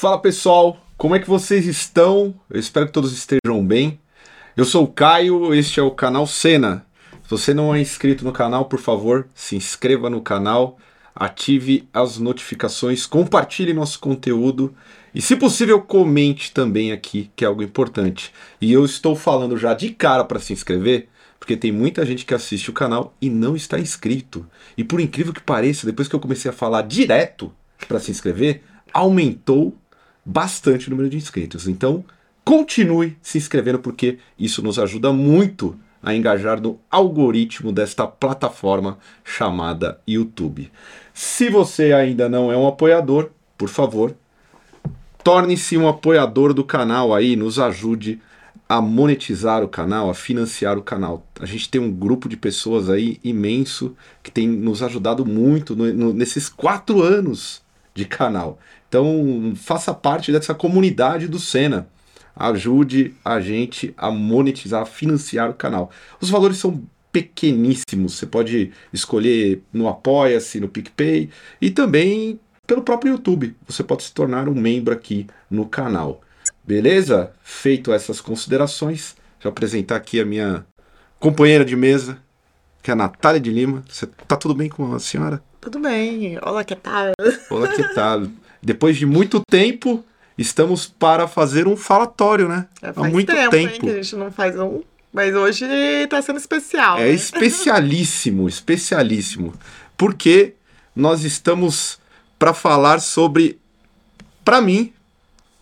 [0.00, 2.32] Fala pessoal, como é que vocês estão?
[2.48, 3.98] Eu espero que todos estejam bem.
[4.56, 6.86] Eu sou o Caio, este é o canal Cena.
[7.24, 10.78] Se você não é inscrito no canal, por favor, se inscreva no canal,
[11.12, 14.72] ative as notificações, compartilhe nosso conteúdo
[15.12, 18.32] e, se possível, comente também aqui, que é algo importante.
[18.60, 21.08] E eu estou falando já de cara para se inscrever,
[21.40, 24.46] porque tem muita gente que assiste o canal e não está inscrito.
[24.76, 27.52] E por incrível que pareça, depois que eu comecei a falar direto
[27.88, 28.62] para se inscrever,
[28.94, 29.76] aumentou
[30.28, 31.66] bastante número de inscritos.
[31.66, 32.04] Então,
[32.44, 39.98] continue se inscrevendo porque isso nos ajuda muito a engajar no algoritmo desta plataforma chamada
[40.06, 40.70] YouTube.
[41.14, 44.14] Se você ainda não é um apoiador, por favor,
[45.24, 48.20] torne-se um apoiador do canal aí, nos ajude
[48.68, 51.26] a monetizar o canal, a financiar o canal.
[51.40, 55.90] A gente tem um grupo de pessoas aí imenso que tem nos ajudado muito no,
[55.92, 57.62] no, nesses quatro anos
[57.94, 58.58] de canal.
[58.88, 61.88] Então, faça parte dessa comunidade do Senna.
[62.34, 65.90] Ajude a gente a monetizar, a financiar o canal.
[66.20, 68.14] Os valores são pequeníssimos.
[68.14, 73.56] Você pode escolher no Apoia-se, no PicPay e também pelo próprio YouTube.
[73.66, 76.20] Você pode se tornar um membro aqui no canal.
[76.64, 77.32] Beleza?
[77.42, 80.64] Feito essas considerações, vou apresentar aqui a minha
[81.18, 82.18] companheira de mesa,
[82.82, 83.82] que é a Natália de Lima.
[83.88, 85.42] Você tá tudo bem com a senhora?
[85.60, 86.38] Tudo bem.
[86.42, 87.12] Olá, que tal?
[87.50, 88.22] Olá, que tal?
[88.62, 90.04] Depois de muito tempo,
[90.36, 92.66] estamos para fazer um falatório, né?
[92.82, 93.74] É, Há muito tempo, tempo.
[93.74, 94.82] Hein, que a gente não faz um.
[95.12, 96.98] Mas hoje está sendo especial.
[96.98, 97.10] É né?
[97.10, 99.54] especialíssimo, especialíssimo.
[99.96, 100.54] Porque
[100.94, 101.98] nós estamos
[102.38, 103.58] para falar sobre,
[104.44, 104.92] para mim,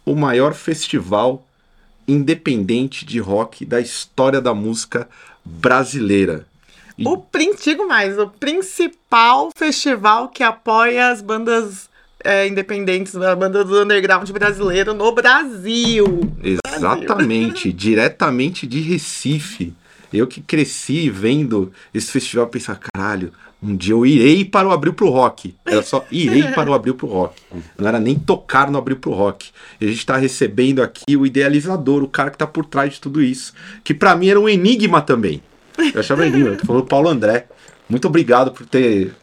[0.05, 1.47] o maior festival
[2.08, 5.08] independente de rock da história da música
[5.44, 6.47] brasileira.
[6.97, 7.06] E...
[7.06, 7.22] O
[7.62, 11.91] digo mais, o principal festival que apoia as bandas
[12.27, 16.32] é, independentes, a banda do underground brasileiro no Brasil.
[16.42, 17.72] Exatamente, Brasil.
[17.78, 19.72] diretamente de Recife.
[20.12, 23.32] Eu que cresci vendo esse festival, pensar, caralho,
[23.62, 25.54] um dia eu irei para o Abril pro Rock.
[25.64, 27.41] Era só irei para o Abril pro Rock.
[27.78, 29.50] Não era nem tocar no Abril pro Rock.
[29.81, 33.00] E a gente está recebendo aqui o idealizador, o cara que está por trás de
[33.00, 33.54] tudo isso.
[33.84, 35.43] Que para mim era um enigma também.
[35.94, 36.50] Eu achava enigma.
[36.50, 37.47] Eu tô falando Paulo André.
[37.88, 39.14] Muito obrigado por ter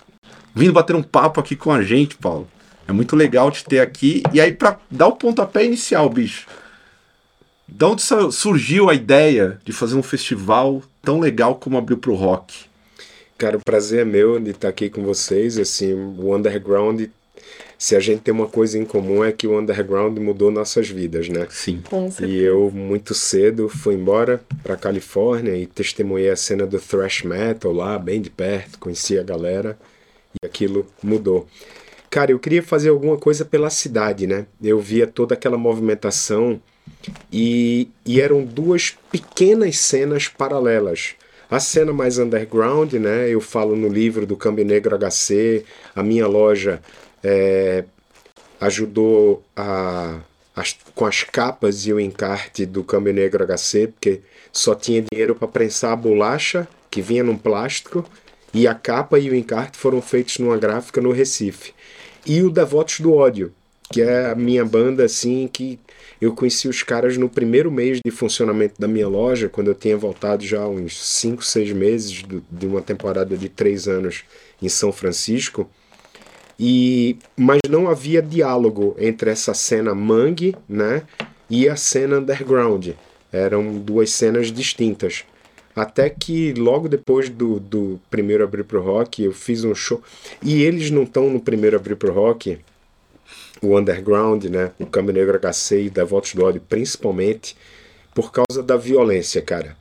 [0.56, 2.48] vindo bater um papo aqui com a gente, Paulo.
[2.88, 4.24] É muito legal te ter aqui.
[4.34, 6.48] E aí, para dar o pontapé inicial, bicho.
[7.68, 8.02] De onde
[8.32, 12.66] surgiu a ideia de fazer um festival tão legal como abriu pro rock?
[13.38, 15.58] Cara, o prazer é meu de estar aqui com vocês.
[15.58, 17.04] Assim, o underground,
[17.78, 21.30] se a gente tem uma coisa em comum é que o underground mudou nossas vidas,
[21.30, 21.48] né?
[21.50, 21.82] Sim.
[22.22, 27.72] E eu muito cedo fui embora para Califórnia e testemunhei a cena do thrash metal
[27.72, 29.78] lá, bem de perto, conheci a galera
[30.42, 31.48] e aquilo mudou.
[32.14, 34.46] Cara, eu queria fazer alguma coisa pela cidade, né?
[34.62, 36.62] Eu via toda aquela movimentação
[37.32, 41.16] e, e eram duas pequenas cenas paralelas.
[41.50, 43.28] A cena mais underground, né?
[43.28, 45.66] Eu falo no livro do Câmbio Negro HC,
[45.96, 46.84] a minha loja
[47.24, 47.84] é,
[48.62, 50.20] ajudou a,
[50.56, 54.22] as, com as capas e o encarte do Câmbio Negro HC, porque
[54.52, 58.06] só tinha dinheiro para prensar a bolacha, que vinha num plástico,
[58.54, 61.74] e a capa e o encarte foram feitos numa gráfica no Recife
[62.26, 63.54] e o Devotos do Ódio,
[63.92, 65.80] que é a minha banda assim que
[66.20, 69.98] eu conheci os caras no primeiro mês de funcionamento da minha loja, quando eu tinha
[69.98, 74.24] voltado já uns 5, 6 meses de uma temporada de 3 anos
[74.62, 75.70] em São Francisco.
[76.58, 81.04] E mas não havia diálogo entre essa cena mangue, né,
[81.50, 82.90] e a cena underground.
[83.32, 85.26] Eram duas cenas distintas.
[85.76, 90.02] Até que logo depois do, do primeiro Abrir pro Rock, eu fiz um show.
[90.42, 92.60] E eles não estão no primeiro Abrir pro Rock,
[93.62, 94.72] o Underground, né?
[94.80, 97.56] O Câmbio Negro HC e Devotos do Ódio, principalmente
[98.14, 99.76] por causa da violência, cara.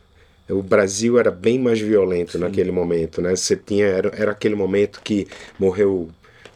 [0.49, 2.39] O Brasil era bem mais violento Sim.
[2.39, 3.35] naquele momento, né?
[3.35, 5.27] Você tinha era, era aquele momento que
[5.59, 6.09] morreu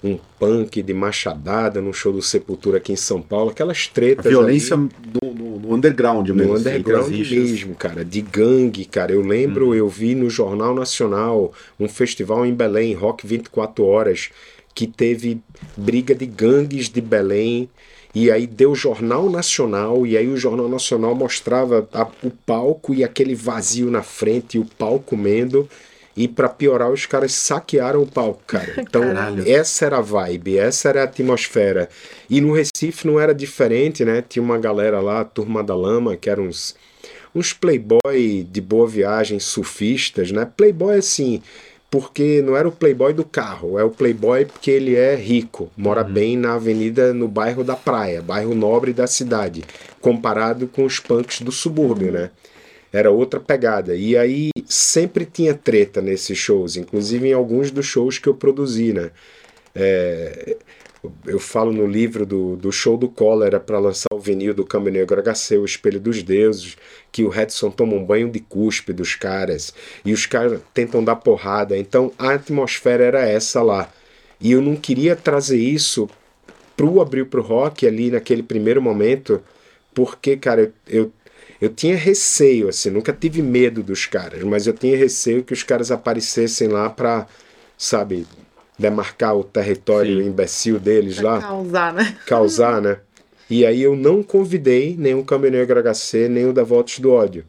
[0.03, 4.27] um punk de machadada no show do Sepultura aqui em São Paulo, aquelas tretas.
[4.27, 4.89] A violência ali,
[5.22, 6.53] no, no, no, underground mesmo.
[6.53, 9.13] No assim, underground mesmo, cara, de gangue, cara.
[9.13, 9.75] Eu lembro, hum.
[9.75, 14.31] eu vi no Jornal Nacional um festival em Belém, Rock 24 Horas,
[14.75, 15.41] que teve
[15.77, 17.69] briga de gangues de Belém.
[18.15, 22.95] E aí deu o Jornal Nacional, e aí o Jornal Nacional mostrava a, o palco
[22.95, 25.69] e aquele vazio na frente, e o pau comendo.
[26.16, 28.74] E para piorar, os caras saquearam o palco, cara.
[28.80, 29.45] Então, Caralho.
[29.47, 31.89] essa era a vibe, essa era a atmosfera.
[32.30, 34.24] E no Recife não era diferente, né?
[34.27, 36.74] Tinha uma galera lá, a Turma da Lama, que eram uns,
[37.34, 40.48] uns playboy de boa viagem, surfistas, né?
[40.57, 41.42] Playboy, assim,
[41.91, 46.03] porque não era o playboy do carro, é o playboy porque ele é rico, mora
[46.04, 46.13] uhum.
[46.13, 49.65] bem na avenida, no bairro da praia, bairro nobre da cidade,
[50.01, 52.30] comparado com os punks do subúrbio, né?
[52.97, 53.95] Era outra pegada.
[53.95, 58.93] E aí sempre tinha treta nesses shows, inclusive em alguns dos shows que eu produzi,
[58.93, 59.10] né?
[59.75, 60.57] É,
[61.27, 64.91] eu falo no livro do, do show do Cólera para lançar o vinil do Câmbio
[64.91, 66.77] Negro HC, O Espelho dos Deuses,
[67.13, 71.16] que o Redson toma um banho de cuspe dos caras e os caras tentam dar
[71.16, 71.77] porrada.
[71.77, 73.92] Então a atmosfera era essa lá.
[74.41, 76.09] E eu não queria trazer isso
[76.75, 79.42] pro Abril pro Rock ali naquele primeiro momento,
[79.95, 80.72] porque, cara, eu,
[81.04, 81.13] eu,
[81.60, 85.62] eu tinha receio, assim, nunca tive medo dos caras, mas eu tinha receio que os
[85.62, 87.26] caras aparecessem lá pra,
[87.78, 88.26] sabe,
[88.78, 90.28] demarcar o território Sim.
[90.28, 91.41] imbecil deles pra lá.
[91.41, 92.18] Causar, né?
[92.26, 92.98] Causar, né?
[93.48, 97.44] E aí eu não convidei nem o Caminhoneiro HC, nem o Devotos do Ódio.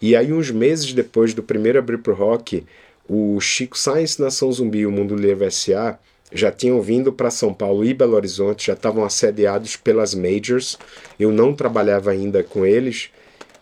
[0.00, 2.64] E aí, uns meses depois do primeiro abrir pro rock,
[3.08, 5.98] o Chico Science Nação Zumbi e o Mundo Livre S.A.
[6.32, 10.78] já tinham vindo para São Paulo e Belo Horizonte, já estavam assediados pelas majors.
[11.18, 13.10] Eu não trabalhava ainda com eles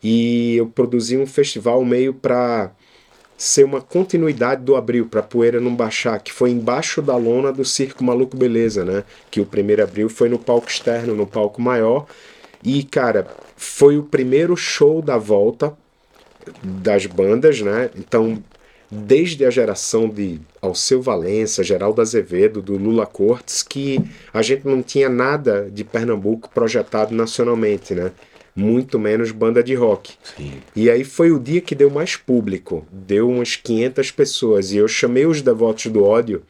[0.08, 2.70] e eu produzi um festival meio para
[3.36, 7.64] ser uma continuidade do Abril, para poeira não baixar, que foi embaixo da lona do
[7.64, 9.02] Circo Maluco Beleza, né?
[9.32, 12.06] Que o primeiro Abril foi no palco externo, no palco maior.
[12.62, 13.26] E, cara,
[13.56, 15.76] foi o primeiro show da volta
[16.62, 17.90] das bandas, né?
[17.96, 18.40] Então,
[18.88, 24.00] desde a geração de Alceu Valença, Geraldo Azevedo, do Lula Cortes, que
[24.32, 28.12] a gente não tinha nada de Pernambuco projetado nacionalmente, né?
[28.56, 30.14] Muito menos banda de rock.
[30.34, 30.54] Sim.
[30.74, 34.88] E aí foi o dia que deu mais público, deu umas 500 pessoas, e eu
[34.88, 36.42] chamei os Devotos do Ódio,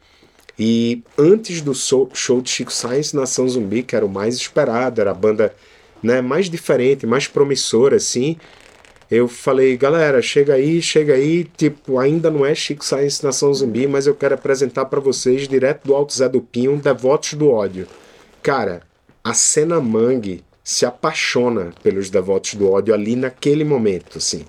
[0.57, 5.11] e antes do show de Chico Science, Nação Zumbi, que era o mais esperado, era
[5.11, 5.53] a banda
[6.01, 8.37] né, mais diferente, mais promissora, assim,
[9.09, 13.87] eu falei, galera, chega aí, chega aí, tipo, ainda não é Chico Science Nação Zumbi,
[13.87, 17.87] mas eu quero apresentar para vocês, direto do Alto Zé do Pinho, Devotos do Ódio.
[18.41, 18.81] Cara,
[19.23, 24.43] a cena mangue se apaixona pelos devotos do ódio ali naquele momento, assim.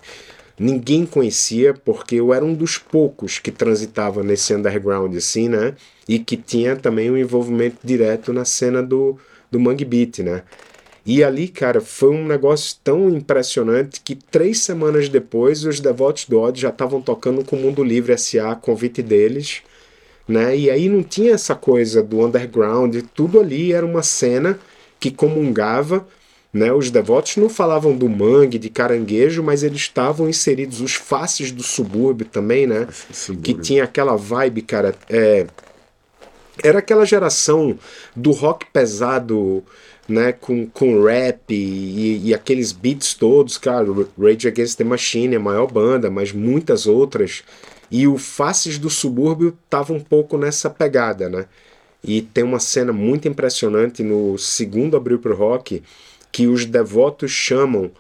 [0.59, 5.76] Ninguém conhecia porque eu era um dos poucos que transitava nesse underground assim, né?
[6.09, 9.17] E que tinha também um envolvimento direto na cena do
[9.49, 10.43] do Mangue Beat, né?
[11.06, 16.41] E ali, cara, foi um negócio tão impressionante que três semanas depois os Devotos do
[16.41, 19.62] Ódio já estavam tocando com o Mundo Livre S.A., convite deles,
[20.26, 20.56] né?
[20.56, 24.59] E aí não tinha essa coisa do underground, tudo ali era uma cena
[24.98, 26.06] que comungava.
[26.52, 26.72] Né?
[26.72, 31.62] Os devotos não falavam do mangue, de caranguejo, mas eles estavam inseridos, os faces do
[31.62, 32.88] subúrbio também, né?
[33.42, 34.94] Que tinha aquela vibe, cara.
[35.10, 35.46] É,
[36.62, 37.78] era aquela geração
[38.16, 39.62] do rock pesado,
[40.08, 43.86] né, com, com rap e, e, aqueles beats todos, cara,
[44.18, 47.44] Rage Against the Machine, a maior banda, mas muitas outras.
[47.90, 51.46] E o Faces do Subúrbio tava um pouco nessa pegada, né?
[52.02, 55.82] E tem uma cena muito impressionante no segundo Abril pro Rock
[56.30, 57.90] que os devotos chamam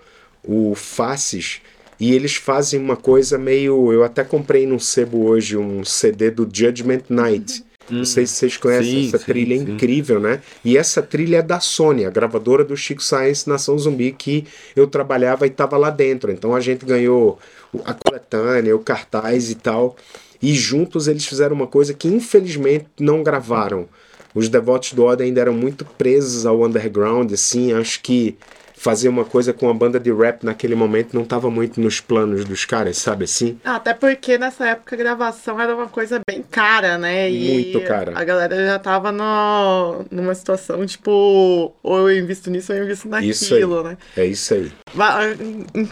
[0.44, 1.60] o Faces
[2.00, 3.92] e eles fazem uma coisa meio.
[3.92, 7.64] Eu até comprei num sebo hoje um CD do Judgment Night.
[7.90, 10.42] Hum, Não sei se vocês conhecem sim, essa trilha sim, incrível, né?
[10.64, 14.46] E essa trilha é da Sony, a gravadora do Chico Science Nação Zumbi, que
[14.76, 16.30] eu trabalhava e estava lá dentro.
[16.30, 17.38] Então a gente ganhou
[17.84, 19.96] a coletânea, o cartaz e tal.
[20.40, 23.88] E juntos eles fizeram uma coisa que infelizmente não gravaram.
[24.34, 28.36] Os devotos do Oda ainda eram muito presos ao underground, assim, acho que
[28.78, 32.44] fazer uma coisa com uma banda de rap naquele momento não estava muito nos planos
[32.44, 33.58] dos caras, sabe assim?
[33.64, 37.30] Ah, até porque nessa época a gravação era uma coisa bem cara, né?
[37.30, 38.12] E muito cara.
[38.14, 43.08] A galera já tava no, numa situação tipo, ou eu invisto nisso ou eu invisto
[43.08, 43.98] naquilo, né?
[44.16, 44.72] É isso aí.
[44.98, 45.20] Ah,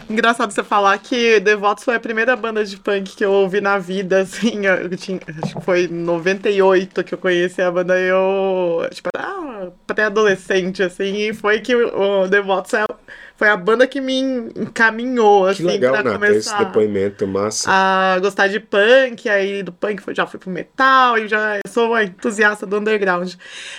[0.09, 3.77] engraçado você falar que Devotos foi a primeira banda de punk que eu ouvi na
[3.77, 4.61] vida, assim,
[4.97, 10.83] tinha, acho que foi em 98 que eu conheci a banda, eu, tipo, era pré-adolescente,
[10.83, 13.01] assim, e foi que o Devotos out.
[13.37, 17.69] Foi a banda que me encaminhou, assim, que legal, pra Nata, começar esse depoimento massa.
[17.69, 22.03] a gostar de punk, aí do punk já fui pro metal, e já sou uma
[22.03, 23.35] entusiasta do underground.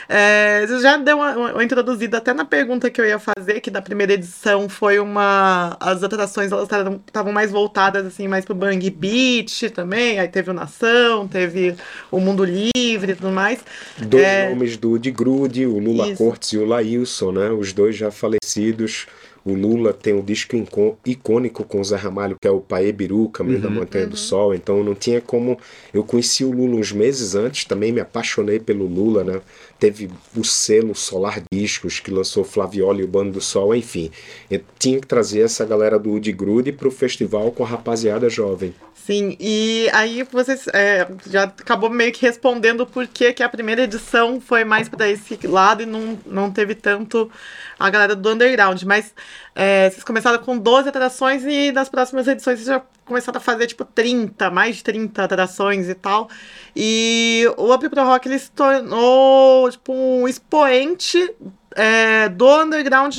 [0.09, 3.69] É, você já deu uma, uma, introduzida até na pergunta que eu ia fazer, que
[3.69, 5.77] da primeira edição foi uma...
[5.81, 6.69] as atrações, elas
[7.07, 11.75] estavam mais voltadas, assim, mais pro bang beat também, aí teve o Nação, teve
[12.13, 13.59] o Mundo Livre e tudo mais.
[13.99, 14.51] Dois é...
[14.51, 16.23] nomes do de Grude, o Lula Isso.
[16.23, 19.09] Cortes e o Laílson, né, os dois já falecidos,
[19.49, 20.57] o Lula tem um disco
[21.05, 24.11] icônico com o Zé Ramalho, que é o Paê Biru, Caminho uhum, da Montanha uhum.
[24.11, 24.55] do Sol.
[24.55, 25.59] Então não tinha como.
[25.93, 29.41] Eu conheci o Lula uns meses antes, também me apaixonei pelo Lula, né?
[29.79, 34.11] Teve o selo Solar Discos, que lançou Flavioli e o Bando do Sol, enfim.
[34.51, 38.29] Eu tinha que trazer essa galera do Udi Grude para o festival com a rapaziada
[38.29, 38.75] jovem.
[39.09, 43.85] Sim, e aí você é, já acabou meio que respondendo por que, que a primeira
[43.85, 47.31] edição foi mais para esse lado e não, não teve tanto
[47.79, 48.83] a galera do underground.
[48.83, 49.15] Mas
[49.55, 53.67] é, vocês começaram com 12 atrações e nas próximas edições vocês já começaram a fazer
[53.67, 56.29] tipo 30, mais de 30 atrações e tal.
[56.77, 61.35] E o Up Pro Rock ele se tornou tipo um expoente
[61.79, 63.17] é, do underground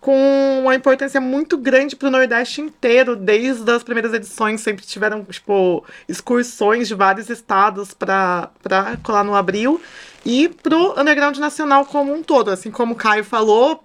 [0.00, 5.22] com uma importância muito grande para o Nordeste inteiro, desde as primeiras edições sempre tiveram
[5.24, 8.50] tipo excursões de vários estados para
[9.02, 9.80] colar no Abril
[10.24, 13.84] e pro underground nacional como um todo, assim como o Caio falou,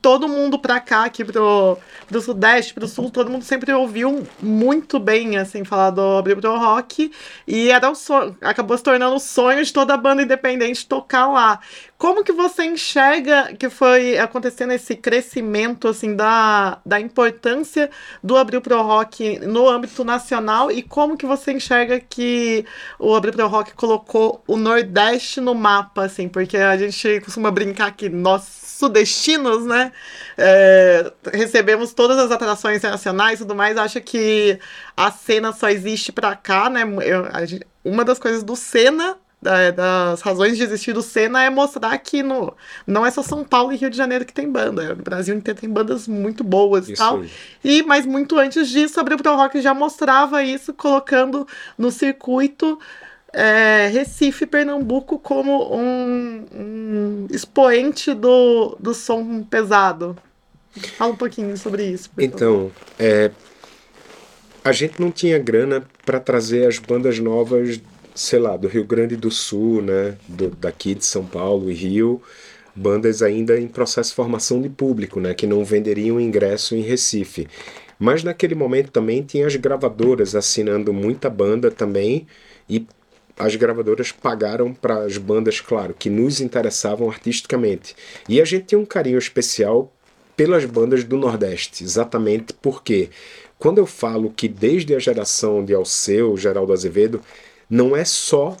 [0.00, 1.76] todo mundo pra cá, aqui pro,
[2.06, 7.10] pro Sudeste, pro Sul, todo mundo sempre ouviu muito bem, assim, falar do pro Rock.
[7.46, 11.60] E era um sonho, acabou se tornando o sonho de toda banda independente tocar lá.
[11.96, 17.90] Como que você enxerga que foi acontecendo esse crescimento, assim, da, da importância
[18.22, 22.64] do Abril Pro Rock no âmbito nacional e como que você enxerga que
[23.00, 27.90] o Abril Pro Rock colocou o Nordeste no mapa, assim, porque a gente costuma brincar
[27.90, 29.92] que nós sudestinos, né?
[30.36, 33.76] É, recebemos todas as atrações internacionais e tudo mais.
[33.76, 34.58] Acho que
[34.96, 36.82] a cena só existe para cá, né?
[37.04, 37.26] Eu,
[37.84, 42.22] uma das coisas do Senna da, das razões de existir do Senna é mostrar que
[42.22, 42.54] no,
[42.86, 44.92] não é só São Paulo e Rio de Janeiro que tem banda.
[44.92, 47.22] O Brasil inteiro tem bandas muito boas e tal.
[47.62, 52.78] E, mas muito antes disso, a Abril Pro Rock já mostrava isso, colocando no circuito
[53.38, 60.16] é, Recife, Pernambuco como um, um, expoente do, do som pesado.
[60.96, 62.10] Fala um pouquinho sobre isso.
[62.18, 63.30] Então, é,
[64.64, 67.80] a gente não tinha grana para trazer as bandas novas,
[68.12, 72.20] sei lá, do Rio Grande do Sul, né, do, daqui de São Paulo e Rio,
[72.74, 77.46] bandas ainda em processo de formação de público, né, que não venderiam ingresso em Recife.
[78.00, 82.26] Mas naquele momento também tinha as gravadoras assinando muita banda também
[82.68, 82.84] e
[83.38, 87.94] as gravadoras pagaram para as bandas, claro, que nos interessavam artisticamente.
[88.28, 89.92] E a gente tinha um carinho especial
[90.36, 93.10] pelas bandas do Nordeste, exatamente porque
[93.58, 97.20] quando eu falo que desde a geração de Alceu, Geraldo Azevedo,
[97.68, 98.56] não é só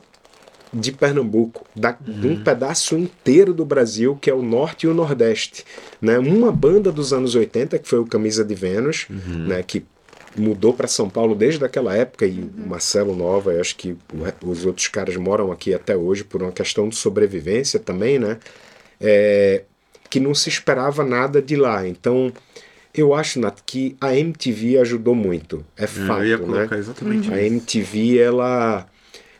[0.72, 2.20] de Pernambuco, da, uhum.
[2.20, 5.64] de um pedaço inteiro do Brasil, que é o Norte e o Nordeste.
[6.00, 6.18] Né?
[6.18, 9.46] Uma banda dos anos 80, que foi o Camisa de Vênus, uhum.
[9.46, 9.62] né?
[9.62, 9.84] que
[10.36, 12.66] mudou para São Paulo desde aquela época e uhum.
[12.66, 13.96] Marcelo Nova, eu acho que
[14.42, 18.38] os outros caras moram aqui até hoje por uma questão de sobrevivência também, né?
[19.00, 19.64] É,
[20.10, 21.86] que não se esperava nada de lá.
[21.86, 22.32] Então,
[22.94, 25.64] eu acho, Nath, que a MTV ajudou muito.
[25.76, 26.78] É fato, eu ia colocar né?
[26.78, 28.86] Exatamente a MTV, ela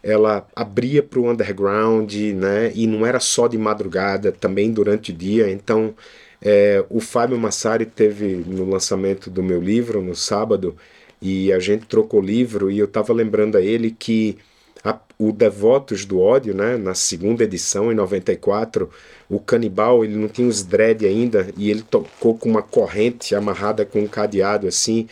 [0.01, 2.71] ela abria para o underground, né?
[2.75, 5.51] E não era só de madrugada, também durante o dia.
[5.51, 5.95] Então,
[6.41, 10.77] é, o Fábio Massari teve no lançamento do meu livro no sábado
[11.21, 14.39] e a gente trocou livro e eu estava lembrando a ele que
[14.85, 18.89] a, o Devotos do Ódio, né, na segunda edição, em 94,
[19.29, 23.85] o canibal ele não tinha os dread ainda e ele tocou com uma corrente amarrada
[23.85, 25.09] com um cadeado assim,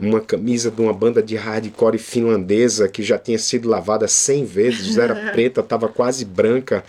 [0.00, 4.96] uma camisa de uma banda de hardcore finlandesa que já tinha sido lavada 100 vezes,
[4.96, 6.82] era preta, estava quase branca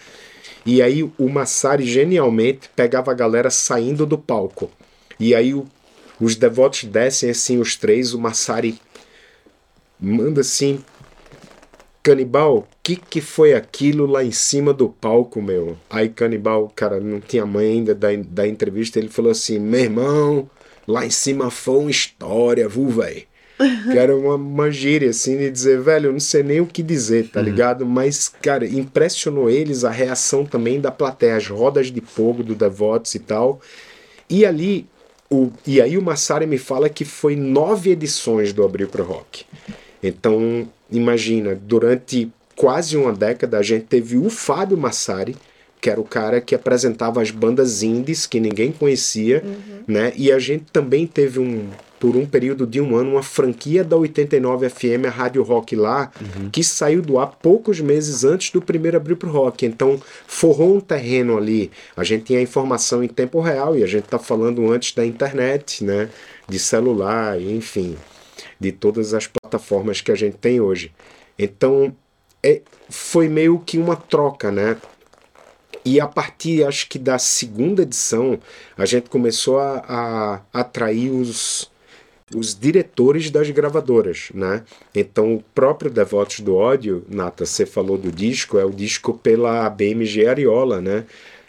[0.65, 4.69] e aí o Massari genialmente pegava a galera saindo do palco.
[5.19, 5.65] E aí o,
[6.19, 8.79] os devotos descem assim, os três, o Massari
[9.99, 10.83] manda assim.
[12.03, 15.77] Canibal, o que, que foi aquilo lá em cima do palco, meu?
[15.87, 20.49] Aí Canibal, cara, não tinha mãe ainda da, da entrevista, ele falou assim: meu irmão,
[20.87, 23.30] lá em cima foi uma história, viu, velho?
[23.91, 26.81] Que era uma, uma gíria, assim, de dizer, velho, eu não sei nem o que
[26.81, 27.45] dizer, tá uhum.
[27.45, 27.85] ligado?
[27.85, 33.13] Mas, cara, impressionou eles a reação também da plateia, as rodas de fogo do Devotos
[33.15, 33.61] e tal.
[34.29, 34.87] E ali,
[35.29, 39.45] o, e aí o Massari me fala que foi nove edições do Abril pro Rock.
[40.03, 45.35] Então, imagina, durante quase uma década a gente teve o Fábio Massari,
[45.79, 49.83] que era o cara que apresentava as bandas indies que ninguém conhecia, uhum.
[49.87, 50.13] né?
[50.15, 51.69] E a gente também teve um
[52.01, 56.12] por um período de um ano uma franquia da 89 FM, a Rádio Rock lá,
[56.20, 56.50] uhum.
[56.50, 59.67] que saiu do ar poucos meses antes do primeiro abrir pro rock.
[59.67, 61.70] Então forrou um terreno ali.
[61.96, 65.84] A gente tinha informação em tempo real e a gente tá falando antes da internet,
[65.84, 66.10] né?
[66.50, 67.96] De celular, enfim,
[68.60, 70.91] de todas as plataformas que a gente tem hoje.
[71.38, 71.96] Então
[72.41, 74.75] é, foi meio que uma troca, né?
[75.86, 78.39] E a partir, acho que da segunda edição,
[78.75, 81.70] a gente começou a, a atrair os,
[82.35, 84.63] os diretores das gravadoras, né?
[84.93, 89.69] Então, o próprio Devotos do Ódio, Nata, você falou do disco, é o disco pela
[89.69, 91.05] BMG Ariola, né?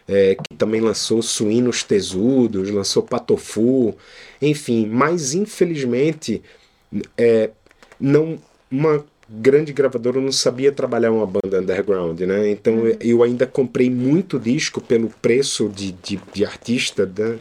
[0.08, 3.94] É, que também lançou Suínos Tesudos, lançou Patofu,
[4.40, 6.42] enfim, mas infelizmente
[7.16, 7.50] é,
[8.00, 8.36] não
[8.70, 12.50] uma grande gravadora não sabia trabalhar uma banda underground, né?
[12.50, 12.96] Então uhum.
[13.00, 17.38] eu ainda comprei muito disco pelo preço de, de, de artista né?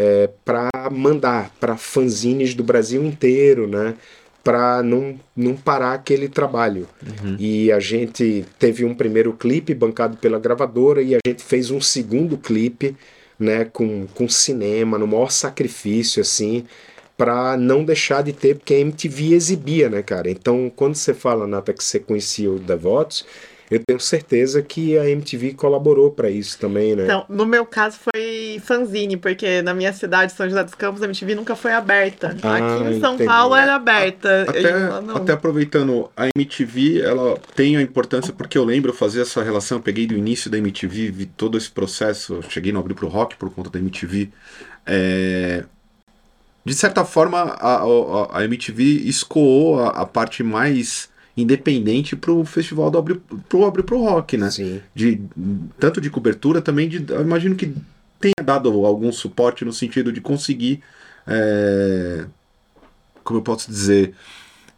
[0.00, 3.94] É, para mandar para fanzines do Brasil inteiro, né?
[4.42, 6.88] Para não, não parar aquele trabalho.
[7.06, 7.36] Uhum.
[7.38, 11.82] E a gente teve um primeiro clipe bancado pela gravadora e a gente fez um
[11.82, 12.96] segundo clipe,
[13.38, 13.66] né?
[13.66, 16.64] Com, com cinema, no maior sacrifício, assim
[17.16, 20.30] para não deixar de ter, porque a MTV exibia, né, cara?
[20.30, 23.26] Então, quando você fala, Nata, que você conhecia o Devotos,
[23.70, 27.04] eu tenho certeza que a MTV colaborou para isso também, né?
[27.04, 28.20] Então, no meu caso foi
[28.58, 32.36] fanzine, porque na minha cidade, São José dos Campos, a MTV nunca foi aberta.
[32.42, 33.28] Ah, Aqui em São entendi.
[33.28, 34.46] Paulo era aberta.
[34.48, 34.72] Até,
[35.14, 39.82] até, aproveitando, a MTV, ela tem a importância, porque eu lembro fazer essa relação, eu
[39.82, 43.50] peguei do início da MTV, vi todo esse processo, cheguei no Abrir Pro Rock por
[43.50, 44.30] conta da MTV.
[44.86, 45.64] É,
[46.64, 52.90] de certa forma, a, a, a MTV escoou a, a, parte mais independente pro festival
[52.90, 54.50] do Abre pro, pro Rock, né?
[54.50, 54.80] Sim.
[54.94, 55.22] De,
[55.78, 57.04] tanto de cobertura, também de.
[57.10, 57.74] Eu imagino que
[58.20, 60.82] tenha dado algum suporte no sentido de conseguir.
[61.26, 62.26] É,
[63.24, 64.14] como eu posso dizer?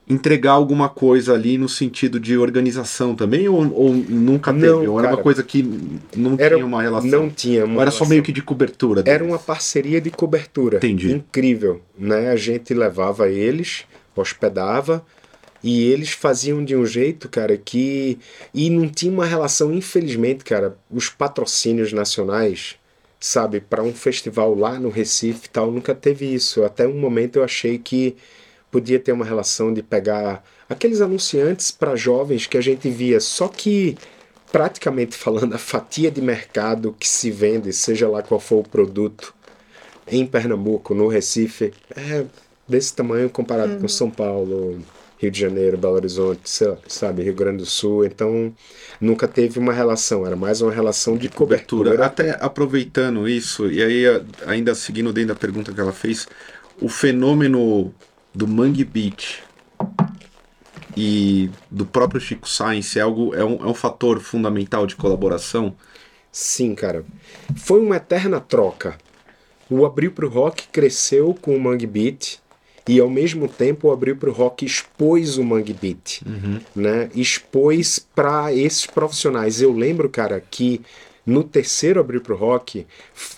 [0.09, 4.67] entregar alguma coisa ali no sentido de organização também ou, ou nunca teve?
[4.67, 5.63] Não, ou era cara, uma coisa que
[6.17, 7.11] não era, tinha uma relação?
[7.11, 8.07] Não tinha uma Ou era relação.
[8.07, 9.03] só meio que de cobertura?
[9.03, 9.15] Deles?
[9.15, 10.79] Era uma parceria de cobertura.
[10.79, 11.13] Entendi.
[11.13, 12.31] Incrível, né?
[12.31, 13.85] A gente levava eles,
[14.15, 15.05] hospedava
[15.63, 18.19] e eles faziam de um jeito, cara, que
[18.53, 22.77] e não tinha uma relação, infelizmente, cara, os patrocínios nacionais
[23.23, 26.65] sabe, para um festival lá no Recife tal, nunca teve isso.
[26.65, 28.17] Até um momento eu achei que
[28.69, 33.47] podia ter uma relação de pegar aqueles anunciantes para jovens que a gente via, só
[33.47, 33.97] que
[34.51, 39.33] praticamente falando a fatia de mercado que se vende, seja lá qual for o produto,
[40.09, 42.25] em Pernambuco, no Recife, é
[42.67, 43.81] desse tamanho comparado uhum.
[43.83, 44.83] com São Paulo,
[45.23, 46.41] Rio de Janeiro, Belo Horizonte,
[46.89, 48.05] sabe, Rio Grande do Sul.
[48.05, 48.53] Então,
[49.01, 51.93] nunca teve uma relação, era mais uma relação de cobertura.
[51.93, 52.07] cobertura.
[52.07, 54.03] Até aproveitando isso, e aí
[54.45, 56.27] ainda seguindo dentro da pergunta que ela fez,
[56.81, 57.95] o fenômeno
[58.35, 59.45] do Mangue Beach
[60.97, 65.77] e do próprio Chico Science é, algo, é, um, é um fator fundamental de colaboração?
[66.33, 67.05] Sim, cara.
[67.57, 68.99] Foi uma eterna troca.
[69.71, 72.42] O Abril pro Rock cresceu com o Mangue Beat
[72.89, 76.61] e ao mesmo tempo o Abril pro Rock expôs o Mangue Beat, uhum.
[76.75, 77.11] né?
[77.15, 79.63] Expôs para esses profissionais.
[79.63, 80.81] Eu lembro, cara, que
[81.25, 82.87] no terceiro Abril pro Rock,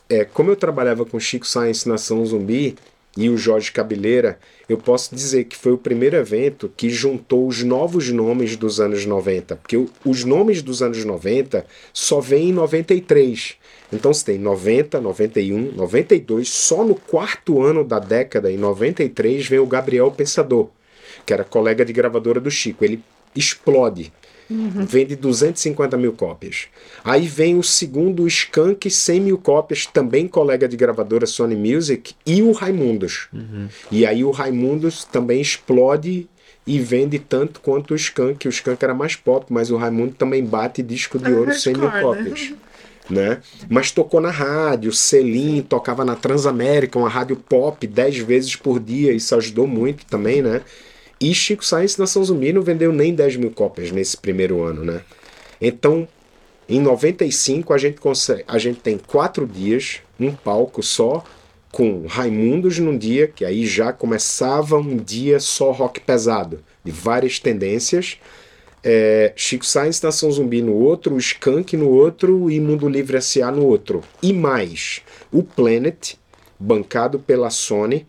[0.08, 2.76] é, como eu trabalhava com Chico Science Nação Zumbi,
[3.16, 7.62] e o Jorge Cabeleira, eu posso dizer que foi o primeiro evento que juntou os
[7.62, 13.56] novos nomes dos anos 90, porque os nomes dos anos 90 só vêm em 93.
[13.92, 19.60] Então você tem 90, 91, 92, só no quarto ano da década, em 93, vem
[19.60, 20.68] o Gabriel Pensador,
[21.24, 22.84] que era colega de gravadora do Chico.
[22.84, 23.00] Ele
[23.36, 24.12] explode.
[24.50, 24.84] Uhum.
[24.84, 26.66] Vende 250 mil cópias.
[27.02, 32.14] Aí vem o segundo, o Skank, 100 mil cópias, também colega de gravadora Sony Music,
[32.26, 33.28] e o Raimundos.
[33.32, 33.68] Uhum.
[33.90, 36.28] E aí o Raimundos também explode
[36.66, 38.46] e vende tanto quanto o Skank.
[38.46, 41.72] O Skank era mais pop, mas o Raimundo também bate disco de é ouro, 100
[41.74, 42.00] mil né?
[42.00, 42.54] cópias.
[43.08, 43.42] Né?
[43.68, 49.12] Mas tocou na rádio, Selim tocava na Transamérica, uma rádio pop 10 vezes por dia,
[49.12, 50.62] isso ajudou muito também, né?
[51.24, 55.00] E Chico Science Nação Zumbi não vendeu nem 10 mil cópias nesse primeiro ano, né?
[55.58, 56.06] Então,
[56.68, 61.24] em 95, a gente, consegue, a gente tem quatro dias, um palco só,
[61.72, 67.38] com Raimundos num dia, que aí já começava um dia só rock pesado, de várias
[67.38, 68.18] tendências.
[68.82, 73.50] É, Chico Science Nação Zumbi no outro, Skank no outro e Mundo Livre S.A.
[73.50, 74.02] no outro.
[74.22, 75.00] E mais,
[75.32, 76.16] o Planet,
[76.60, 78.06] bancado pela Sony,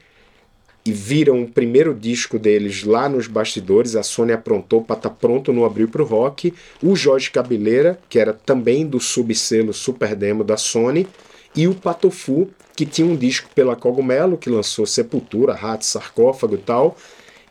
[0.86, 3.96] e viram o primeiro disco deles lá nos bastidores.
[3.96, 6.54] A Sony aprontou para estar tá pronto no Abril pro Rock.
[6.82, 11.08] O Jorge Cabeleira, que era também do subselo Super Demo da Sony,
[11.56, 16.60] e o Patofu, que tinha um disco pela Cogumelo, que lançou Sepultura, Rato, Sarcófago e
[16.60, 16.98] tal,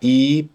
[0.01, 0.47] e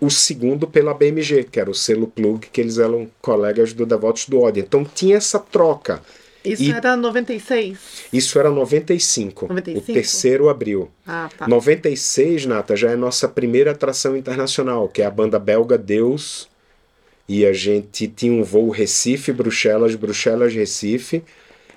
[0.00, 4.26] o segundo pela BMG, que era o selo Plug, que eles eram colegas do Devotos
[4.26, 4.62] do Ódio.
[4.62, 6.02] Então tinha essa troca.
[6.52, 7.78] Isso e era 96?
[8.12, 9.48] Isso era 95.
[9.48, 9.78] 95?
[9.78, 10.90] O terceiro abril.
[11.06, 11.48] Ah, tá.
[11.48, 16.48] 96, Nata, já é nossa primeira atração internacional, que é a banda belga Deus.
[17.28, 21.22] E a gente tinha um voo Recife, Bruxelas, Bruxelas, Recife.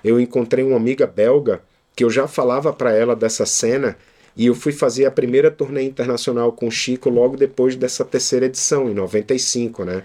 [0.02, 1.60] Eu encontrei uma amiga belga
[1.94, 3.96] que eu já falava para ela dessa cena
[4.36, 8.46] e eu fui fazer a primeira turnê internacional com o Chico logo depois dessa terceira
[8.46, 10.02] edição, em 95, né?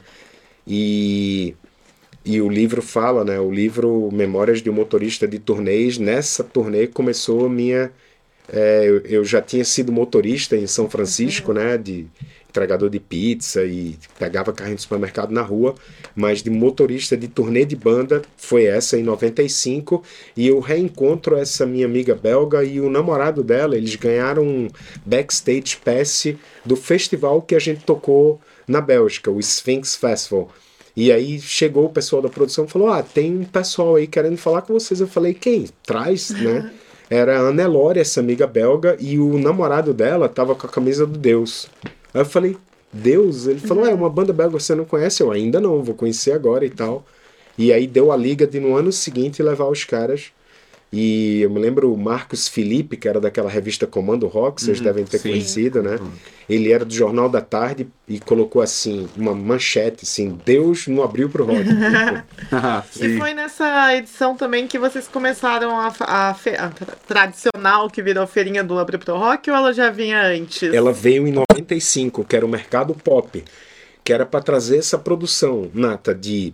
[0.67, 1.55] E
[2.27, 3.39] e o livro fala, né?
[3.39, 5.97] O livro Memórias de um Motorista de Turnês.
[5.97, 7.89] Nessa turnê começou a minha,
[8.49, 11.77] É, eu, eu, já tinha sido motorista em São Francisco, né?
[11.77, 12.07] De
[12.49, 15.75] entregador de pizza e pegava carrinho de supermercado na rua,
[16.15, 20.03] mas de motorista de turnê de banda foi essa em 95
[20.35, 24.67] e eu reencontro essa minha amiga belga e o namorado dela, eles ganharam um
[25.05, 26.33] backstage pass
[26.65, 30.49] do festival que a gente tocou na Bélgica, o Sphinx Festival.
[30.97, 34.35] E aí chegou o pessoal da produção e falou: Ah, tem um pessoal aí querendo
[34.35, 34.99] falar com vocês.
[34.99, 35.67] Eu falei: Quem?
[35.85, 36.71] Traz, né?
[37.07, 41.15] Era a Annelore, essa amiga belga, e o namorado dela tava com a camisa do
[41.15, 41.69] Deus.
[42.11, 42.57] Aí eu falei:
[42.91, 43.45] Deus?
[43.45, 45.21] Ele falou: É uma banda belga você não conhece?
[45.21, 47.05] Eu ainda não, vou conhecer agora e tal.
[47.55, 50.31] E aí deu a liga de no ano seguinte levar os caras
[50.91, 54.85] e eu me lembro o Marcos Felipe, que era daquela revista Comando Rock, vocês uhum,
[54.85, 55.31] devem ter sim.
[55.31, 55.97] conhecido, né?
[55.99, 56.11] Uhum.
[56.49, 61.29] Ele era do Jornal da Tarde e colocou assim, uma manchete, assim, Deus não abriu
[61.29, 61.67] pro rock.
[63.01, 66.35] e foi nessa edição também que vocês começaram a, a, a,
[67.05, 70.73] tradicional, que virou feirinha do Abriu pro Rock, ou ela já vinha antes?
[70.73, 73.43] Ela veio em 95, que era o mercado pop
[74.07, 76.53] que era para trazer essa produção nata de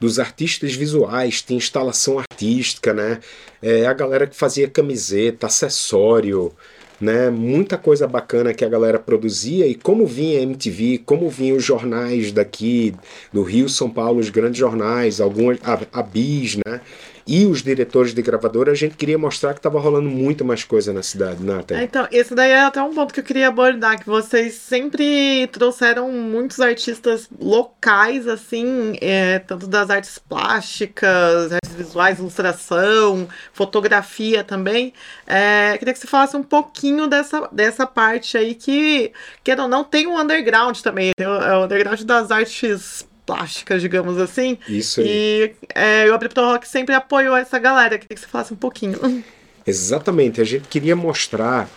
[0.00, 3.20] dos artistas visuais, de instalação artística, né?
[3.60, 6.50] É, a galera que fazia camiseta, acessório,
[6.98, 7.28] né?
[7.28, 11.64] Muita coisa bacana que a galera produzia e como vinha a MTV, como vinham os
[11.64, 12.94] jornais daqui
[13.30, 16.80] do Rio, São Paulo, os grandes jornais, algumas a, a Bis, né?
[17.26, 20.92] E os diretores de gravadora, a gente queria mostrar que estava rolando muito mais coisa
[20.92, 21.76] na cidade, Nathan.
[21.76, 25.46] É, então, esse daí é até um ponto que eu queria abordar, que vocês sempre
[25.50, 34.92] trouxeram muitos artistas locais, assim, é, tanto das artes plásticas, artes visuais, ilustração, fotografia também.
[35.26, 39.82] É, queria que você falasse um pouquinho dessa, dessa parte aí que, que não, não
[39.82, 44.58] tem um underground também, é o underground das artes plásticas, digamos assim.
[44.68, 45.06] Isso aí.
[45.06, 47.98] E é, o Abripto Rock sempre apoiou essa galera.
[47.98, 48.98] Queria que você falasse um pouquinho.
[49.66, 50.40] Exatamente.
[50.40, 51.68] A gente queria mostrar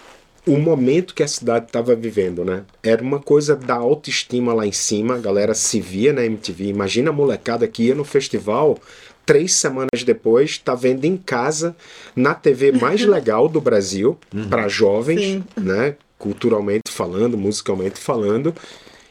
[0.45, 2.63] o momento que a cidade estava vivendo, né?
[2.81, 6.65] Era uma coisa da autoestima lá em cima, a galera se via na MTV.
[6.65, 8.77] Imagina a molecada que ia no festival,
[9.25, 11.75] três semanas depois, tá vendo em casa,
[12.15, 14.47] na TV mais legal do Brasil, uhum.
[14.47, 15.43] para jovens, Sim.
[15.57, 15.95] né?
[16.17, 18.55] Culturalmente falando, musicalmente falando.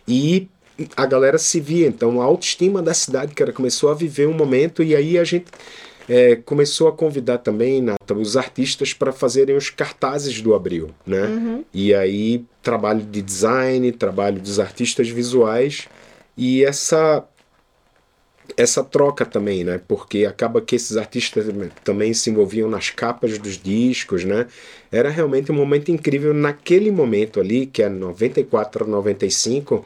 [0.08, 0.48] E
[0.96, 1.86] a galera se via.
[1.86, 5.46] Então a autoestima da cidade, cara, começou a viver um momento e aí a gente
[6.08, 7.84] é, começou a convidar também
[8.14, 11.22] os artistas para fazerem os cartazes do Abril, né?
[11.22, 11.64] Uhum.
[11.72, 15.88] E aí trabalho de design, trabalho dos artistas visuais
[16.36, 17.24] e essa
[18.56, 19.80] essa troca também, né?
[19.88, 21.46] Porque acaba que esses artistas
[21.82, 24.46] também se envolviam nas capas dos discos, né?
[24.92, 29.84] Era realmente um momento incrível naquele momento ali, que é 94 a 95,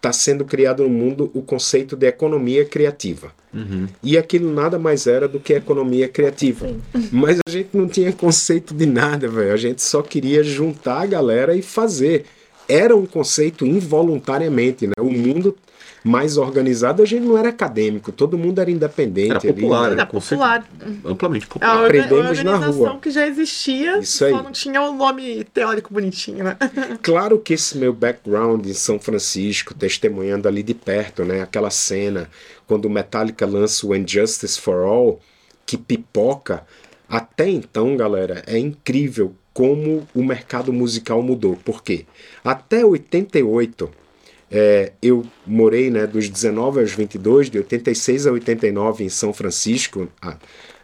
[0.00, 3.32] está sendo criado no mundo o conceito de economia criativa.
[3.52, 3.86] Uhum.
[4.02, 6.66] E aquilo nada mais era do que economia criativa.
[6.66, 6.80] Sim.
[7.12, 9.52] Mas a gente não tinha conceito de nada, velho.
[9.52, 12.24] A gente só queria juntar a galera e fazer.
[12.66, 14.94] Era um conceito involuntariamente, né?
[14.98, 15.54] O mundo
[16.02, 19.30] mais organizado, a gente não era acadêmico, todo mundo era independente.
[19.30, 20.02] Era popular, ali, né?
[20.02, 20.68] era popular.
[21.04, 21.76] Amplamente popular.
[21.76, 22.98] A Aprendemos na rua.
[23.00, 24.32] que já existia, Isso aí.
[24.32, 26.56] só não tinha o um nome teórico bonitinho, né?
[27.02, 31.42] claro que esse meu background em São Francisco, testemunhando ali de perto, né?
[31.42, 32.28] Aquela cena
[32.66, 35.20] quando o Metallica lança o Injustice for All,
[35.66, 36.64] que pipoca.
[37.08, 41.56] Até então, galera, é incrível como o mercado musical mudou.
[41.56, 42.06] Por quê?
[42.44, 43.90] Até 88,
[44.50, 50.08] é, eu morei né, dos 19 aos 22, de 86 a 89 em São Francisco,
[50.20, 50.36] ah,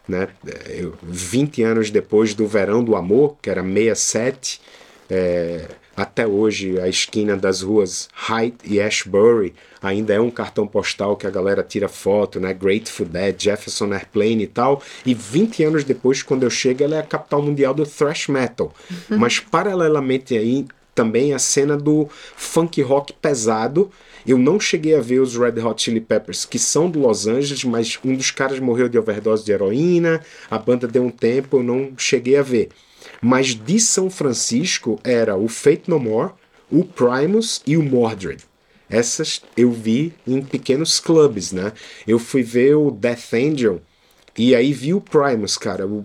[0.07, 0.29] né,
[0.69, 4.61] eu, 20 anos depois do Verão do Amor, que era 67,
[5.09, 5.65] é,
[5.97, 11.25] até hoje a esquina das ruas Hyde e Ashbury ainda é um cartão postal que
[11.25, 12.53] a galera tira foto, né?
[12.53, 14.81] Grateful Dead, Jefferson Airplane e tal.
[15.03, 18.71] E 20 anos depois, quando eu chego, ela é a capital mundial do thrash metal.
[19.09, 23.91] Mas paralelamente aí, também a cena do funk rock pesado.
[24.25, 27.63] Eu não cheguei a ver os Red Hot Chili Peppers, que são de Los Angeles,
[27.63, 31.63] mas um dos caras morreu de overdose de heroína, a banda deu um tempo, eu
[31.63, 32.69] não cheguei a ver.
[33.21, 36.33] Mas de São Francisco era o Fate No More,
[36.71, 38.43] o Primus e o Mordred.
[38.89, 41.73] Essas eu vi em pequenos clubes, né?
[42.07, 43.81] Eu fui ver o Death Angel
[44.35, 45.85] e aí vi o Primus, cara.
[45.85, 46.03] O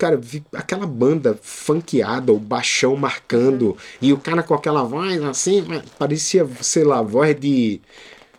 [0.00, 3.76] cara, vi aquela banda funkeada, o baixão marcando, uhum.
[4.00, 5.62] e o cara com aquela voz assim,
[5.98, 7.82] parecia, sei lá, voz de,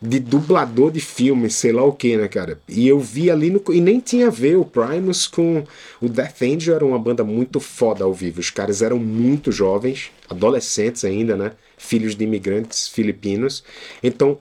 [0.01, 2.59] de dublador de filme, sei lá o que, né, cara?
[2.67, 3.61] E eu vi ali no.
[3.69, 5.63] E nem tinha a ver o Primus com.
[6.01, 8.39] O Death Angel era uma banda muito foda ao vivo.
[8.39, 11.51] Os caras eram muito jovens, adolescentes ainda, né?
[11.77, 13.63] Filhos de imigrantes filipinos.
[14.01, 14.39] Então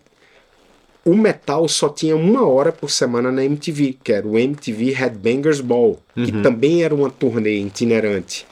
[1.11, 5.61] o metal só tinha uma hora por semana na MTV, que era o MTV Headbangers
[5.61, 6.25] Ball, uhum.
[6.25, 8.46] que também era uma turnê itinerante.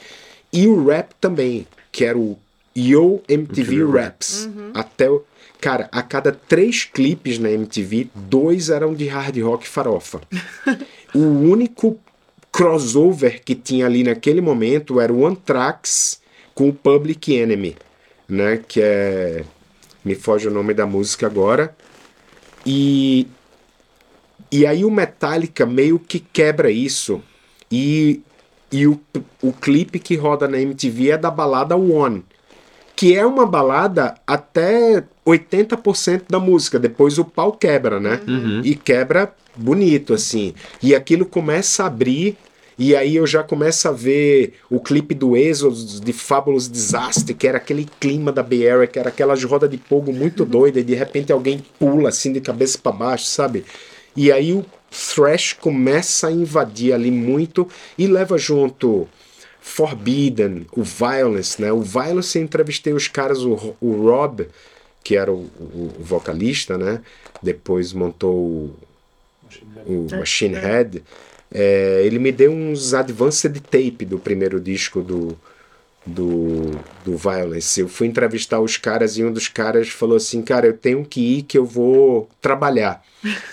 [0.53, 2.39] E o rap também, que era o
[2.77, 4.49] Yo MTV Raps.
[4.75, 5.25] Até o.
[5.61, 10.21] Cara, a cada três clipes na MTV, dois eram de hard rock farofa.
[11.13, 11.99] o único
[12.53, 16.21] crossover que tinha ali naquele momento era o Anthrax
[16.55, 17.77] com o Public Enemy,
[18.29, 18.61] né?
[18.67, 19.45] Que é.
[20.05, 21.77] Me foge o nome da música agora.
[22.69, 23.27] E.
[24.53, 27.23] E aí o Metallica meio que quebra isso.
[27.71, 28.23] E,
[28.73, 28.99] e o,
[29.43, 32.25] o clipe que roda na MTV é da balada One.
[32.97, 36.79] Que é uma balada até 80% da música.
[36.79, 38.21] Depois o pau quebra, né?
[38.65, 40.55] E quebra bonito, assim.
[40.83, 42.37] E aquilo começa a abrir.
[42.79, 47.47] E aí eu já começo a ver o clipe do Exodus de Fabulous Disaster, que
[47.49, 50.85] era aquele clima da Bay Area, que era aquelas rodas de fogo muito doida, e
[50.85, 53.65] de repente alguém pula assim de cabeça para baixo, sabe?
[54.17, 59.09] E aí o thrash começa a invadir ali muito e leva junto
[59.61, 61.73] Forbidden, o Violence, né?
[61.73, 64.47] O Violence eu entrevistei os caras, o, o Rob,
[65.03, 67.01] que era o, o- o vocalista, né?
[67.43, 68.77] Depois montou o,
[69.87, 71.03] o Machine Head.
[71.53, 75.37] É, ele me deu uns advanced tape do primeiro disco do,
[76.05, 76.73] do,
[77.05, 77.81] do Violence.
[77.81, 81.39] Eu fui entrevistar os caras e um dos caras falou assim: Cara, eu tenho que
[81.39, 83.03] ir que eu vou trabalhar.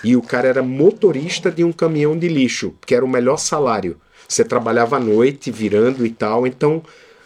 [0.04, 3.96] E o cara era motorista de um caminhão de lixo, que era o melhor salário.
[4.28, 6.46] Você trabalhava à noite, virando e tal.
[6.46, 6.82] Então,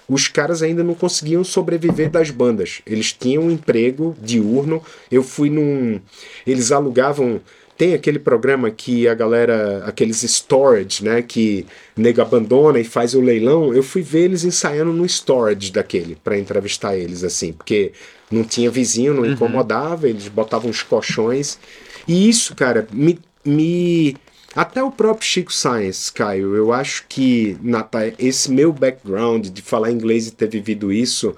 [0.08, 2.82] os caras ainda não conseguiam sobreviver das bandas.
[2.86, 4.82] Eles tinham um emprego diurno.
[5.10, 6.00] Eu fui num.
[6.46, 7.40] Eles alugavam.
[7.80, 11.64] Tem aquele programa que a galera, aqueles storage, né, que
[11.96, 13.72] nego abandona e faz o leilão.
[13.72, 17.92] Eu fui ver eles ensaiando no storage daquele para entrevistar eles assim, porque
[18.30, 21.58] não tinha vizinho, não incomodava, eles botavam uns colchões.
[22.06, 24.14] E isso, cara, me, me
[24.54, 29.90] até o próprio Chico Science, Caio, eu acho que Nata, esse meu background de falar
[29.90, 31.34] inglês e ter vivido isso,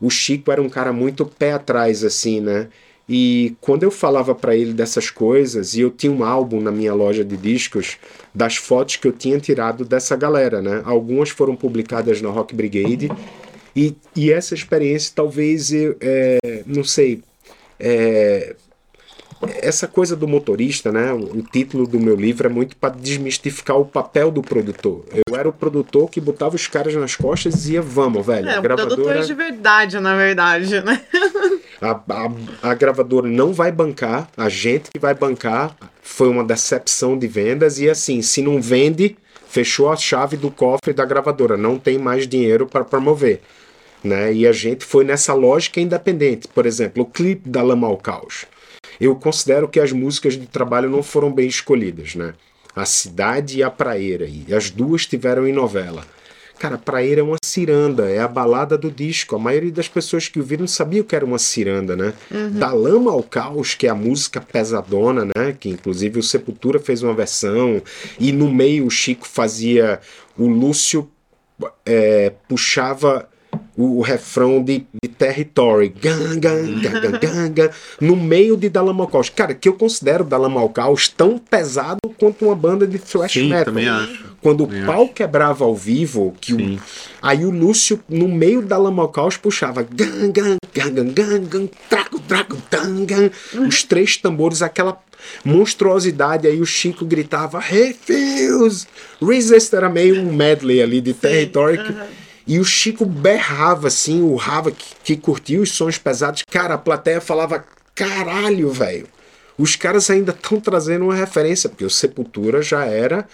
[0.00, 2.68] o Chico era um cara muito pé atrás, assim, né?
[3.08, 6.94] E quando eu falava para ele dessas coisas, e eu tinha um álbum na minha
[6.94, 7.98] loja de discos
[8.34, 10.82] das fotos que eu tinha tirado dessa galera, né?
[10.84, 13.10] Algumas foram publicadas na Rock Brigade,
[13.74, 17.22] e, e essa experiência talvez eu, é, não sei,
[17.80, 18.54] é,
[19.60, 21.12] essa coisa do motorista, né?
[21.12, 25.04] O, o título do meu livro é muito para desmistificar o papel do produtor.
[25.26, 28.48] Eu era o produtor que botava os caras nas costas e dizia, vamos, velho.
[28.48, 31.02] É, a um produtor gravadora, de verdade, na verdade, né?
[31.82, 37.18] a, a, a gravadora não vai bancar, a gente que vai bancar foi uma decepção
[37.18, 39.16] de vendas e assim, se não vende,
[39.48, 43.40] fechou a chave do cofre da gravadora, não tem mais dinheiro para promover.
[44.02, 44.32] Né?
[44.32, 46.48] E a gente foi nessa lógica independente.
[46.48, 48.46] Por exemplo, o clipe da Lama ao Caos.
[49.00, 52.34] Eu considero que as músicas de trabalho não foram bem escolhidas, né?
[52.74, 54.26] A Cidade e a Praeira.
[54.26, 56.04] E as duas tiveram em novela.
[56.62, 59.34] Cara, Praeira é uma ciranda, é a balada do disco.
[59.34, 62.14] A maioria das pessoas que ouviram não sabia o que era uma ciranda, né?
[62.52, 65.56] Da Lama ao Caos, que é a música pesadona, né?
[65.58, 67.82] Que inclusive o Sepultura fez uma versão.
[68.16, 69.98] E no meio o Chico fazia.
[70.38, 71.10] O Lúcio
[71.84, 73.28] é, puxava
[73.76, 78.68] o, o refrão de, de Territory, gan, gan, gan, gan, gan, gan, no meio de
[78.68, 79.28] Dalamalcaus.
[79.30, 83.64] Cara, que eu considero Dalamalcaus tão pesado quanto uma banda de thrash Sim, metal.
[83.66, 84.32] também acho.
[84.42, 86.80] Quando Também o pau quebrava ao vivo, que o,
[87.22, 91.68] aí o Lúcio, no meio da Lamalcaus, puxava gan, gan, gan, gan, gan, gan,
[92.70, 93.30] dan,
[93.68, 94.98] os três tambores, aquela
[95.44, 98.86] monstruosidade, aí o Chico gritava Refuse!
[99.20, 101.84] Resist era meio um medley ali de território.
[101.84, 106.42] que- E o Chico berrava assim, urrava que, que curtia os sons pesados.
[106.50, 109.06] Cara, a plateia falava: caralho, velho.
[109.56, 113.26] Os caras ainda estão trazendo uma referência, porque o Sepultura já era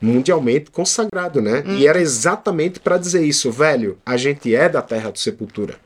[0.00, 1.64] mundialmente consagrado, né?
[1.66, 3.98] E era exatamente para dizer isso, velho.
[4.04, 5.76] A gente é da terra do Sepultura.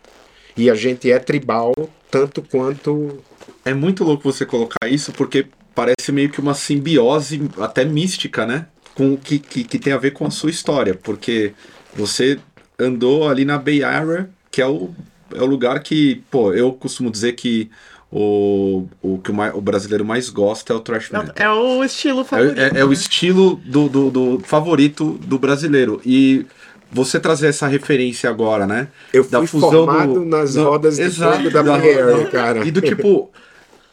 [0.56, 1.72] E a gente é tribal
[2.10, 3.18] tanto quanto.
[3.64, 8.66] É muito louco você colocar isso, porque parece meio que uma simbiose até mística, né?
[8.94, 10.94] Com que, que, que tem a ver com a sua história.
[10.94, 11.52] Porque
[11.94, 12.38] você
[12.80, 14.90] andou ali na Bay Area, que é o,
[15.34, 17.70] é o lugar que, pô, eu costumo dizer que
[18.10, 21.34] o, o que o, mai- o brasileiro mais gosta é o thrash metal.
[21.36, 22.58] É o estilo É, favorito.
[22.58, 22.94] é- é o né?
[22.94, 26.00] estilo do, do, do favorito do brasileiro.
[26.04, 26.44] E
[26.90, 28.88] você trazer essa referência agora, né?
[29.12, 32.66] Eu fui formado nas rodas de fogo da Bay Area, cara.
[32.66, 33.30] E do tipo.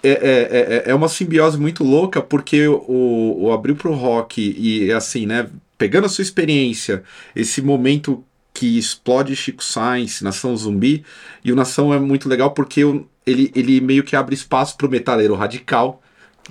[0.04, 4.92] É, é, é, é uma simbiose muito louca, porque o, o Abril pro Rock e
[4.92, 5.48] assim, né?
[5.78, 7.04] Pegando a sua experiência,
[7.36, 8.24] esse momento
[8.58, 11.06] que explode Chico Science, Nação Zumbi,
[11.46, 12.82] e o Nação é muito legal porque
[13.24, 16.02] ele, ele meio que abre espaço pro metaleiro radical,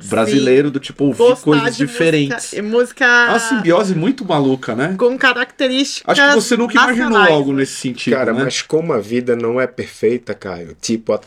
[0.05, 2.37] brasileiro do tipo ouvir Gostar coisas de diferentes.
[2.37, 4.95] Música, e música É uma simbiose muito maluca, né?
[4.97, 6.17] com características.
[6.17, 7.35] Acho que você nunca imaginou nacionais.
[7.35, 8.45] algo nesse sentido, Cara, né?
[8.45, 11.19] mas como a vida não é perfeita, Caio, tipo,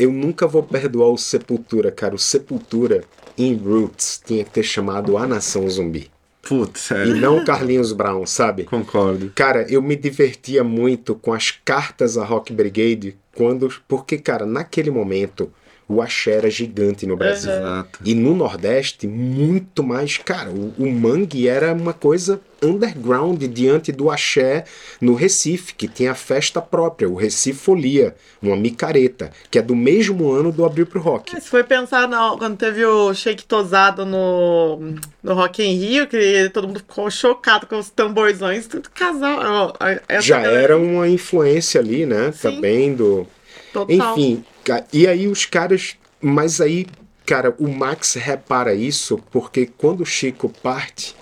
[0.00, 2.16] eu nunca vou perdoar o Sepultura, cara.
[2.16, 3.04] O Sepultura,
[3.38, 6.10] em Roots, tinha que ter chamado A Nação Zumbi.
[6.46, 8.64] Putz, é, E não Carlinhos Brown, sabe?
[8.64, 9.32] concordo.
[9.34, 13.68] Cara, eu me divertia muito com as cartas a Rock Brigade, quando.
[13.88, 15.50] Porque, cara, naquele momento,
[15.88, 17.52] o axé era gigante no Brasil.
[17.52, 17.98] Exato.
[18.04, 20.16] E no Nordeste, muito mais.
[20.18, 24.64] Cara, o, o mangue era uma coisa underground diante do axé
[24.98, 29.76] no Recife, que tinha a festa própria, o Recife Folia, uma micareta, que é do
[29.76, 31.38] mesmo ano do Abril pro Rock.
[31.38, 36.48] Se foi pensar na- quando teve o Shake Tosado no, no Rock em Rio, que
[36.54, 39.74] todo mundo ficou chocado com os tamborzões, tudo casal.
[40.20, 42.30] Já galera- era um uma influência ali, né?
[42.32, 42.50] Sim.
[42.54, 43.26] Também do.
[43.74, 44.12] Total.
[44.12, 44.44] Enfim,
[44.92, 45.96] e aí os caras.
[46.20, 46.86] Mas aí,
[47.26, 51.16] cara, o Max repara isso porque quando o Chico parte,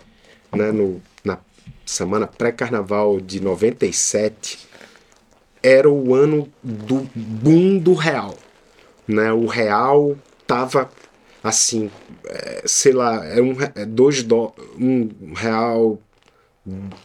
[0.55, 1.39] né, no, na
[1.87, 4.59] semana pré-carnaval de 97,
[5.63, 8.37] era o ano do boom do real.
[9.09, 9.33] Né?
[9.33, 10.15] O real
[10.47, 10.91] tava
[11.43, 11.91] assim,
[12.27, 15.99] é, sei lá, é um, é dois dó, um real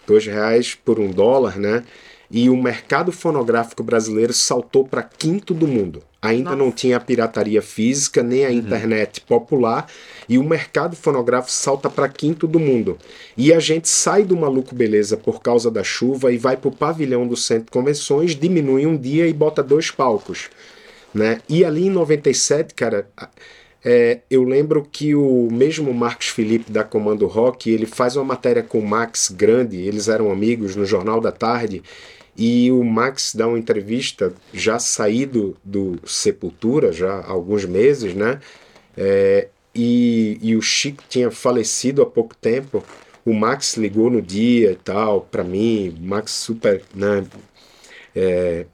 [0.06, 1.84] dois reais por um dólar, né?
[2.30, 6.04] E o mercado fonográfico brasileiro saltou para quinto do mundo.
[6.22, 6.63] Ainda Nossa.
[6.63, 9.88] não tinha a pirataria física, nem a internet popular,
[10.28, 12.98] e o mercado fonográfico salta para quinto do mundo.
[13.38, 16.76] E a gente sai do maluco beleza por causa da chuva e vai para o
[16.76, 20.50] pavilhão do centro de convenções, diminui um dia e bota dois palcos.
[21.13, 21.40] Né?
[21.48, 23.08] E ali em 97, cara,
[23.86, 28.62] é, eu lembro que o mesmo Marcos Felipe da Comando Rock, ele faz uma matéria
[28.62, 31.82] com o Max Grande, eles eram amigos no Jornal da Tarde,
[32.38, 38.39] e o Max dá uma entrevista já saído do Sepultura, já há alguns meses, né?
[38.95, 42.84] É, e, e o Chico tinha falecido há pouco tempo.
[43.26, 47.26] O Max ligou no dia e tal, para mim, Max super, né?
[48.15, 48.65] É,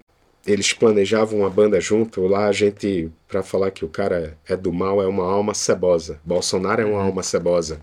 [0.46, 2.28] eles planejavam uma banda junto.
[2.28, 6.20] Lá a gente, para falar que o cara é do mal, é uma alma cebosa.
[6.24, 7.80] Bolsonaro é uma alma cebosa.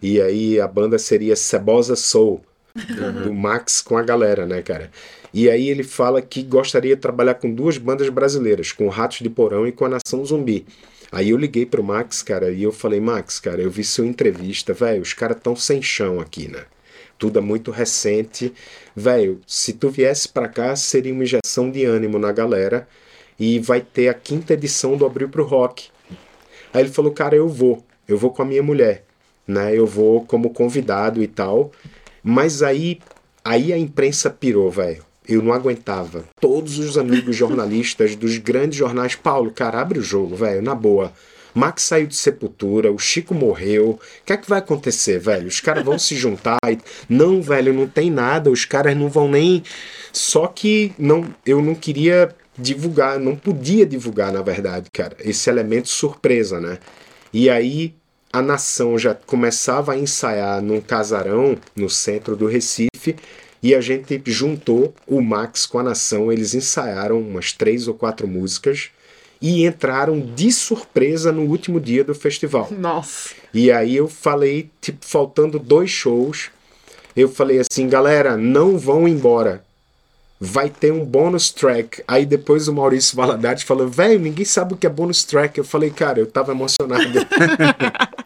[0.00, 2.40] E aí a banda seria Cebosa Soul,
[3.24, 4.90] do Max com a galera, né, cara?
[5.32, 9.28] E aí ele fala que gostaria de trabalhar com duas bandas brasileiras, com Ratos de
[9.28, 10.66] Porão e com a Nação Zumbi.
[11.12, 14.72] Aí eu liguei pro Max, cara, e eu falei, Max, cara, eu vi sua entrevista,
[14.72, 16.64] velho, os caras tão sem chão aqui, né?
[17.18, 18.52] Tudo é muito recente.
[18.94, 22.86] Velho, se tu viesse pra cá, seria uma injeção de ânimo na galera.
[23.38, 25.88] E vai ter a quinta edição do Abril pro Rock.
[26.72, 27.84] Aí ele falou, cara, eu vou.
[28.08, 29.04] Eu vou com a minha mulher.
[29.46, 29.76] Né?
[29.76, 31.70] Eu vou como convidado e tal.
[32.28, 32.98] Mas aí,
[33.44, 35.04] aí a imprensa pirou, velho.
[35.28, 36.24] Eu não aguentava.
[36.40, 41.12] Todos os amigos jornalistas dos grandes jornais, Paulo, cara, abre o jogo, velho, na boa.
[41.54, 43.90] Max saiu de sepultura, o Chico morreu.
[43.90, 45.46] O que é que vai acontecer, velho?
[45.46, 46.78] Os caras vão se juntar e.
[47.08, 49.62] Não, velho, não tem nada, os caras não vão nem.
[50.12, 55.88] Só que não, eu não queria divulgar, não podia divulgar, na verdade, cara, esse elemento
[55.88, 56.78] surpresa, né?
[57.32, 57.94] E aí
[58.36, 63.16] a nação já começava a ensaiar num casarão no centro do Recife
[63.62, 66.30] e a gente juntou o Max com a nação.
[66.30, 68.90] Eles ensaiaram umas três ou quatro músicas
[69.40, 72.68] e entraram de surpresa no último dia do festival.
[72.70, 73.30] Nossa.
[73.54, 76.50] E aí eu falei, tipo, faltando dois shows,
[77.16, 79.64] eu falei assim, galera, não vão embora.
[80.38, 82.02] Vai ter um bônus track.
[82.06, 85.56] Aí depois o Maurício Valadares falou, velho, ninguém sabe o que é bônus track.
[85.56, 87.02] Eu falei, cara, eu tava emocionado.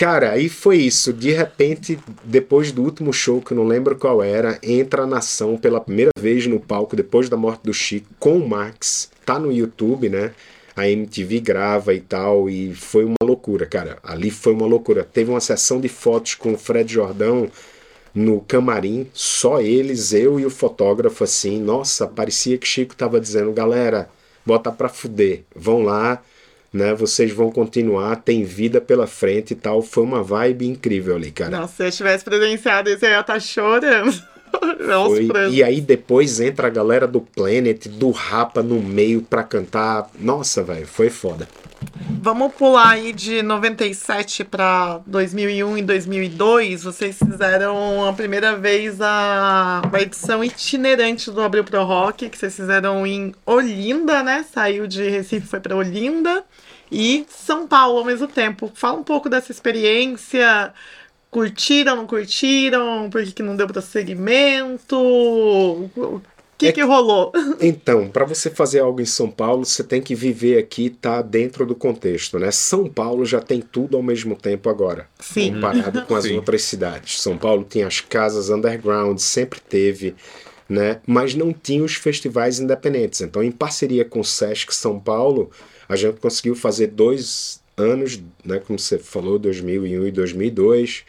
[0.00, 1.12] Cara, aí foi isso.
[1.12, 5.58] De repente, depois do último show, que eu não lembro qual era, entra a nação
[5.58, 9.10] pela primeira vez no palco, depois da morte do Chico, com o Max.
[9.26, 10.32] Tá no YouTube, né?
[10.74, 13.98] A MTV grava e tal, e foi uma loucura, cara.
[14.02, 15.04] Ali foi uma loucura.
[15.04, 17.50] Teve uma sessão de fotos com o Fred Jordão
[18.14, 21.60] no camarim, só eles, eu e o fotógrafo, assim.
[21.60, 24.08] Nossa, parecia que Chico tava dizendo, galera,
[24.46, 26.22] bota pra fuder, vão lá,
[26.72, 26.94] né?
[26.94, 29.82] Vocês vão continuar, tem vida pela frente e tal.
[29.82, 31.60] Foi uma vibe incrível ali, cara.
[31.60, 34.30] Nossa, se eu tivesse presenciado isso, eu ia estar chorando.
[34.92, 35.50] Aos Foi-.
[35.50, 40.10] E aí depois entra a galera do Planet, do Rapa no meio pra cantar.
[40.18, 41.48] Nossa, velho, foi foda.
[42.22, 46.82] Vamos pular aí de 97 para 2001 e 2002.
[46.82, 52.54] Vocês fizeram a primeira vez a, a edição itinerante do Abril Pro Rock, que vocês
[52.54, 54.44] fizeram em Olinda, né?
[54.52, 56.44] Saiu de Recife, foi para Olinda.
[56.90, 58.70] E São Paulo ao mesmo tempo.
[58.74, 60.72] Fala um pouco dessa experiência.
[61.30, 63.08] Curtiram, não curtiram?
[63.10, 64.96] Por que, que não deu prosseguimento?
[66.60, 67.32] que, é que rolou?
[67.60, 71.64] Então, para você fazer algo em São Paulo, você tem que viver aqui, tá dentro
[71.64, 72.50] do contexto, né?
[72.50, 75.54] São Paulo já tem tudo ao mesmo tempo agora, Sim.
[75.54, 76.36] comparado com as Sim.
[76.36, 77.20] outras cidades.
[77.20, 80.14] São Paulo tem as casas underground, sempre teve,
[80.68, 81.00] né?
[81.06, 83.20] Mas não tinha os festivais independentes.
[83.20, 85.50] Então, em parceria com o Sesc São Paulo,
[85.90, 88.60] a gente conseguiu fazer dois anos, né?
[88.64, 91.04] Como você falou, 2001 e 2002.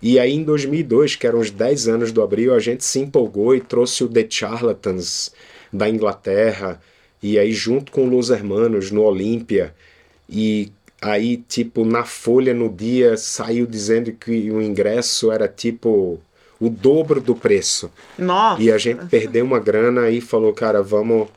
[0.00, 3.56] E aí em 2002, que eram os 10 anos do Abril, a gente se empolgou
[3.56, 5.32] e trouxe o The Charlatans
[5.72, 6.80] da Inglaterra,
[7.20, 9.74] e aí junto com Los Hermanos no Olímpia,
[10.28, 10.70] e
[11.02, 16.20] aí tipo na Folha no dia saiu dizendo que o ingresso era tipo
[16.60, 17.90] o dobro do preço.
[18.16, 18.62] Nossa.
[18.62, 21.28] E a gente perdeu uma grana e falou, cara, vamos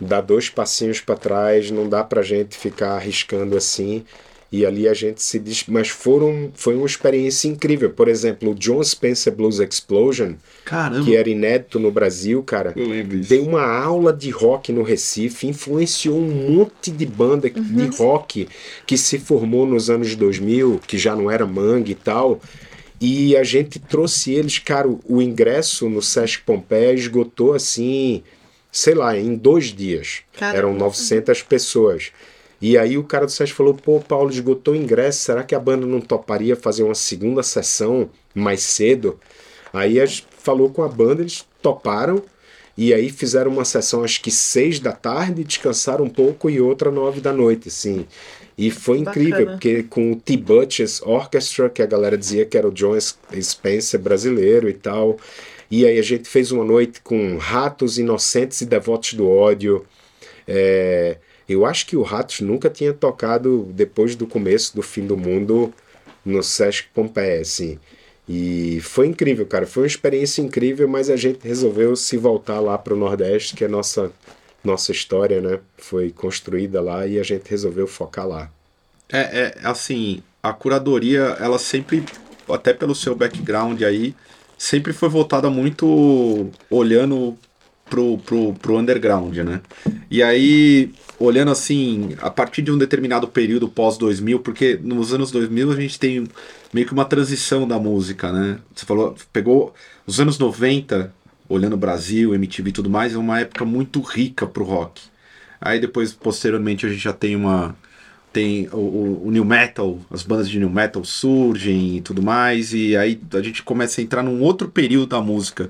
[0.00, 4.04] dar dois passinhos para trás, não dá pra gente ficar arriscando assim.
[4.50, 7.90] E ali a gente se diz, mas foram foi uma experiência incrível.
[7.90, 11.04] Por exemplo, o John Spencer Blues Explosion, Caramba.
[11.04, 13.28] que era inédito no Brasil, cara, Eu lembro disso.
[13.28, 18.48] deu uma aula de rock no Recife, influenciou um monte de banda de rock
[18.86, 22.40] que se formou nos anos 2000, que já não era mangue e tal.
[22.98, 28.22] E a gente trouxe eles, cara, o- o ingresso no Sesc Pompeia esgotou assim,
[28.70, 30.20] sei lá, em dois dias.
[30.32, 30.58] Caramba.
[30.58, 32.12] Eram 900 pessoas.
[32.60, 35.60] E aí o cara do Sesc falou: pô, Paulo, esgotou o ingresso, será que a
[35.60, 39.18] banda não toparia fazer uma segunda sessão mais cedo?
[39.72, 42.22] Aí a gente falou com a banda, eles toparam.
[42.76, 46.92] E aí fizeram uma sessão, acho que seis da tarde, descansaram um pouco e outra
[46.92, 48.06] nove da noite, assim.
[48.56, 52.72] E foi incrível, porque com o T-Butches Orchestra, que a galera dizia que era o
[52.72, 55.16] John Spencer brasileiro e tal.
[55.70, 59.84] E aí a gente fez uma noite com Ratos Inocentes e Devotos do Ódio.
[60.46, 65.16] É, eu acho que o Ratos nunca tinha tocado depois do começo do fim do
[65.16, 65.72] mundo
[66.24, 67.78] no Sesc Pompeia, assim.
[68.28, 69.66] E foi incrível, cara.
[69.66, 73.64] Foi uma experiência incrível, mas a gente resolveu se voltar lá para o Nordeste, que
[73.64, 74.12] é a nossa,
[74.62, 75.60] nossa história, né?
[75.78, 78.50] Foi construída lá e a gente resolveu focar lá.
[79.10, 82.04] É, é, assim, a curadoria, ela sempre,
[82.48, 84.14] até pelo seu background aí,
[84.58, 87.38] sempre foi voltada muito olhando
[87.88, 89.60] pro, pro, pro underground, né?
[90.10, 95.72] E aí, olhando assim, a partir de um determinado período pós-2000, porque nos anos 2000
[95.72, 96.26] a gente tem
[96.72, 98.58] meio que uma transição da música, né?
[98.74, 99.72] Você falou, pegou
[100.06, 101.12] os anos 90,
[101.48, 105.02] olhando o Brasil, MTV e tudo mais, é uma época muito rica pro rock.
[105.60, 107.74] Aí depois, posteriormente, a gente já tem uma
[108.32, 112.72] tem o, o, o new metal, as bandas de new metal surgem e tudo mais,
[112.74, 115.68] e aí a gente começa a entrar num outro período da música.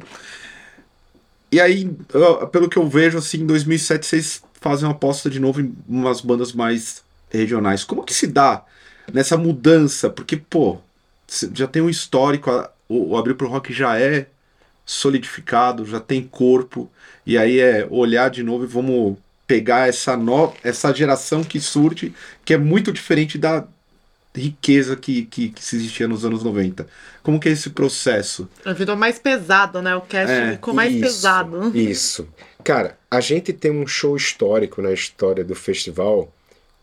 [1.51, 5.41] E aí, eu- pelo que eu vejo, assim, em 2007 vocês fazem uma aposta de
[5.41, 7.85] novo em umas bandas mais regionais.
[7.85, 8.65] Como que se dá
[9.13, 10.11] nessa mudança?
[10.11, 10.79] Porque, pô,
[11.55, 14.27] já tem um histórico, a- o, o Abril pro Rock já é
[14.87, 16.91] solidificado, já tem corpo,
[17.27, 22.15] e aí é olhar de novo e vamos pegar essa, no, essa geração que surge,
[22.45, 23.67] que é muito diferente da
[24.37, 26.87] riqueza que, que, que se existia nos anos 90.
[27.23, 28.49] Como que é esse processo?
[28.77, 29.97] Virou mais pesado, né?
[29.97, 31.73] O cast É, ficou mais Isso, pesado.
[31.77, 32.29] Isso.
[32.63, 36.33] Cara, a gente tem um show histórico na história do festival,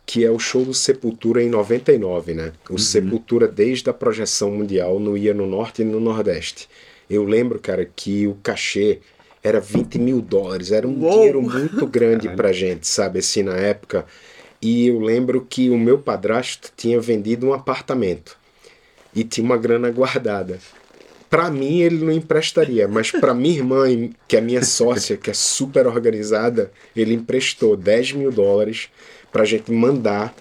[0.05, 2.51] que é o show do Sepultura em 99, né?
[2.69, 6.67] O Sepultura, desde a projeção mundial, não ia no norte e no nordeste.
[7.07, 8.99] Eu lembro, cara, que o cachê
[9.45, 11.11] era 20 mil dólares, era um Uou!
[11.11, 14.03] dinheiro muito grande pra gente, sabe, assim, na época.
[14.59, 18.35] E eu lembro que o meu padrasto tinha vendido um apartamento
[19.15, 20.57] e tinha uma grana guardada.
[21.29, 23.85] Pra mim ele não emprestaria, mas pra minha irmã,
[24.27, 28.89] que é minha sócia, que é super organizada, ele emprestou 10 mil dólares
[29.31, 30.33] pra gente mandar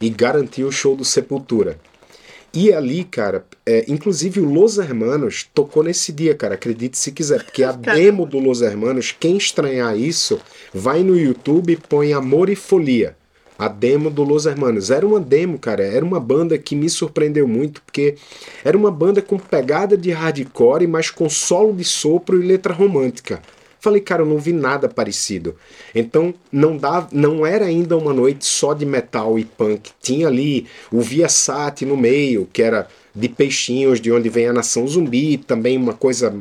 [0.00, 1.80] e garantir o show do Sepultura.
[2.54, 7.42] E ali, cara, é, inclusive o Los Hermanos tocou nesse dia, cara, acredite se quiser,
[7.42, 10.38] porque a demo do Los Hermanos, quem estranhar isso,
[10.72, 13.16] vai no YouTube e põe Amor e Folia.
[13.58, 14.90] A demo do Los Hermanos.
[14.90, 15.84] Era uma demo, cara.
[15.84, 18.16] Era uma banda que me surpreendeu muito, porque
[18.64, 23.40] era uma banda com pegada de hardcore, mas com solo de sopro e letra romântica.
[23.82, 25.56] Falei, cara, eu não vi nada parecido.
[25.92, 29.90] Então, não dava, não era ainda uma noite só de metal e punk.
[30.00, 34.86] Tinha ali o Viasat no meio, que era de peixinhos, de onde vem a nação
[34.86, 36.32] zumbi, também uma coisa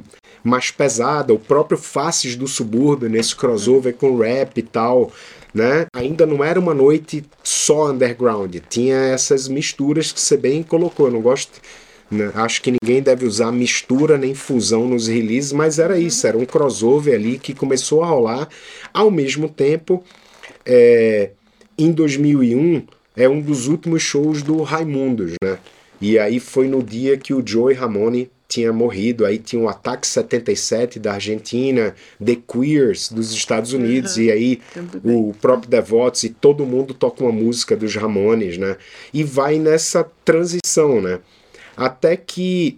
[0.44, 5.12] mais pesada, o próprio Faces do Subúrbio nesse crossover com rap e tal,
[5.52, 5.88] né?
[5.96, 11.08] Ainda não era uma noite só underground, tinha essas misturas que você bem colocou.
[11.08, 11.60] Eu não gosto,
[12.12, 12.32] né?
[12.36, 16.46] acho que ninguém deve usar mistura nem fusão nos releases, mas era isso, era um
[16.46, 18.50] crossover ali que começou a rolar
[18.94, 20.04] ao mesmo tempo.
[20.66, 21.32] É,
[21.78, 22.86] em 2001
[23.16, 25.58] é um dos últimos shows do Raimundos, né?
[26.02, 29.26] E aí foi no dia que o Joey Ramone tinha morrido.
[29.26, 34.24] Aí tinha o Ataque 77 da Argentina, The Queers dos Estados Unidos, uhum.
[34.24, 34.62] e aí
[35.04, 38.76] o próprio Devotes, e todo mundo toca uma música dos Ramones, né?
[39.14, 41.20] E vai nessa transição, né?
[41.82, 42.78] Até que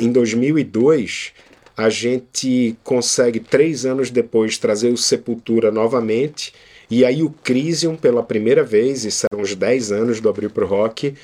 [0.00, 1.34] em 2002
[1.76, 6.54] a gente consegue, três anos depois, trazer o Sepultura novamente.
[6.90, 10.66] E aí o Crisium pela primeira vez, isso eram uns 10 anos do Abril pro
[10.66, 11.14] Rock.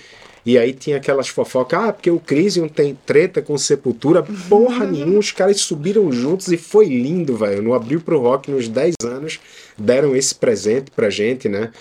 [0.45, 4.23] E aí tinha aquelas fofocas, ah, porque o Crisium tem treta com Sepultura.
[4.23, 7.63] Porra nenhuma, os caras subiram juntos e foi lindo, velho.
[7.63, 9.41] No Abril pro Rock, nos 10 anos,
[9.79, 11.73] deram esse presente pra gente, né?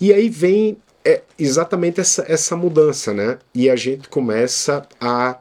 [0.00, 3.38] E aí vem é, exatamente essa, essa mudança, né?
[3.54, 5.38] E a gente começa a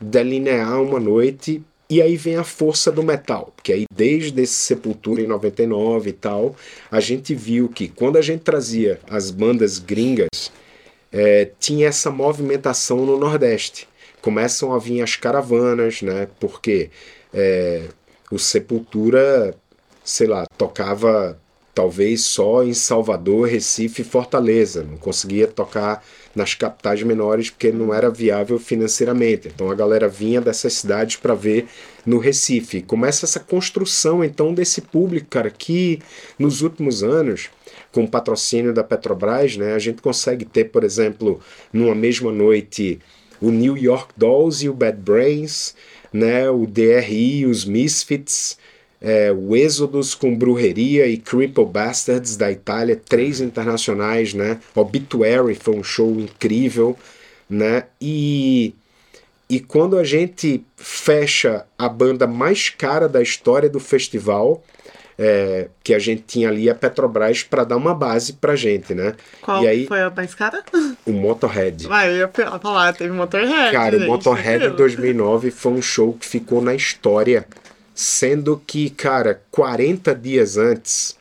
[0.00, 5.22] delinear uma noite e aí vem a força do metal, porque aí desde esse Sepultura
[5.22, 6.54] em 99 e tal,
[6.90, 10.52] a gente viu que quando a gente trazia as bandas gringas,
[11.10, 13.88] é, tinha essa movimentação no Nordeste.
[14.20, 16.28] Começam a vir as caravanas, né?
[16.38, 16.90] Porque
[17.32, 17.84] é,
[18.30, 19.54] o Sepultura,
[20.04, 21.40] sei lá, tocava
[21.78, 26.04] talvez só em Salvador, Recife e Fortaleza, não conseguia tocar
[26.34, 29.46] nas capitais menores porque não era viável financeiramente.
[29.46, 31.68] Então a galera vinha dessas cidades para ver
[32.04, 32.82] no Recife.
[32.82, 36.00] Começa essa construção então desse público, cara, que
[36.36, 37.48] nos últimos anos
[37.92, 41.40] com o patrocínio da Petrobras, né, a gente consegue ter, por exemplo,
[41.72, 42.98] numa mesma noite
[43.40, 45.76] o New York Dolls e o Bad Brains,
[46.12, 48.58] né, o DRI, os Misfits,
[49.00, 54.58] é, o Êxodos com Brujeria e Cripple Bastards da Itália, três internacionais, né?
[54.74, 56.96] Obituary foi um show incrível,
[57.48, 57.84] né?
[58.00, 58.74] E,
[59.48, 64.64] e quando a gente fecha a banda mais cara da história do festival,
[65.16, 69.14] é, que a gente tinha ali a Petrobras para dar uma base pra gente, né?
[69.42, 70.62] Qual aí, foi a mais cara?
[71.04, 71.88] O Motorhead.
[71.88, 73.72] Vai, eu ia falar, teve Motorhead.
[73.72, 77.46] Cara, gente, o Motorhead em 2009 foi um show que ficou na história
[78.00, 81.18] Sendo que, cara, 40 dias antes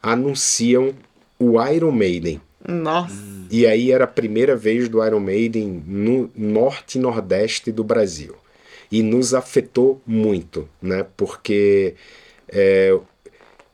[0.00, 0.94] anunciam
[1.36, 2.40] o Iron Maiden.
[2.68, 3.16] Nossa.
[3.50, 8.36] E aí era a primeira vez do Iron Maiden no norte e nordeste do Brasil.
[8.92, 11.04] E nos afetou muito, né?
[11.16, 11.96] Porque.
[12.48, 12.96] É,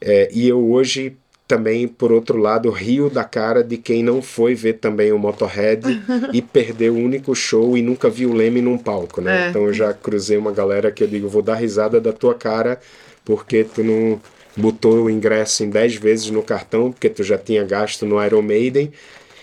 [0.01, 1.15] é, e eu hoje
[1.47, 6.03] também, por outro lado, rio da cara de quem não foi ver também o Motorhead
[6.33, 9.47] e perdeu o único show e nunca viu o Leme num palco, né?
[9.47, 9.51] É.
[9.51, 12.81] Então eu já cruzei uma galera que eu digo, vou dar risada da tua cara
[13.25, 14.21] porque tu não
[14.57, 18.43] botou o ingresso em 10 vezes no cartão, porque tu já tinha gasto no Iron
[18.43, 18.93] Maiden.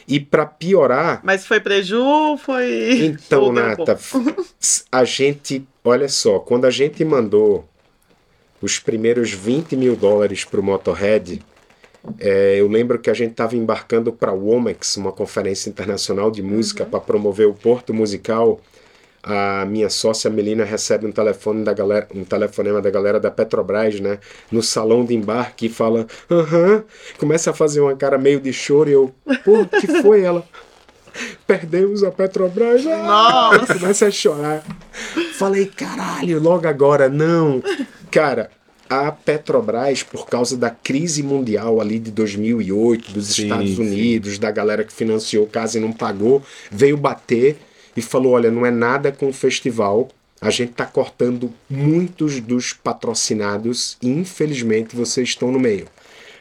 [0.06, 1.22] E para piorar.
[1.24, 3.06] Mas foi preju foi.
[3.06, 3.97] Então, Nata,
[4.91, 5.66] a gente.
[5.82, 7.68] Olha só, quando a gente mandou
[8.62, 11.41] os primeiros 20 mil dólares pro Motorhead,
[12.20, 16.41] é, eu lembro que a gente estava embarcando para o Womex, uma conferência internacional de
[16.41, 16.89] música, uhum.
[16.89, 18.60] para promover o Porto Musical.
[19.26, 24.01] A minha sócia Melina recebe um telefone da galera, um telefonema da galera da Petrobras,
[24.01, 24.20] né,
[24.51, 26.84] no salão de embarque e fala: "Aham",
[27.18, 30.45] começa a fazer uma cara meio de choro e eu, pô, que foi ela?
[31.47, 32.86] Perdemos a Petrobras.
[32.86, 33.51] Ah!
[33.54, 33.80] Nossa.
[33.80, 34.64] Começa a chorar.
[35.36, 37.64] Falei, caralho, logo agora, não.
[38.12, 38.49] Cara,
[38.94, 44.39] a Petrobras, por causa da crise mundial ali de 2008, dos sim, Estados Unidos, sim.
[44.39, 47.58] da galera que financiou o caso e não pagou, veio bater
[47.98, 52.74] e falou: olha, não é nada com o festival, a gente está cortando muitos dos
[52.74, 55.88] patrocinados e infelizmente vocês estão no meio.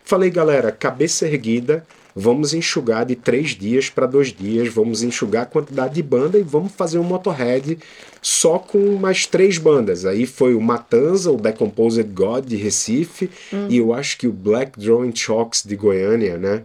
[0.04, 5.46] Falei, galera, cabeça erguida, vamos enxugar de três dias para dois dias, vamos enxugar a
[5.46, 7.78] quantidade de banda e vamos fazer um Motorhead
[8.20, 10.04] só com mais três bandas.
[10.04, 13.66] Aí foi o Matanza, o Decomposed God de Recife hum.
[13.68, 16.62] e eu acho que o Black Drawing Chalks de Goiânia, né?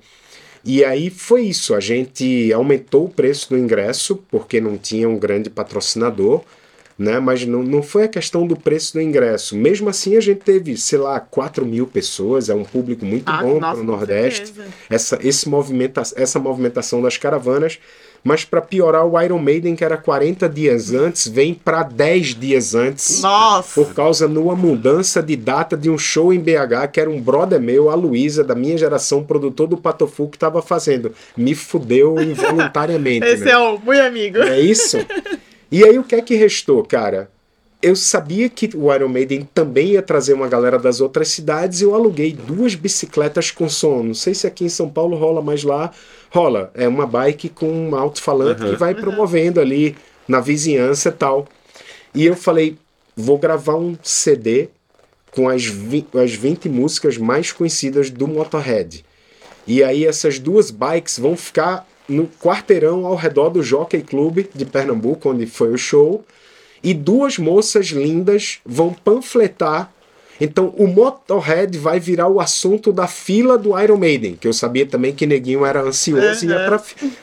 [0.63, 5.17] E aí foi isso, a gente aumentou o preço do ingresso porque não tinha um
[5.17, 6.43] grande patrocinador
[6.97, 7.19] né?
[7.19, 9.55] Mas não, não foi a questão do preço do ingresso.
[9.55, 13.41] Mesmo assim, a gente teve, sei lá, 4 mil pessoas, é um público muito ah,
[13.41, 14.53] bom para o Nordeste.
[14.89, 17.79] Essa, esse movimenta essa movimentação das caravanas.
[18.23, 22.75] Mas para piorar, o Iron Maiden, que era 40 dias antes, vem para 10 dias
[22.75, 23.21] antes.
[23.21, 23.81] Nossa!
[23.81, 27.21] Por causa de uma mudança de data de um show em BH, que era um
[27.21, 31.13] brother meu, a Luísa, da minha geração, produtor do Patofu, que estava fazendo.
[31.37, 33.25] Me fudeu involuntariamente.
[33.25, 33.51] Esse né?
[33.51, 34.39] é o muito amigo.
[34.39, 34.97] É isso?
[35.71, 37.29] E aí o que é que restou, cara?
[37.81, 41.83] Eu sabia que o Iron Maiden também ia trazer uma galera das outras cidades e
[41.83, 44.01] eu aluguei duas bicicletas com som.
[44.01, 45.91] Não sei se aqui em São Paulo rola, mas lá
[46.31, 46.71] rola.
[46.73, 48.71] É uma bike com um alto-falante uhum.
[48.71, 49.95] que vai promovendo ali
[50.27, 51.47] na vizinhança e tal.
[52.15, 52.77] E eu falei,
[53.15, 54.69] vou gravar um CD
[55.31, 59.05] com as, vi as 20 músicas mais conhecidas do Motorhead.
[59.67, 64.65] E aí essas duas bikes vão ficar no quarteirão ao redor do Jockey Club de
[64.65, 66.23] Pernambuco, onde foi o show.
[66.83, 69.91] e duas moças lindas vão panfletar.
[70.39, 74.85] Então o Motorhead vai virar o assunto da fila do Iron Maiden, que eu sabia
[74.85, 76.79] também que Neguinho era ansioso e ia pra...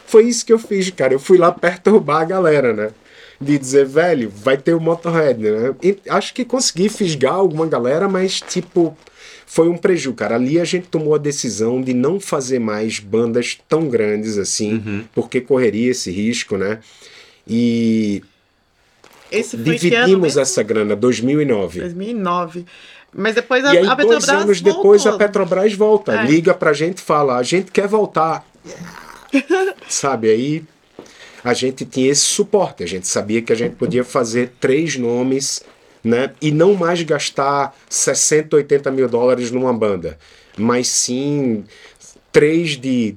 [0.07, 1.15] Foi isso que eu fiz, cara.
[1.15, 2.91] Eu fui lá perturbar a galera, né?
[3.41, 5.75] De dizer, velho, vai ter o Motorhead, né?
[5.83, 8.97] E acho que consegui fisgar alguma galera, mas tipo,
[9.55, 10.35] foi um prejuízo, cara.
[10.35, 15.05] Ali a gente tomou a decisão de não fazer mais bandas tão grandes assim, Uhum.
[15.15, 16.81] porque correria esse risco, né?
[17.47, 18.21] E
[19.31, 20.41] Esse foi que ano dividimos mesmo?
[20.41, 21.81] essa grana, 2009.
[21.81, 22.65] 2009.
[23.17, 25.13] Mas depois a, E aí, a dois Petrobras anos depois, voltou.
[25.15, 26.27] a Petrobras volta, É.
[26.27, 28.45] liga pra gente e fala: a gente quer voltar.
[29.89, 30.65] Sabe, aí
[31.45, 35.63] a gente tinha esse suporte, a gente sabia que a gente podia fazer três nomes,
[36.05, 36.33] né?
[36.41, 40.19] E não mais gastar 60, 80 mil dólares numa banda,
[40.57, 41.65] mas sim
[42.31, 43.17] três de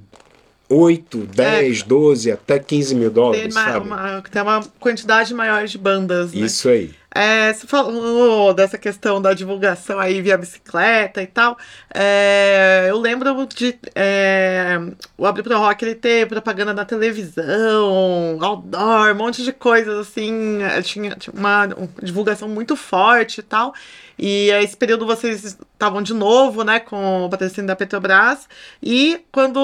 [0.70, 3.86] 8, 10, 12, até 15 mil dólares, uma, sabe?
[3.88, 6.46] uma, ter uma quantidade maior de bandas, né?
[6.46, 6.94] Isso aí.
[7.20, 11.58] É, você falou dessa questão da divulgação aí via bicicleta e tal.
[11.92, 14.78] É, eu lembro de é,
[15.18, 20.62] o Abre Pro Rock ele ter propaganda na televisão, outdoor, um monte de coisas assim.
[20.62, 21.68] é, Tinha, tinha uma
[22.04, 23.74] divulgação muito forte e tal.
[24.18, 28.50] E esse período vocês estavam de novo, né, com o patrocínio da Petrobras.
[28.82, 29.60] E quando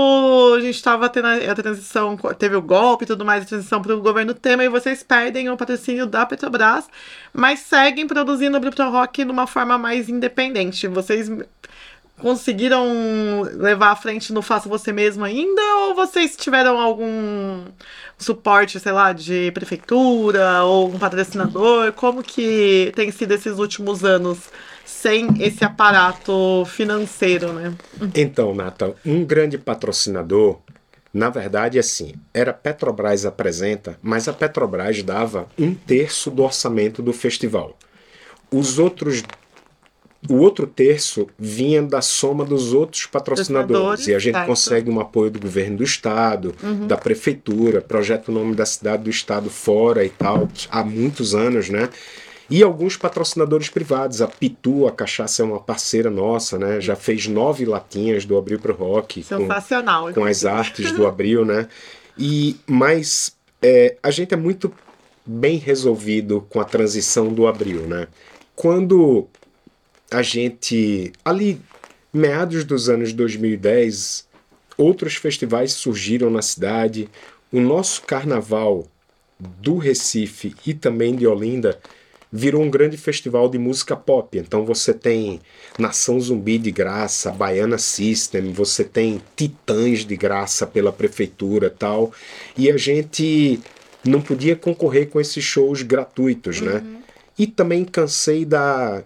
[0.55, 3.95] a gente estava tendo a transição, teve o golpe e tudo mais, a transição para
[3.95, 6.87] o governo Temer, vocês perdem o patrocínio da Petrobras,
[7.33, 10.87] mas seguem produzindo o Bruto Rock de uma forma mais independente.
[10.87, 11.31] Vocês
[12.19, 15.61] conseguiram levar à frente no Faça Você Mesmo ainda?
[15.87, 17.65] Ou vocês tiveram algum
[18.17, 21.91] suporte, sei lá, de prefeitura ou patrocinador?
[21.93, 24.49] Como que tem sido esses últimos anos
[24.85, 27.73] sem esse aparato financeiro, né?
[28.15, 30.59] Então, Nathan, um grande patrocinador,
[31.13, 37.13] na verdade, assim, era Petrobras apresenta, mas a Petrobras dava um terço do orçamento do
[37.13, 37.77] festival.
[38.51, 39.23] Os outros.
[40.29, 43.67] O outro terço vinha da soma dos outros patrocinadores.
[43.73, 44.47] Patrocinadores, E a gente certo.
[44.47, 46.55] consegue um apoio do governo do estado,
[46.87, 51.69] da prefeitura, projeta o nome da cidade do estado fora e tal, há muitos anos,
[51.69, 51.89] né?
[52.49, 54.21] E alguns patrocinadores privados.
[54.21, 56.79] A Pitu, a cachaça é uma parceira nossa, né?
[56.79, 59.23] Já fez nove latinhas do Abril pro Rock.
[59.23, 60.13] Com, Sensacional.
[60.13, 61.67] com as artes do Abril, né?
[62.17, 64.71] E, mas é, a gente é muito
[65.25, 68.07] bem resolvido com a transição do Abril, né?
[68.55, 69.27] Quando
[70.13, 71.59] a gente, ali,
[72.13, 74.27] meados dos anos 2010,
[74.77, 77.09] outros festivais surgiram na cidade.
[77.51, 78.87] O nosso carnaval
[79.39, 81.79] do Recife e também de Olinda
[82.31, 84.37] virou um grande festival de música pop.
[84.37, 85.39] Então você tem
[85.77, 92.11] Nação Zumbi de graça, Baiana System, você tem Titãs de graça pela prefeitura tal.
[92.57, 93.59] E a gente
[94.03, 96.83] não podia concorrer com esses shows gratuitos, né?
[97.37, 99.03] E também cansei da.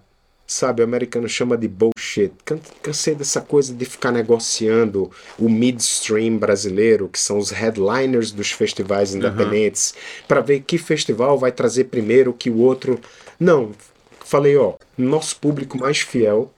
[0.50, 2.32] Sabe, o americano chama de bullshit.
[2.46, 8.52] Can- Cansei dessa coisa de ficar negociando o midstream brasileiro, que são os headliners dos
[8.54, 9.94] festivais independentes,
[10.26, 12.98] para ver que festival vai trazer primeiro que o outro.
[13.38, 13.72] Não,
[14.22, 16.50] falei, ó, nosso público mais fiel,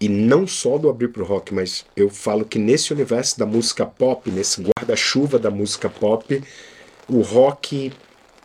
[0.00, 3.84] e não só do Abrir pro Rock, mas eu falo que nesse universo da música
[3.84, 6.40] pop, nesse guarda-chuva da música pop,
[7.08, 7.92] o rock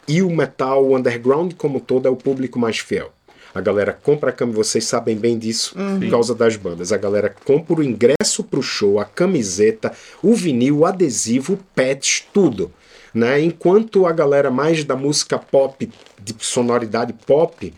[0.07, 3.11] e o metal, o underground como todo, é o público mais fiel.
[3.54, 6.91] A galera compra a camiseta, vocês sabem bem disso por causa das bandas.
[6.91, 9.93] A galera compra o ingresso pro show, a camiseta,
[10.24, 12.72] o vinil, o adesivo, o patch, tudo.
[13.14, 13.41] Né?
[13.41, 15.88] Enquanto a galera mais da música pop,
[16.20, 17.72] de sonoridade pop,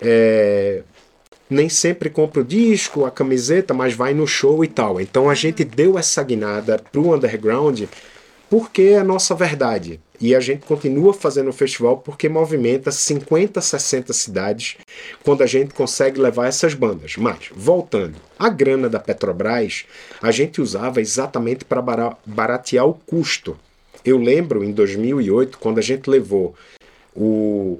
[0.00, 0.82] é,
[1.50, 5.00] nem sempre compra o disco, a camiseta, mas vai no show e tal.
[5.00, 7.82] Então a gente deu essa guinada pro underground
[8.48, 10.00] porque é a nossa verdade.
[10.20, 14.76] E a gente continua fazendo o festival porque movimenta 50, 60 cidades
[15.22, 17.16] quando a gente consegue levar essas bandas.
[17.16, 19.84] Mas, voltando, a grana da Petrobras
[20.22, 23.58] a gente usava exatamente para bara- baratear o custo.
[24.04, 26.54] Eu lembro em 2008, quando a gente levou
[27.14, 27.78] o,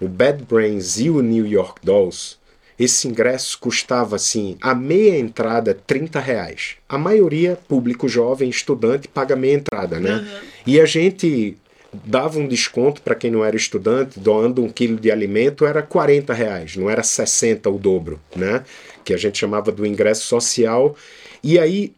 [0.00, 2.36] o Bad Brains e o New York Dolls,
[2.78, 6.76] esse ingresso custava assim, a meia entrada 30 reais.
[6.88, 10.26] A maioria, público jovem, estudante, paga meia entrada, né?
[10.66, 11.56] E a gente
[12.04, 16.32] dava um desconto para quem não era estudante, doando um quilo de alimento, era 40
[16.34, 18.62] reais, não era 60 o dobro, né?
[19.04, 20.94] Que a gente chamava do ingresso social.
[21.42, 21.94] E aí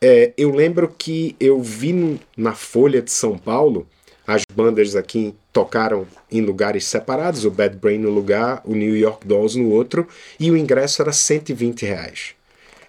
[0.00, 3.86] é, eu lembro que eu vi na Folha de São Paulo,
[4.26, 9.26] as bandas aqui tocaram em lugares separados, o Bad Brain no lugar, o New York
[9.26, 10.06] Dolls no outro,
[10.38, 12.34] e o ingresso era 120 reais.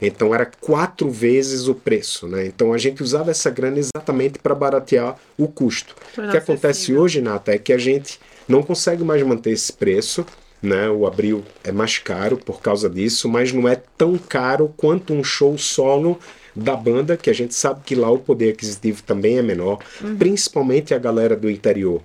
[0.01, 2.45] Então era quatro vezes o preço, né?
[2.45, 5.95] Então a gente usava essa grana exatamente para baratear o custo.
[6.18, 7.03] O que acontece acessível.
[7.03, 10.26] hoje, Nata, é que a gente não consegue mais manter esse preço,
[10.61, 10.89] né?
[10.89, 15.24] O abril é mais caro por causa disso, mas não é tão caro quanto um
[15.24, 16.20] show solo
[16.53, 20.18] da banda, que a gente sabe que lá o poder aquisitivo também é menor, uhum.
[20.18, 22.01] principalmente a galera do interior,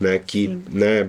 [0.00, 0.20] né?
[0.24, 1.08] Que, né?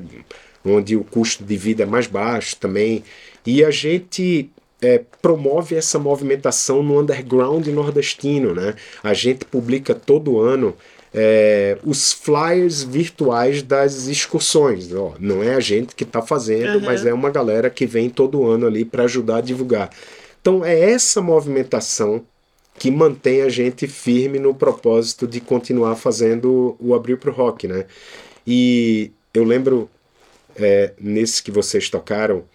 [0.66, 3.04] Onde o custo de vida é mais baixo também.
[3.46, 4.50] E a gente
[4.82, 8.76] é, promove essa movimentação no underground nordestino, né?
[9.04, 10.76] A gente publica todo ano
[11.14, 14.94] é, os flyers virtuais das excursões.
[14.94, 16.86] Ó, não é a gente que está fazendo, uhum.
[16.86, 19.90] mas é uma galera que vem todo ano ali para ajudar a divulgar.
[20.42, 22.24] Então é essa movimentação
[22.78, 27.68] que mantém a gente firme no propósito de continuar fazendo o Abril para o Rock,
[27.68, 27.86] né?
[28.48, 29.90] E eu lembro
[30.56, 32.46] é, nesse que vocês tocaram,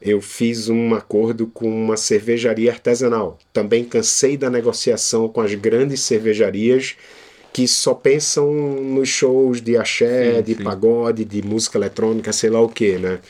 [0.00, 3.38] eu fiz um acordo com uma cervejaria artesanal.
[3.52, 6.96] Também cansei da negociação com as grandes cervejarias
[7.52, 10.64] que só pensam nos shows de axé, sim, de sim.
[10.64, 13.20] pagode, de música eletrônica, sei lá o que, né?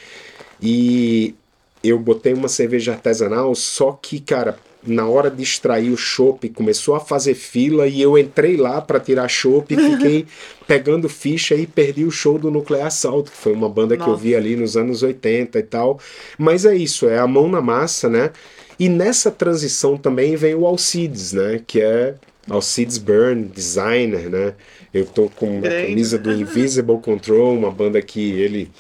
[0.63, 1.35] E
[1.83, 6.95] eu botei uma cerveja artesanal, só que, cara, na hora de extrair o chopp, começou
[6.95, 10.27] a fazer fila e eu entrei lá para tirar chopp e fiquei
[10.67, 14.05] pegando ficha e perdi o show do Nuclear Assault, que foi uma banda Nossa.
[14.05, 16.01] que eu vi ali nos anos 80 e tal.
[16.37, 18.31] Mas é isso, é a mão na massa, né?
[18.79, 21.61] E nessa transição também vem o Alcides, né?
[21.67, 22.15] Que é
[22.49, 24.55] Alcides Burn, designer, né?
[24.93, 28.71] Eu tô com uma camisa do Invisible Control, uma banda que ele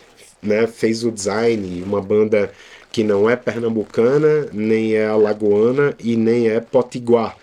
[0.42, 2.50] né, fez o design, uma banda
[2.92, 7.36] que não é pernambucana, nem é alagoana e nem é potiguar.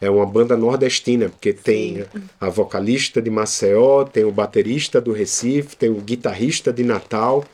[0.00, 2.04] É uma banda nordestina, porque tem
[2.40, 7.44] a vocalista de Maceió, tem o baterista do Recife, tem o guitarrista de Natal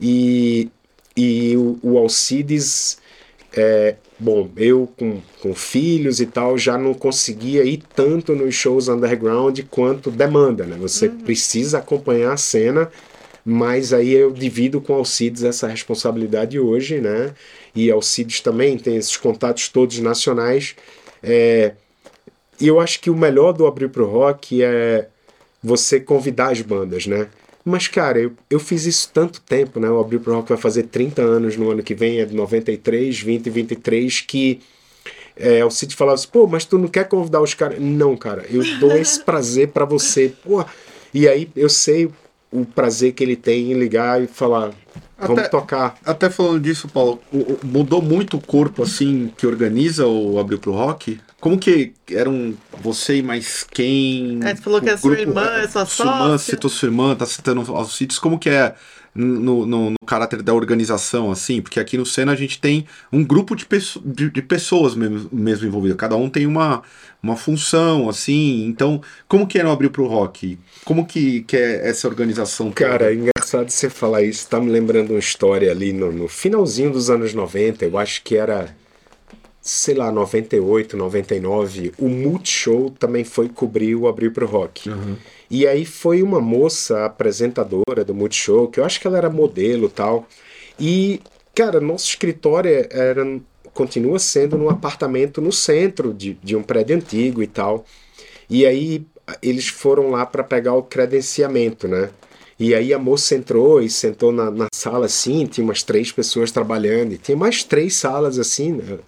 [0.00, 0.70] e,
[1.16, 2.98] e o, o Alcides,
[3.56, 8.88] é, bom, eu com, com filhos e tal, já não conseguia ir tanto nos shows
[8.88, 10.76] underground quanto demanda, né?
[10.80, 11.18] Você uhum.
[11.18, 12.90] precisa acompanhar a cena
[13.44, 17.34] mas aí eu divido com Alcides essa responsabilidade hoje, né?
[17.74, 20.74] E Alcides também tem esses contatos todos nacionais.
[21.22, 21.74] É,
[22.60, 25.08] e eu acho que o melhor do Abrir pro Rock é
[25.62, 27.28] você convidar as bandas, né?
[27.64, 29.88] Mas, cara, eu, eu fiz isso tanto tempo, né?
[29.90, 33.20] O Abrir pro Rock vai fazer 30 anos no ano que vem, é de 93,
[33.20, 34.60] 20, 23, que
[35.36, 37.78] é, Cid falava assim, pô, mas tu não quer convidar os caras?
[37.80, 40.64] Não, cara, eu dou esse prazer para você, pô.
[41.12, 42.10] E aí eu sei
[42.54, 44.70] o prazer que ele tem em ligar e falar,
[45.18, 45.96] vamos até, tocar.
[46.04, 47.20] Até falando disso, Paulo,
[47.64, 51.20] mudou muito o corpo assim que organiza o Abril pro Rock?
[51.40, 54.38] Como que eram você e mais quem?
[54.44, 56.04] É, você falou que é sua irmã, é sua sócia.
[56.04, 58.18] Sua irmã, citou sua irmã, tá citando os sítios.
[58.18, 58.74] Como que é
[59.14, 61.62] no, no, no, caráter da organização, assim?
[61.62, 63.66] Porque aqui no Sena a gente tem um grupo de,
[64.04, 65.96] de, de pessoas mesmo, mesmo envolvidas.
[65.96, 66.82] Cada um tem uma,
[67.22, 68.66] uma função, assim.
[68.66, 70.58] Então, como que é Abril pro Rock?
[70.84, 72.72] Como que, que é essa organização?
[72.72, 74.48] Cara, é engraçado você falar isso.
[74.48, 77.84] Tá me lembrando uma história ali no, no finalzinho dos anos 90.
[77.84, 78.74] Eu acho que era
[79.66, 84.90] sei lá, 98, 99, o Multishow também foi cobrir o Abril pro Rock.
[84.90, 85.16] Uhum.
[85.50, 89.88] E aí foi uma moça apresentadora do Multishow, que eu acho que ela era modelo
[89.88, 90.28] tal.
[90.78, 91.18] E,
[91.54, 93.40] cara, nosso escritório era,
[93.72, 97.86] continua sendo num apartamento no centro de, de um prédio antigo e tal.
[98.50, 99.06] E aí
[99.40, 102.10] eles foram lá para pegar o credenciamento, né?
[102.58, 106.52] E aí a moça entrou e sentou na, na sala assim, tinha umas três pessoas
[106.52, 108.98] trabalhando, e tinha mais três salas assim, né?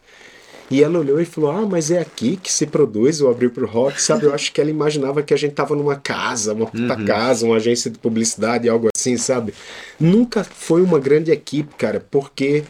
[0.71, 3.67] E ela olhou e falou: Ah, mas é aqui que se produz o Abril pro
[3.67, 4.25] Rock, sabe?
[4.25, 7.05] Eu acho que ela imaginava que a gente tava numa casa, uma puta uhum.
[7.05, 9.55] casa, uma agência de publicidade, algo assim, sabe?
[9.99, 12.65] Nunca foi uma grande equipe, cara, porque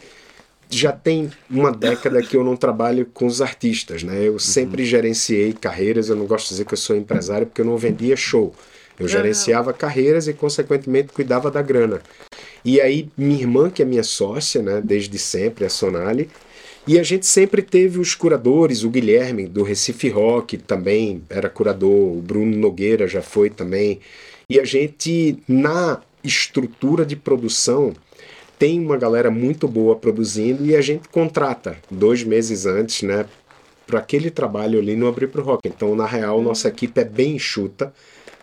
[0.69, 4.27] já tem uma década que eu não trabalho com os artistas, né?
[4.27, 4.39] Eu uhum.
[4.39, 7.77] sempre gerenciei carreiras, eu não gosto de dizer que eu sou empresário porque eu não
[7.77, 8.53] vendia show.
[8.99, 12.01] Eu gerenciava carreiras e, consequentemente, cuidava da grana.
[12.65, 16.29] E aí, minha irmã, que é minha sócia, né, desde sempre, a Sonali,
[16.87, 22.17] e a gente sempre teve os curadores, o Guilherme do Recife Rock também era curador,
[22.17, 23.99] o Bruno Nogueira já foi também.
[24.49, 27.93] E a gente, na estrutura de produção,
[28.57, 33.25] tem uma galera muito boa produzindo e a gente contrata dois meses antes, né,
[33.85, 35.67] para aquele trabalho ali no Abrir pro Rock.
[35.67, 37.93] Então, na real, nossa equipe é bem enxuta,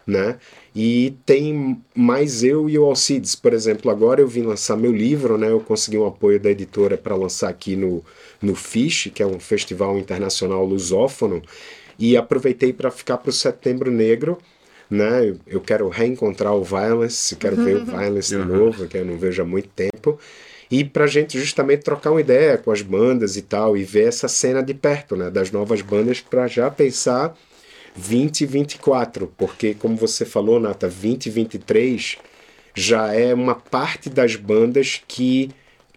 [0.07, 0.36] né?
[0.75, 3.37] E tem mais eu e o Alcides.
[3.37, 5.49] Por exemplo, agora eu vim lançar meu livro, né?
[5.49, 8.05] Eu consegui um apoio da editora para lançar aqui no,
[8.43, 11.41] no FISH, que é um festival internacional lusófono,
[11.97, 14.37] e aproveitei para ficar para o Setembro Negro.
[14.91, 15.35] Né?
[15.47, 19.43] Eu quero reencontrar o Violence, quero ver o Violence de novo, que eu não vejo
[19.43, 20.18] há muito tempo.
[20.70, 24.09] E para a gente justamente trocar uma ideia com as bandas e tal, e ver
[24.09, 25.31] essa cena de perto, né?
[25.31, 27.37] Das novas bandas, para já pensar
[27.97, 32.18] 2024, porque como você falou, Nata, 2023
[32.74, 35.51] já é uma parte das bandas que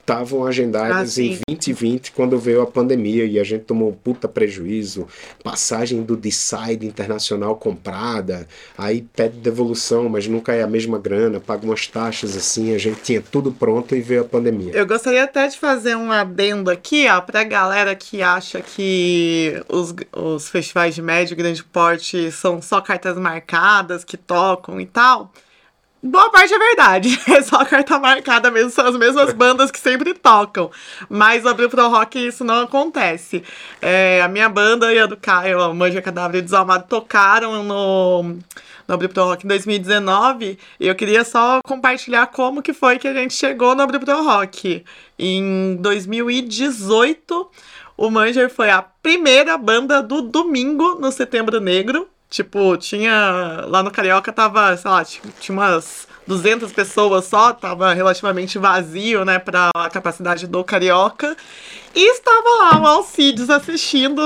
[0.08, 1.40] estavam agendadas Ah, em sim.
[1.50, 5.06] 2020 quando veio a pandemia e a gente tomou um puta prejuízo,
[5.44, 8.48] passagem do Decide internacional comprada,
[8.78, 13.02] aí pede devolução, mas nunca é a mesma grana, paga umas taxas assim, a gente
[13.02, 14.72] tinha tudo pronto e veio a pandemia.
[14.74, 19.94] Eu gostaria até de fazer um adendo aqui, ó, pra galera que acha que os,
[20.16, 25.34] os festivais de médio e grande porte são só cartas marcadas que tocam e tal.
[26.02, 27.20] Boa parte é verdade.
[27.28, 30.72] É só carta marcada mesmo, são as mesmas bandas que sempre tocam.
[31.10, 33.44] Mas no Abril Pro Rock isso não acontece.
[33.82, 38.24] É, a minha banda e a do Caio, a Manja Cadáver e Desalmado, tocaram no,
[38.88, 40.58] no Abril Pro Rock em 2019.
[40.80, 44.24] E eu queria só compartilhar como que foi que a gente chegou no Abril Pro
[44.24, 44.84] Rock.
[45.20, 47.52] Em 2018,
[47.98, 52.08] o Manger foi a primeira banda do domingo no Setembro Negro.
[52.30, 53.64] Tipo, tinha.
[53.68, 59.40] Lá no Carioca tava, sei lá, tinha umas 200 pessoas só, tava relativamente vazio, né,
[59.40, 61.36] pra capacidade do Carioca.
[61.96, 64.22] E estava lá o Alcides assistindo,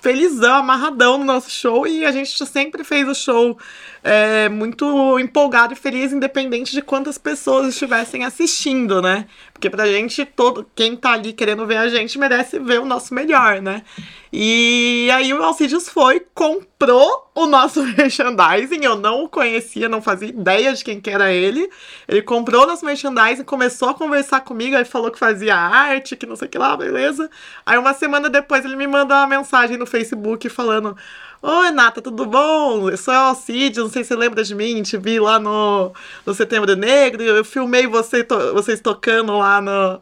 [0.00, 1.86] felizão, amarradão no nosso show.
[1.86, 3.58] E a gente sempre fez o show
[4.02, 9.26] é, muito empolgado e feliz, independente de quantas pessoas estivessem assistindo, né?
[9.52, 13.14] Porque pra gente, todo, quem tá ali querendo ver a gente merece ver o nosso
[13.14, 13.82] melhor, né?
[14.32, 18.82] E aí o Alcides foi, comprou o nosso merchandising.
[18.82, 21.70] Eu não o conhecia, não fazia ideia de quem que era ele.
[22.08, 26.26] Ele comprou o nosso merchandising, começou a conversar comigo, aí falou que fazia arte, que
[26.26, 27.30] não sei o que lá, beleza.
[27.64, 30.96] Aí uma semana depois ele me mandou uma mensagem no Facebook falando.
[31.44, 32.88] Oi, Nata, tudo bom?
[32.88, 35.92] Eu sou o Alcides, não sei se você lembra de mim, te vi lá no,
[36.24, 40.00] no Setembro Negro, eu filmei você to- vocês tocando lá no,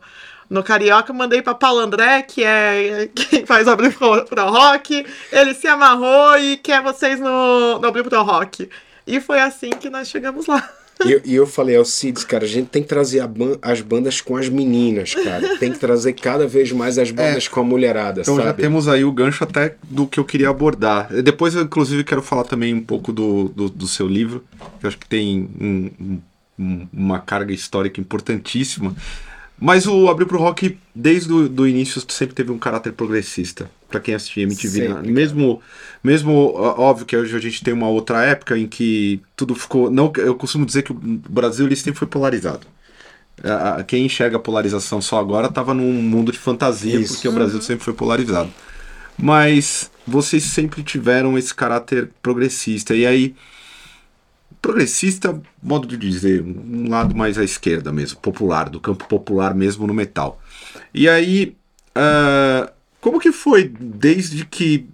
[0.50, 5.54] no Carioca, mandei pra Paulo André, que é quem faz o Abril Pro Rock, ele
[5.54, 8.68] se amarrou e quer vocês no, no Abril Pro Rock.
[9.06, 10.68] E foi assim que nós chegamos lá.
[11.06, 11.76] E eu, e eu falei
[12.24, 15.56] cara, a gente tem que trazer ban- as bandas com as meninas, cara.
[15.58, 18.62] Tem que trazer cada vez mais as bandas com a mulherada, Então já sabe?
[18.62, 21.08] temos aí o gancho até do que eu queria abordar.
[21.22, 24.44] Depois eu, inclusive, quero falar também um pouco do, do, do seu livro,
[24.78, 25.90] que eu acho que tem um-
[26.58, 28.94] um- uma carga histórica importantíssima.
[29.60, 33.70] Mas o Abril pro Rock, desde o do início, sempre teve um caráter progressista.
[33.90, 34.94] Pra quem assistia MTV, Sempre, né?
[34.94, 35.06] cara.
[35.08, 35.60] mesmo,
[36.02, 39.90] mesmo óbvio que hoje a gente tem uma outra época em que tudo ficou.
[39.90, 42.66] Não, eu costumo dizer que o Brasil ele sempre foi polarizado.
[43.86, 47.14] Quem enxerga a polarização só agora estava num mundo de fantasia, Isso.
[47.14, 48.50] porque o Brasil sempre foi polarizado.
[49.18, 52.94] Mas vocês sempre tiveram esse caráter progressista.
[52.94, 53.34] E aí,
[54.60, 59.86] progressista, modo de dizer, um lado mais à esquerda mesmo, popular, do campo popular mesmo
[59.86, 60.40] no metal.
[60.92, 61.56] E aí,
[61.94, 64.86] ah, como que foi desde que,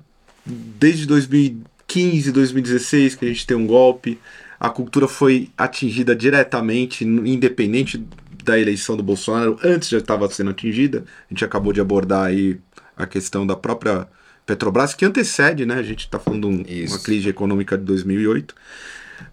[0.45, 4.19] desde 2015, 2016, que a gente tem um golpe,
[4.59, 8.03] a cultura foi atingida diretamente, independente
[8.45, 12.59] da eleição do Bolsonaro, antes já estava sendo atingida, a gente acabou de abordar aí
[12.97, 14.07] a questão da própria
[14.47, 15.75] Petrobras, que antecede, né?
[15.75, 18.55] A gente está falando de um- uma crise econômica de 2008.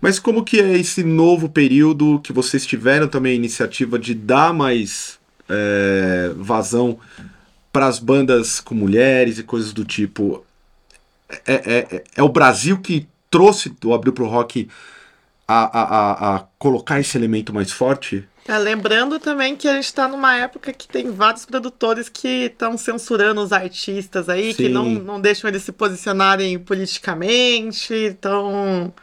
[0.01, 4.53] Mas como que é esse novo período que vocês tiveram também a iniciativa de dar
[4.53, 5.19] mais
[5.49, 6.99] é, vazão
[7.71, 10.45] para as bandas com mulheres e coisas do tipo?
[11.45, 14.67] É, é, é- é o Brasil que trouxe o Abril pro Rock
[15.47, 18.27] a, a, a, colocar esse elemento mais forte?
[18.47, 22.77] É, lembrando também que a gente tá numa época que tem vários produtores que estão
[22.77, 24.69] censurando os artistas aí, que Sim.
[24.69, 28.93] não, não deixam eles se posicionarem politicamente, estão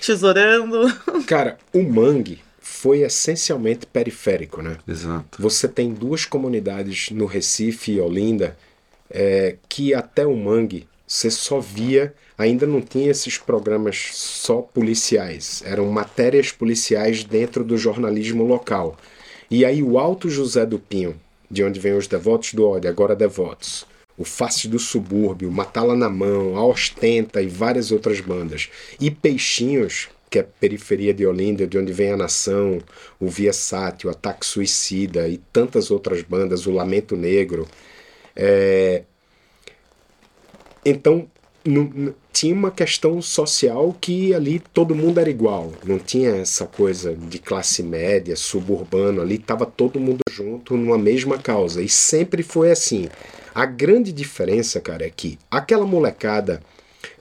[0.00, 0.92] tesourando.
[1.26, 4.76] Cara, o mangue foi essencialmente periférico, né?
[4.86, 5.40] Exato.
[5.40, 8.56] Você tem duas comunidades no Recife e Olinda
[9.10, 15.62] é, que até o mangue você só via, ainda não tinha esses programas só policiais,
[15.64, 18.96] eram matérias policiais dentro do jornalismo local.
[19.50, 21.14] E aí o Alto José do Pinho,
[21.50, 23.86] de onde vem os Devotos do Ódio, agora Devotos,
[24.16, 28.68] o Face do Subúrbio, Matala na Mão, a Ostenta e várias outras bandas.
[29.00, 32.78] E Peixinhos, que é periferia de Olinda, de onde vem a Nação,
[33.20, 37.66] o Via Sátio, Ataque Suicida e tantas outras bandas, o Lamento Negro.
[38.36, 39.02] É,
[40.84, 41.26] Então,
[41.64, 45.72] não- tinha uma questão social que ali todo mundo era igual.
[45.84, 49.22] Não tinha essa coisa de classe média, suburbano.
[49.22, 51.80] Ali estava todo mundo junto numa mesma causa.
[51.80, 53.08] E sempre foi assim.
[53.54, 56.60] A grande diferença, cara, é que aquela molecada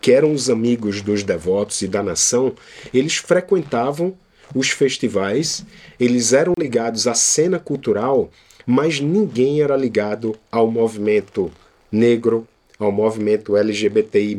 [0.01, 2.53] que eram os amigos dos devotos e da nação,
[2.91, 4.15] eles frequentavam
[4.55, 5.63] os festivais,
[5.99, 8.31] eles eram ligados à cena cultural,
[8.65, 11.51] mas ninguém era ligado ao movimento
[11.91, 12.47] negro,
[12.79, 14.35] ao movimento LGBTI,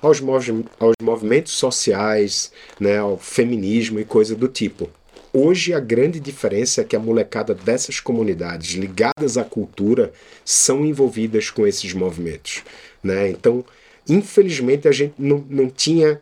[0.00, 2.50] aos, movi aos movimentos sociais,
[2.80, 4.88] né, ao feminismo e coisa do tipo.
[5.32, 10.12] Hoje a grande diferença é que a molecada dessas comunidades ligadas à cultura
[10.44, 12.62] são envolvidas com esses movimentos.
[13.02, 13.30] Né?
[13.30, 13.64] Então,
[14.08, 16.20] infelizmente, a gente não, não tinha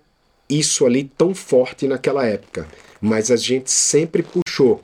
[0.48, 2.66] isso ali tão forte naquela época,
[3.00, 4.82] mas a gente sempre puxou.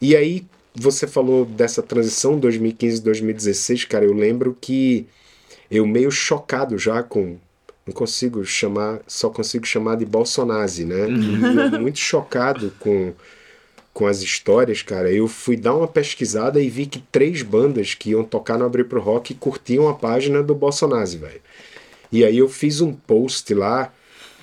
[0.00, 0.44] E aí,
[0.74, 5.06] você falou dessa transição 2015-2016, cara, eu lembro que
[5.70, 7.38] eu meio chocado já com
[7.86, 11.06] não consigo chamar, só consigo chamar de Bolsonaro, né?
[11.06, 11.80] Uhum.
[11.82, 13.14] Muito chocado com,
[13.96, 15.10] com as histórias, cara.
[15.10, 18.84] Eu fui dar uma pesquisada e vi que três bandas que iam tocar no Abrir
[18.84, 21.40] pro Rock curtiam a página do Bolsonaro, velho.
[22.12, 23.90] E aí eu fiz um post lá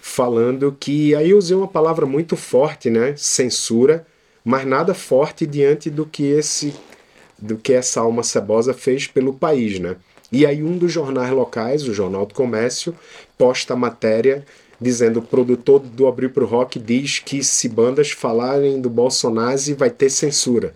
[0.01, 3.13] falando que aí eu usei uma palavra muito forte, né?
[3.15, 4.07] Censura,
[4.43, 6.73] mas nada forte diante do que esse
[7.37, 9.97] do que essa alma cebosa fez pelo país, né?
[10.31, 12.95] E aí um dos jornais locais, o Jornal do Comércio,
[13.37, 14.43] posta a matéria
[14.83, 19.89] dizendo o produtor do Abrir pro Rock diz que se bandas falarem do Bolsonaro vai
[19.89, 20.75] ter censura.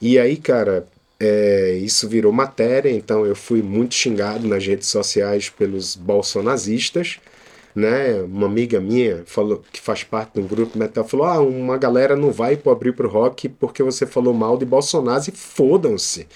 [0.00, 0.86] E aí, cara,
[1.20, 7.18] é, isso virou matéria, então eu fui muito xingado nas redes sociais pelos bolsonazistas
[7.74, 8.22] né?
[8.22, 12.14] Uma amiga minha falou que faz parte de um grupo metal falou: "Ah, uma galera
[12.14, 16.26] não vai pro abrir pro rock porque você falou mal de Bolsonaro e fodam-se.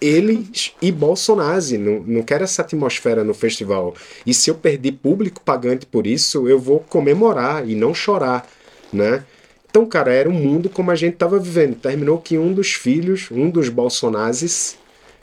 [0.00, 3.94] Eles e Bolsonaro não, não quero essa atmosfera no festival.
[4.24, 8.46] E se eu perder público pagante por isso, eu vou comemorar e não chorar,
[8.92, 9.24] né?
[9.68, 11.74] Então, cara, era um mundo como a gente estava vivendo.
[11.74, 14.78] Terminou que um dos filhos, um dos Bolsonares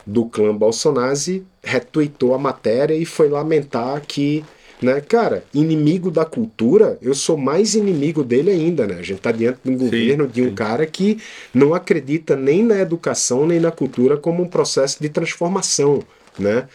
[0.06, 1.16] do clã Bolsonaro,
[1.62, 4.44] retweetou a matéria e foi lamentar que
[4.82, 5.00] né?
[5.00, 8.96] Cara, inimigo da cultura, eu sou mais inimigo dele ainda, né?
[8.98, 10.54] A gente tá diante de um sim, governo de um sim.
[10.54, 11.18] cara que
[11.54, 16.02] não acredita nem na educação nem na cultura como um processo de transformação,
[16.38, 16.68] né?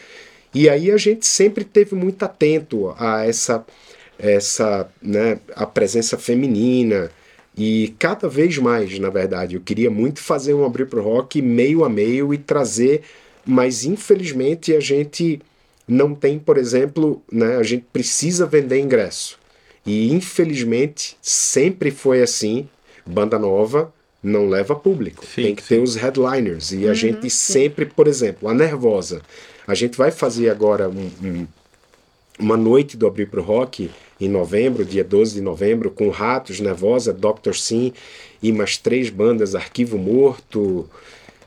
[0.53, 3.65] E aí a gente sempre teve muito atento a essa
[4.19, 7.11] essa, né, a presença feminina
[7.57, 11.83] e cada vez mais, na verdade, eu queria muito fazer um abrir pro rock meio
[11.83, 13.01] a meio e trazer,
[13.45, 15.39] mas infelizmente a gente
[15.87, 19.39] não tem, por exemplo, né, a gente precisa vender ingresso.
[19.85, 22.67] E infelizmente sempre foi assim,
[23.05, 25.25] banda nova não leva público.
[25.25, 25.75] Sim, tem que sim.
[25.75, 26.71] ter os headliners.
[26.71, 27.53] E uhum, a gente sim.
[27.53, 29.21] sempre, por exemplo, a Nervosa.
[29.65, 31.47] A gente vai fazer agora um, um,
[32.39, 37.13] uma noite do Abrir pro Rock em novembro, dia 12 de novembro, com Ratos, Nervosa,
[37.13, 37.53] Dr.
[37.53, 37.93] Sim
[38.41, 40.89] e mais três bandas, Arquivo Morto,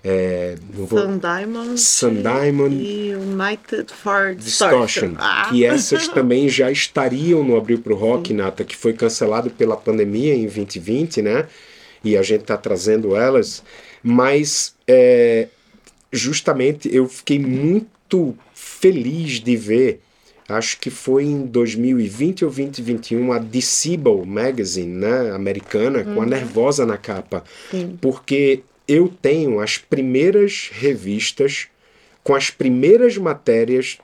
[0.03, 0.57] é,
[0.89, 5.49] Sun Diamond, Sun Diamond e United for Distortion, ah.
[5.51, 8.35] que essas também já estariam no Abril para o Rock, Sim.
[8.35, 11.47] Nata, que foi cancelado pela pandemia em 2020, né?
[12.03, 13.63] E a gente está trazendo elas,
[14.03, 15.49] mas é,
[16.11, 20.01] justamente eu fiquei muito feliz de ver
[20.49, 26.27] acho que foi em 2020 ou 2021, a Decibel Magazine, né, americana, com a uhum.
[26.27, 27.45] Nervosa na capa.
[27.71, 27.97] Sim.
[28.01, 31.69] Porque eu tenho as primeiras revistas
[32.25, 33.99] com as primeiras matérias.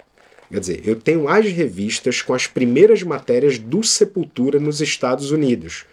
[0.48, 5.84] Quer dizer, eu tenho as revistas com as primeiras matérias do Sepultura nos Estados Unidos.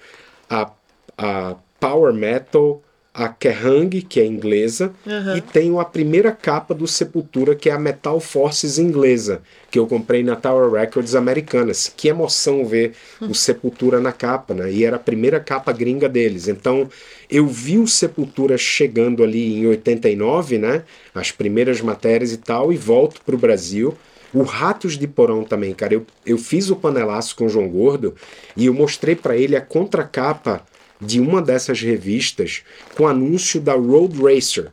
[0.47, 0.71] A,
[1.17, 2.83] a Power Metal
[3.13, 5.37] a Kerrang, que é inglesa, uhum.
[5.37, 9.85] e tenho a primeira capa do Sepultura, que é a Metal Forces inglesa, que eu
[9.85, 11.93] comprei na Tower Records americanas.
[11.95, 13.29] Que emoção ver uhum.
[13.31, 14.71] o Sepultura na capa, né?
[14.71, 16.47] E era a primeira capa gringa deles.
[16.47, 16.89] Então,
[17.29, 20.83] eu vi o Sepultura chegando ali em 89, né?
[21.13, 23.95] As primeiras matérias e tal, e volto para o Brasil.
[24.33, 25.93] O Ratos de Porão também, cara.
[25.93, 28.15] Eu, eu fiz o panelaço com o João Gordo
[28.57, 30.65] e eu mostrei para ele a contracapa
[31.05, 32.63] de uma dessas revistas
[32.95, 34.69] com anúncio da Road Racer.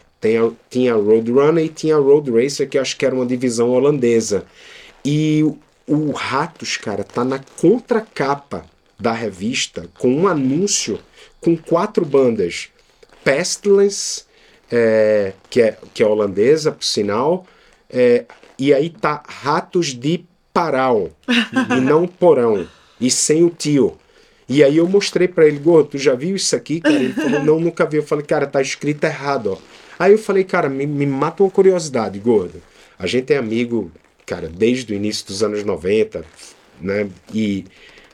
[0.68, 3.70] Tinha a Road Runner e tinha a Road Racer, que acho que era uma divisão
[3.70, 4.44] holandesa.
[5.04, 8.64] E o, o Ratos, cara, tá na contracapa
[8.98, 10.98] da revista com um anúncio
[11.40, 12.68] com quatro bandas.
[13.24, 14.24] Pestilence,
[14.70, 17.46] é, que, é, que é holandesa, por sinal,
[17.88, 18.24] é,
[18.58, 21.10] e aí tá Ratos de Parau,
[21.76, 22.68] e não Porão,
[23.00, 23.96] e sem o tio.
[24.52, 26.96] E aí eu mostrei para ele, Gordo, tu já viu isso aqui, cara?
[26.96, 27.98] Ele falou, não, nunca vi.
[27.98, 29.58] Eu falei, cara, tá escrito errado, ó.
[29.96, 32.60] Aí eu falei, cara, me, me mata uma curiosidade, Gordo.
[32.98, 33.92] A gente é amigo,
[34.26, 36.24] cara, desde o início dos anos 90,
[36.80, 37.08] né?
[37.32, 37.64] E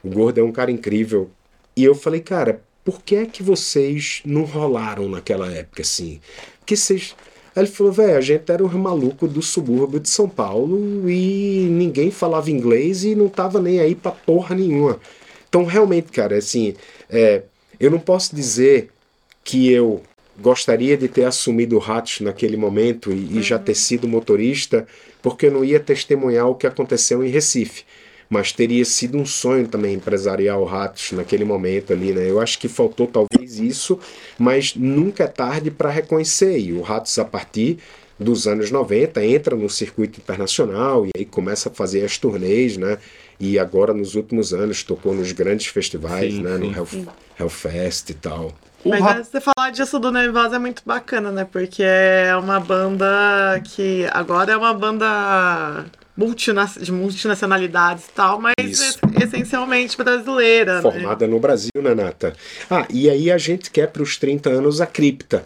[0.04, 1.30] o Gordo é um cara incrível.
[1.74, 6.20] E eu falei, cara, por que é que vocês não rolaram naquela época, assim?
[6.58, 7.16] Porque vocês...
[7.54, 11.66] Aí ele falou, velho, a gente era o maluco do subúrbio de São Paulo e
[11.70, 15.00] ninguém falava inglês e não tava nem aí pra porra nenhuma.
[15.48, 16.74] Então, realmente, cara, assim,
[17.08, 17.42] é,
[17.78, 18.90] eu não posso dizer
[19.44, 20.02] que eu
[20.38, 23.40] gostaria de ter assumido o Ratos naquele momento e, uhum.
[23.40, 23.76] e, já ter uhum.
[23.76, 24.86] sido motorista,
[25.22, 27.84] porque eu não ia testemunhar o que aconteceu em Recife.
[28.28, 32.28] mas teria sido um sonho também empresarial Ratos naquele momento ali, né?
[32.28, 33.98] Eu acho que faltou talvez isso,
[34.36, 36.58] mas nunca é tarde para reconhecer.
[36.58, 37.78] E o Ratos, a partir
[38.18, 42.98] dos anos 90, entra no circuito internacional e aí começa a fazer as turnês, né?
[43.38, 46.52] E agora, nos últimos anos, tocou nos grandes festivais, Sim, né?
[46.56, 46.88] sim, no Hell,
[47.38, 48.52] Hellfest e tal.
[48.84, 51.44] O Mas Ra- é, você falar disso do Nervosa é muito bacana, né?
[51.50, 55.84] Porque é uma banda que agora é uma banda
[56.16, 58.54] multina de multinacionalidades e tal, mas
[59.20, 60.82] essencialmente brasileira, né?
[60.82, 62.32] Formada no Brasil, né, Nata?
[62.70, 65.44] Ah, e aí a gente quer para os 30 anos a Cripta.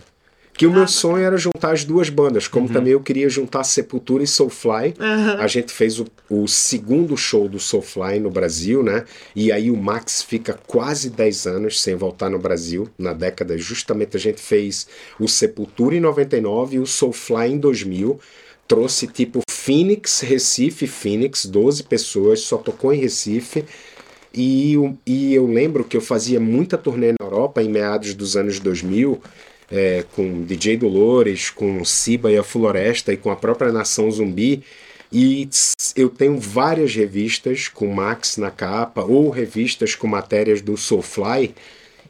[0.61, 4.22] Que o meu sonho era juntar as duas bandas, como também eu queria juntar Sepultura
[4.22, 4.92] e Soulfly.
[5.38, 9.06] A gente fez o, o segundo show do Soulfly no Brasil, né?
[9.34, 13.56] E aí o Max fica quase 10 anos sem voltar no Brasil, na década.
[13.56, 14.86] Justamente a gente fez
[15.18, 18.20] o Sepultura em 99 e o Soulfly em 2000.
[18.68, 23.64] Trouxe tipo Phoenix, Recife, Phoenix, 12 pessoas, só tocou em Recife.
[24.34, 24.74] E,
[25.06, 29.20] e eu lembro que eu fazia muita turnê na Europa em meados dos anos 2000,
[29.70, 34.64] é, com DJ Dolores, com Siba e a Floresta e com a própria Nação Zumbi.
[35.12, 35.48] E
[35.96, 41.54] eu tenho várias revistas com Max na capa, ou revistas com matérias do Soulfly,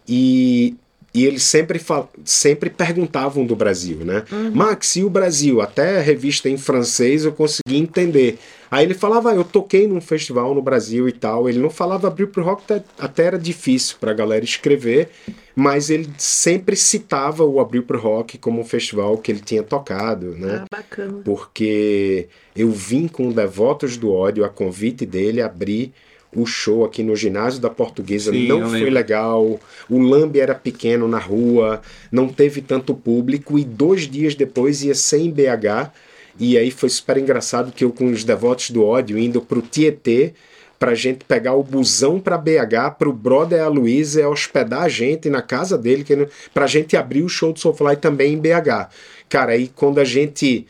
[0.08, 0.76] e,
[1.12, 4.24] e eles sempre, fal- sempre perguntavam do Brasil, né?
[4.54, 5.60] Max, e o Brasil?
[5.60, 8.38] Até a revista em francês eu consegui entender.
[8.70, 11.48] Aí ele falava, ah, eu toquei num festival no Brasil e tal.
[11.48, 12.62] Ele não falava abriu pro rock,
[12.98, 15.08] até- era difícil pra galera escrever,
[15.56, 20.36] mas ele sempre citava o Abril pro Rock como um festival que ele tinha tocado,
[20.36, 20.62] né?
[20.62, 21.20] Ah, bacana.
[21.24, 25.92] porque eu vim com Devotos do Ódio, a convite dele, abrir
[26.34, 28.32] o show aqui no ginásio da Portuguesa.
[28.32, 29.60] Sim, não foi legal.
[29.88, 33.58] O Lambe era pequeno na rua, não teve tanto público.
[33.58, 35.90] E dois dias depois ia ser em BH.
[36.38, 40.32] E aí foi super engraçado que eu, com os Devotos do Ódio, indo pro Tietê,
[40.78, 45.76] pra gente pegar o busão pra BH, pro brother Aloysio hospedar a gente na casa
[45.76, 48.88] dele, que pra gente abrir o show do Soulfly também em BH.
[49.28, 50.66] Cara, aí quando a gente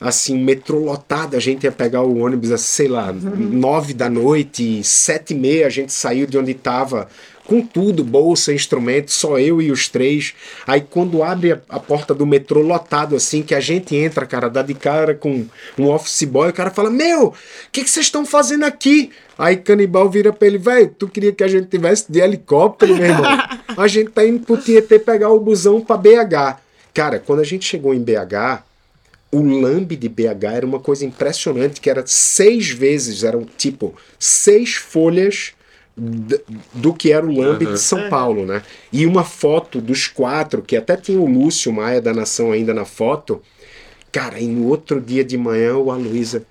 [0.00, 5.34] assim, metrô lotado, a gente ia pegar o ônibus, sei lá, nove da noite, sete
[5.34, 7.08] e meia, a gente saiu de onde estava
[7.50, 10.34] com tudo, bolsa, instrumento, só eu e os três.
[10.64, 14.48] Aí quando abre a, a porta do metrô lotado, assim, que a gente entra, cara,
[14.48, 15.44] dá de cara com
[15.76, 17.34] um office boy, o cara fala, meu, o
[17.72, 19.10] que que vocês estão fazendo aqui?
[19.36, 23.06] Aí Canibal vira pra ele, velho, tu queria que a gente tivesse de helicóptero, meu
[23.06, 23.24] irmão?
[23.76, 26.58] A gente tá indo pro Tietê pegar o busão pra BH.
[26.92, 28.62] Cara, quando a gente chegou em BH,
[29.32, 34.74] o lambe de BH era uma coisa impressionante, que era seis vezes, eram tipo seis
[34.74, 35.52] folhas
[36.72, 38.62] do que era o lambe de São Paulo, né?
[38.92, 42.84] E uma foto dos quatro, que até tinha o Lúcio Maia da Nação ainda na
[42.84, 43.42] foto.
[44.10, 46.44] Cara, e no outro dia de manhã o Aloysio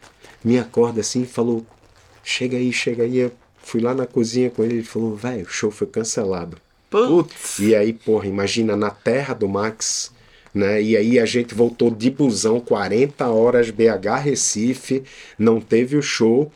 [0.44, 1.66] me acorda assim e falou:
[2.24, 3.18] Chega aí, chega aí.
[3.18, 6.58] Eu fui lá na cozinha com ele ele falou: Velho, o show foi cancelado.
[6.90, 7.60] Putz.
[7.60, 10.12] E aí, porra, imagina na terra do Max,
[10.54, 10.82] né?
[10.82, 15.04] E aí a gente voltou de busão 40 horas BH Recife,
[15.38, 16.52] não teve o show.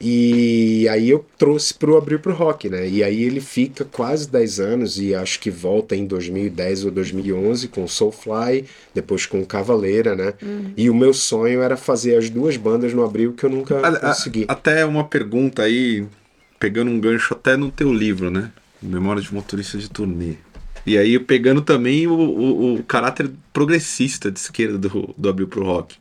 [0.00, 2.88] E aí eu trouxe pro Abril pro Rock, né?
[2.88, 7.66] E aí ele fica quase 10 anos e acho que volta em 2010 ou 2011
[7.66, 8.64] com Soulfly,
[8.94, 10.34] depois com Cavaleira, né?
[10.76, 13.88] E o meu sonho era fazer as duas bandas no Abril que eu nunca A-
[13.88, 14.44] a- consegui.
[14.46, 16.06] Até uma pergunta aí,
[16.60, 18.52] pegando um gancho até no teu livro, né?
[18.80, 20.34] Memória de motorista de turnê.
[20.88, 25.64] E aí pegando também o, o, o caráter progressista de esquerda do, do Abril pro
[25.64, 25.96] Rock.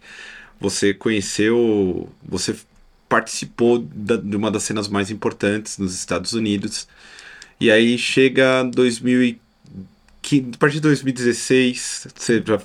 [0.60, 2.56] Você conheceu, você
[3.10, 6.88] participou da- de uma das cenas mais importantes nos Estados Unidos.
[7.60, 9.42] E aí chega 2000 e,
[10.22, 12.62] que, a partir de 2016, você já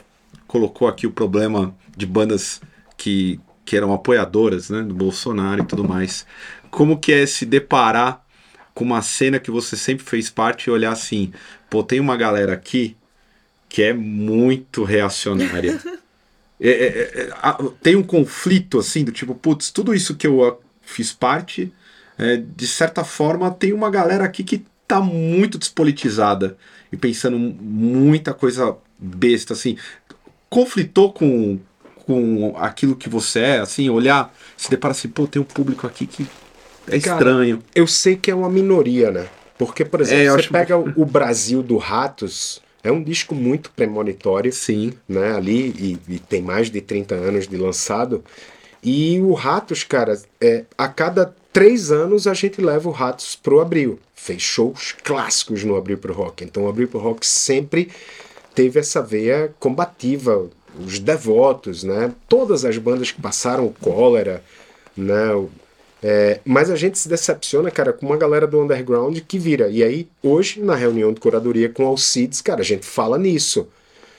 [0.46, 2.60] colocou aqui o problema de bandas
[2.96, 6.26] que, que eram apoiadoras né, do Bolsonaro e tudo mais.
[6.70, 8.21] Como que é se deparar
[8.82, 11.32] com uma cena que você sempre fez parte e olhar assim,
[11.70, 12.96] pô, tem uma galera aqui
[13.68, 15.80] que é muito reacionária.
[16.64, 20.44] É, é, é, a- tem um conflito assim do tipo, putz, tudo isso que eu
[20.44, 21.72] ah, fiz parte,
[22.16, 26.56] é, de certa forma, tem uma galera aqui que tá muito despolitizada
[26.92, 29.76] e pensando muita coisa besta, assim.
[30.48, 31.58] Conflitou com,
[32.06, 36.06] com aquilo que você é, assim, olhar, se deparar assim, pô, tem um público aqui
[36.06, 36.28] que
[36.88, 37.62] é Cara, estranho.
[37.74, 39.26] Eu sei que é uma minoria, né?
[39.58, 43.34] Porque, por exemplo, É, você acho- pega o o Brasil do Ratos, é um disco
[43.34, 44.92] muito premonitório, Sim.
[45.08, 45.34] né?
[45.34, 48.24] Ali, e, e tem mais de 30 anos de lançado.
[48.82, 53.60] E o Ratos, cara, é, a cada três anos a gente leva o Ratos pro
[53.60, 53.98] Abril.
[54.14, 56.42] Fez shows clássicos no Abril pro Rock.
[56.44, 57.90] Então o Abril pro Rock sempre
[58.54, 60.48] teve essa veia combativa.
[60.84, 62.12] Os Devotos, né?
[62.28, 64.42] Todas as bandas que passaram o Cólera,
[64.96, 65.28] né?
[66.02, 69.68] É, mas a gente se decepciona, cara, com uma galera do underground que vira.
[69.68, 73.68] E aí, hoje, na reunião de curadoria com Alcides, cara, a gente fala nisso.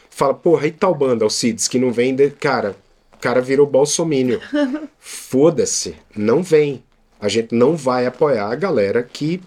[0.09, 2.15] Fala, porra, e tal banda, Alcides, que não vem.
[2.15, 2.29] De...
[2.29, 2.75] Cara,
[3.13, 4.39] o cara virou bolsomínio.
[4.97, 6.81] Foda-se, não vem.
[7.19, 9.41] A gente não vai apoiar a galera que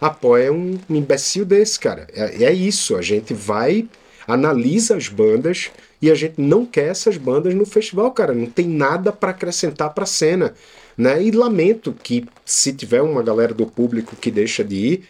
[0.00, 2.08] apoia um imbecil desse, cara.
[2.12, 3.88] É, é isso, a gente vai,
[4.26, 8.34] analisa as bandas e a gente não quer essas bandas no festival, cara.
[8.34, 10.54] Não tem nada para acrescentar para a cena,
[10.96, 11.22] né?
[11.22, 15.04] E lamento que se tiver uma galera do público que deixa de ir,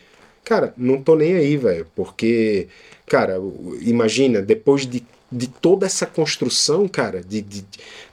[0.45, 2.69] cara, não tô nem aí, velho, porque,
[3.07, 3.41] cara,
[3.81, 7.65] imagina depois de, de toda essa construção, cara, de, de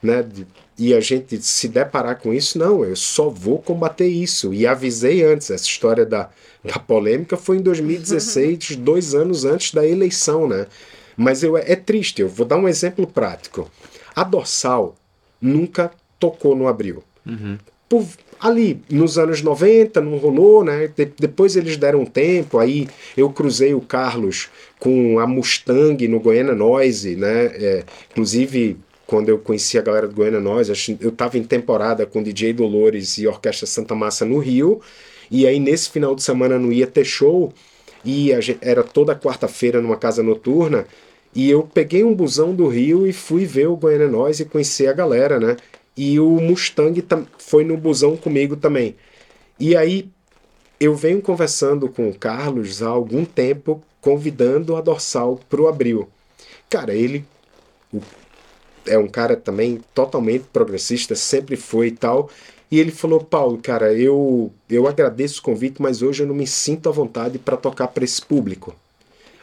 [0.02, 0.48] né, de,
[0.78, 4.54] e a gente se deparar com isso, não, eu só vou combater isso.
[4.54, 6.30] E avisei antes, essa história da,
[6.64, 10.66] da polêmica foi em 2016, dois anos antes da eleição, né?
[11.16, 13.70] Mas eu, é triste, eu vou dar um exemplo prático.
[14.16, 14.96] A dorsal
[15.42, 17.04] nunca tocou no abril.
[17.26, 17.58] Uhum.
[17.90, 18.06] Por,
[18.40, 20.90] ali, nos anos 90, não rolou, né?
[20.96, 24.50] De, depois eles deram um tempo, aí eu cruzei o Carlos
[24.80, 27.46] com a Mustang no Goiânia Noise, né?
[27.46, 28.78] É, inclusive,
[29.08, 33.18] quando eu conheci a galera do Goiânia Noise, eu estava em temporada com DJ Dolores
[33.18, 34.82] e Orquestra Santa Massa no Rio,
[35.32, 37.54] e aí nesse final de semana não ia ter show,
[38.04, 38.32] e
[38.62, 40.86] era toda quarta-feira numa casa noturna,
[41.36, 44.88] e eu peguei um busão do Rio e fui ver o Goiânia Noise e conhecer
[44.88, 45.58] a galera, né?
[45.96, 47.04] E o Mustang
[47.40, 48.96] foi no busão comigo também.
[49.60, 50.10] E aí
[50.80, 56.10] eu venho conversando com o Carlos há algum tempo, convidando a Dorsal para o Abril.
[56.70, 57.26] Cara, ele
[58.86, 62.30] é um cara também totalmente progressista, sempre foi e tal.
[62.74, 66.48] E ele falou: Paulo, cara, eu, eu agradeço o convite, mas hoje eu não me
[66.48, 68.76] sinto à vontade para tocar para esse público.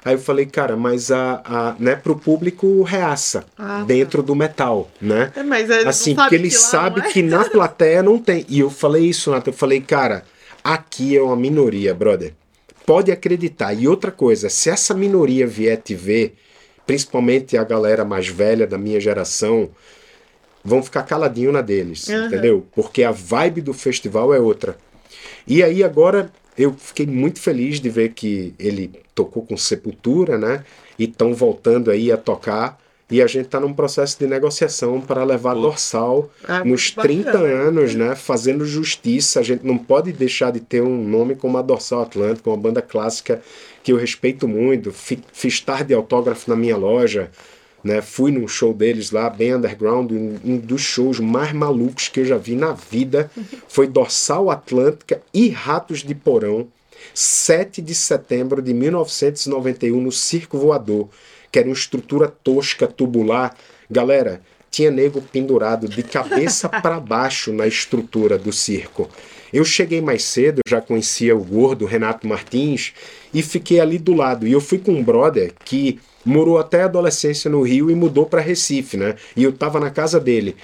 [0.04, 3.84] Aí eu falei, cara, mas a, a né, pro público reaça ah, tá.
[3.84, 4.26] dentro tá.
[4.26, 5.30] do metal, né?
[5.36, 7.04] É, mas ele assim, porque ele sabe é.
[7.04, 8.44] que na plateia não tem.
[8.48, 10.24] E eu falei isso, Nath, eu falei, cara,
[10.64, 12.34] aqui é uma minoria, brother.
[12.84, 13.74] Pode acreditar.
[13.74, 16.34] E outra coisa, se essa minoria vier te ver,
[16.84, 19.70] principalmente a galera mais velha da minha geração,
[20.64, 22.26] vão ficar caladinho na deles, uhum.
[22.26, 22.66] entendeu?
[22.74, 24.76] Porque a vibe do festival é outra.
[25.46, 30.64] E aí agora eu fiquei muito feliz de ver que ele tocou com Sepultura, né?
[30.98, 32.78] E estão voltando aí a tocar.
[33.10, 35.62] E a gente está num processo de negociação para levar Pô.
[35.62, 37.48] Dorsal ah, nos 30 bacana.
[37.48, 38.14] anos, né?
[38.14, 39.40] Fazendo justiça.
[39.40, 42.80] A gente não pode deixar de ter um nome como a Dorsal Atlântico, uma banda
[42.80, 43.42] clássica
[43.82, 44.92] que eu respeito muito.
[44.92, 47.30] Fiz tarde autógrafo na minha loja.
[47.82, 52.20] Né, fui num show deles lá, bem underground, um, um, dos shows mais malucos que
[52.20, 53.30] eu já vi na vida.
[53.68, 56.68] Foi Dorsal Atlântica e Ratos de Porão,
[57.14, 61.08] 7 de setembro de 1991, no Circo Voador,
[61.50, 63.56] que era uma estrutura tosca, tubular.
[63.90, 69.08] Galera, tinha nego pendurado de cabeça para baixo na estrutura do circo.
[69.52, 72.92] Eu cheguei mais cedo, já conhecia o gordo Renato Martins
[73.34, 74.46] e fiquei ali do lado.
[74.46, 78.26] E eu fui com um brother que morou até a adolescência no Rio e mudou
[78.26, 79.14] para Recife, né?
[79.36, 80.56] E eu tava na casa dele.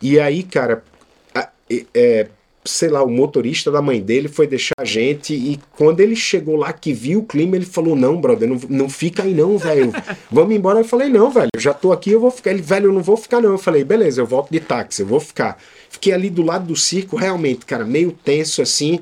[0.00, 0.82] E aí, cara,
[1.94, 2.28] é,
[2.64, 6.56] sei lá, o motorista da mãe dele foi deixar a gente e quando ele chegou
[6.56, 9.92] lá que viu o clima, ele falou: Não, brother, não, não fica aí não, velho.
[10.30, 10.80] Vamos embora.
[10.80, 12.50] Eu falei: Não, velho, já tô aqui, eu vou ficar.
[12.50, 13.52] Ele, velho, eu não vou ficar não.
[13.52, 15.58] Eu falei: Beleza, eu volto de táxi, eu vou ficar.
[15.88, 19.00] Fiquei ali do lado do circo, realmente, cara, meio tenso assim.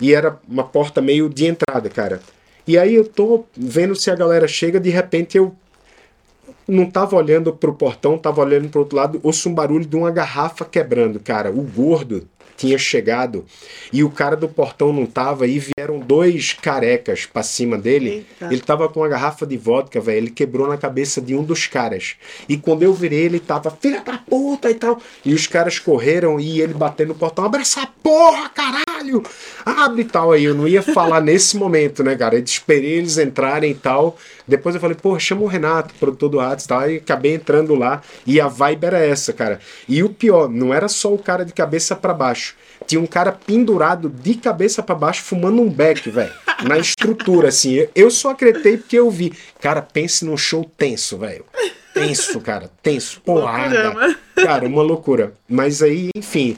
[0.00, 2.20] E era uma porta meio de entrada, cara.
[2.66, 5.54] E aí eu tô vendo se a galera chega, de repente eu
[6.66, 10.10] não tava olhando pro portão, tava olhando pro outro lado, ouço um barulho de uma
[10.10, 11.50] garrafa quebrando, cara.
[11.50, 13.44] O gordo tinha chegado
[13.92, 18.26] e o cara do portão não tava e vieram dois carecas pra cima dele.
[18.40, 18.52] Eita.
[18.52, 20.18] Ele tava com uma garrafa de vodka, velho.
[20.18, 22.16] Ele quebrou na cabeça de um dos caras.
[22.48, 25.00] E quando eu virei, ele tava, filha da puta e tal.
[25.24, 29.22] E os caras correram e ele batendo no portão, abre essa porra, caralho!
[29.64, 30.32] Abre e tal.
[30.32, 32.36] Aí eu não ia falar nesse momento, né, cara?
[32.36, 34.16] Eu esperei eles entrarem e tal.
[34.46, 36.90] Depois eu falei, pô, chama o Renato, produtor do Atos e tal.
[36.90, 38.02] E acabei entrando lá.
[38.26, 39.60] E a vibe era essa, cara.
[39.88, 42.54] E o pior, não era só o cara de cabeça para baixo.
[42.86, 46.32] Tinha um cara pendurado de cabeça para baixo fumando um beck, velho.
[46.62, 47.86] Na estrutura, assim.
[47.94, 49.32] Eu só acreditei porque eu vi.
[49.60, 51.44] Cara, pense num show tenso, velho.
[51.92, 52.70] Tenso, cara.
[52.82, 53.20] Tenso.
[53.22, 54.16] Porrada.
[54.34, 55.32] Cara, uma loucura.
[55.48, 56.56] Mas aí, enfim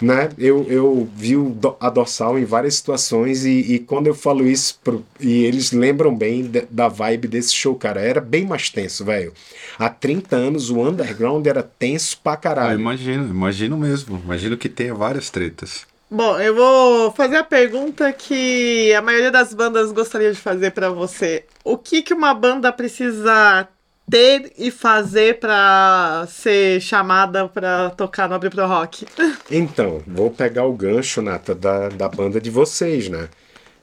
[0.00, 0.30] né?
[0.38, 1.34] Eu, eu vi
[1.78, 6.14] a dorsal em várias situações e, e quando eu falo isso pro, e eles lembram
[6.14, 9.32] bem de, da vibe desse show, cara, era bem mais tenso, velho.
[9.78, 12.78] Há 30 anos o underground era tenso pra caralho.
[12.78, 14.20] Ah, imagino, imagino mesmo.
[14.24, 15.86] Imagino que tenha várias tretas.
[16.10, 20.90] Bom, eu vou fazer a pergunta que a maioria das bandas gostaria de fazer para
[20.90, 21.44] você.
[21.62, 23.68] O que que uma banda precisa
[24.10, 29.06] ter e fazer pra ser chamada pra tocar no Abre Pro Rock?
[29.50, 33.28] Então, vou pegar o gancho, Nata, da, da banda de vocês, né?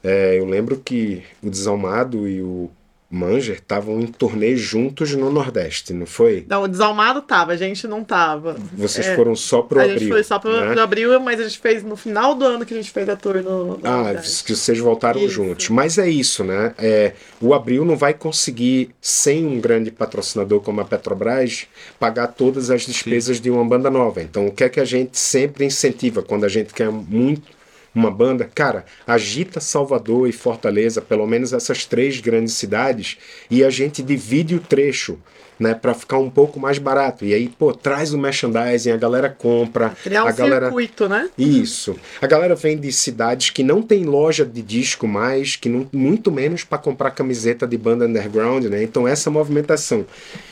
[0.02, 2.70] É, eu lembro que o Desalmado e o
[3.10, 6.44] Manger estavam em turnê juntos no Nordeste, não foi?
[6.48, 8.56] Não, o Desalmado tava, a gente não tava.
[8.74, 9.98] Vocês É, foram só pro a abril.
[9.98, 10.72] gente foi só pro, né?
[10.72, 13.16] pro abril, mas a gente fez no final do ano que a gente fez a
[13.16, 13.78] tour no.
[13.78, 14.44] no Ah, Nordeste.
[14.44, 15.30] que vocês voltaram Isso.
[15.30, 15.68] juntos.
[15.70, 16.74] Mas é isso, né?
[16.76, 21.66] É, o Abril não vai conseguir, sem um grande patrocinador como a Petrobras,
[21.98, 24.20] pagar todas as despesas de uma banda nova.
[24.22, 27.56] Então, o que é que a gente sempre incentiva quando a gente quer muito
[27.98, 28.48] uma banda?
[28.54, 33.18] Cara, agita Salvador e Fortaleza, pelo menos essas três grandes cidades,
[33.50, 35.18] e a gente divide o trecho.
[35.60, 37.24] Né, para ficar um pouco mais barato.
[37.24, 41.28] E aí, pô, traz o merchandising, a galera compra, Criar um a galera circuito, né?
[41.36, 41.96] isso.
[42.22, 46.30] A galera vem de cidades que não tem loja de disco mais, que não, muito
[46.30, 48.84] menos para comprar camiseta de banda underground, né?
[48.84, 50.06] Então essa movimentação.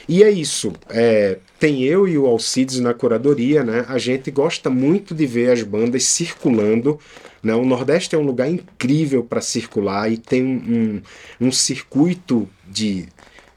[0.09, 0.73] E é isso.
[0.91, 3.85] É, tem eu e o Alcides na curadoria, né?
[3.89, 6.99] A gente gosta muito de ver as bandas circulando.
[7.43, 7.55] Né?
[7.55, 11.03] O Nordeste é um lugar incrível para circular e tem um,
[11.41, 13.09] um, um circuito de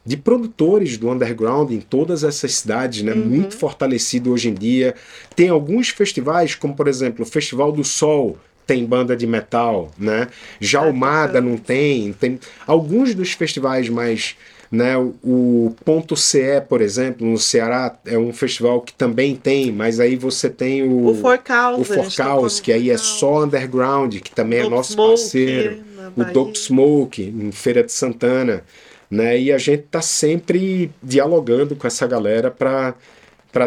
[0.06, 3.14] de produtores do underground em todas essas cidades, né?
[3.14, 4.96] Muito fortalecido hoje em dia.
[5.36, 8.36] Tem alguns festivais, como por exemplo o Festival do Sol,
[8.66, 10.28] tem banda de metal, né?
[10.60, 14.36] Já o Mada não tem, tem alguns dos festivais mais
[14.72, 19.72] né, o- o Ponto CE, por exemplo, no Ceará, é um festival que também tem,
[19.72, 22.90] mas aí você tem o, O Forcaus, o a gente tocou Forcaus, no que aí
[22.92, 25.84] é só underground, que também é Dope nosso Smoke, parceiro.
[26.16, 26.24] O.
[26.26, 28.64] Dope Smoke, em Feira de Santana.
[29.12, 29.40] Né?
[29.40, 32.94] E a gente tá sempre dialogando com essa galera para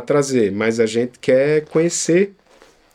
[0.07, 2.33] trazer, mas a gente quer conhecer.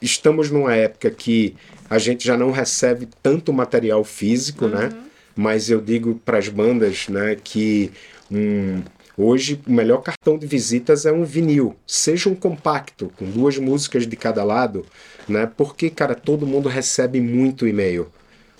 [0.01, 1.55] Estamos numa época que
[1.89, 4.89] a gente já não recebe tanto material físico, né?
[5.37, 7.91] Mas eu digo para as bandas, né, que
[8.31, 8.81] um,
[9.15, 14.07] hoje o melhor cartão de visitas é um vinil, seja um compacto com duas músicas
[14.07, 14.83] de cada lado,
[15.29, 15.49] né?
[15.55, 18.07] Porque cara, todo mundo recebe muito e-mail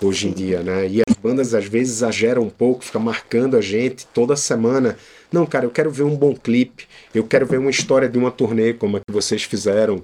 [0.02, 0.88] hoje em dia, né?
[0.88, 4.98] E as bandas às vezes exageram um pouco, fica marcando a gente toda semana.
[5.32, 8.32] Não, cara, eu quero ver um bom clipe, eu quero ver uma história de uma
[8.32, 10.04] turnê como a que vocês fizeram,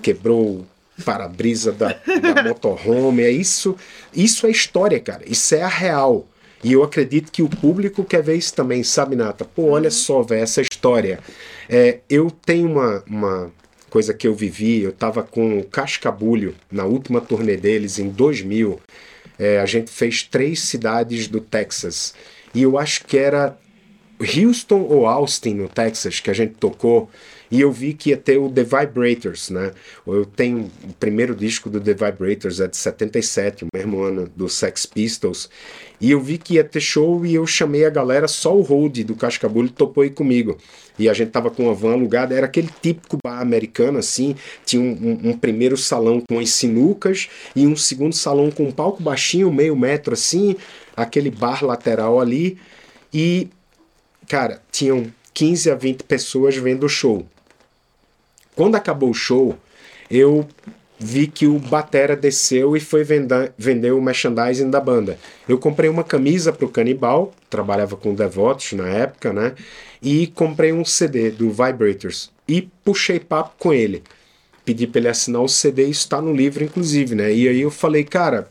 [0.00, 0.66] quebrou o
[1.04, 1.88] para-brisa da,
[2.34, 3.76] da motorhome, é isso,
[4.14, 6.26] isso é história, cara, isso é a real.
[6.62, 9.44] E eu acredito que o público quer ver isso também, sabe, Nata?
[9.44, 11.18] Pô, olha só, velho, essa história.
[11.68, 13.52] É, eu tenho uma, uma
[13.90, 18.80] coisa que eu vivi, eu tava com o Cascabulho na última turnê deles, em 2000.
[19.38, 22.14] É, a gente fez três cidades do Texas.
[22.54, 23.58] E eu acho que era
[24.20, 27.10] Houston ou Austin, no Texas, que a gente tocou.
[27.52, 29.72] E eu vi que ia ter o The Vibrators, né?
[30.06, 34.48] Eu tenho o primeiro disco do The Vibrators, é de 77, o mesmo ano do
[34.48, 35.50] Sex Pistols.
[36.00, 39.00] E eu vi que ia ter show e eu chamei a galera, só o Hold
[39.04, 40.56] do Cascabulho topou aí comigo.
[40.98, 44.34] E a gente tava com uma van alugada, era aquele típico bar americano, assim.
[44.64, 44.90] Tinha um,
[45.22, 49.52] um- um primeiro salão com as sinucas e um segundo salão com um palco baixinho,
[49.52, 50.56] meio metro assim,
[50.96, 52.56] aquele bar lateral ali.
[53.12, 53.48] E,
[54.28, 57.26] cara, tinham 15 a 20 pessoas vendo o show.
[58.54, 59.56] Quando acabou o show,
[60.10, 60.46] eu
[60.98, 65.18] vi que o Batera desceu e foi venda- vender o merchandising da banda.
[65.48, 69.54] Eu comprei uma camisa pro Canibal, trabalhava com Devotos na época, né?
[70.00, 74.02] E comprei um CD do Vibrators e puxei papo com ele.
[74.64, 77.32] Pedi pra ele assinar o CD, isso tá no livro, inclusive, né?
[77.34, 78.48] E aí eu falei, cara.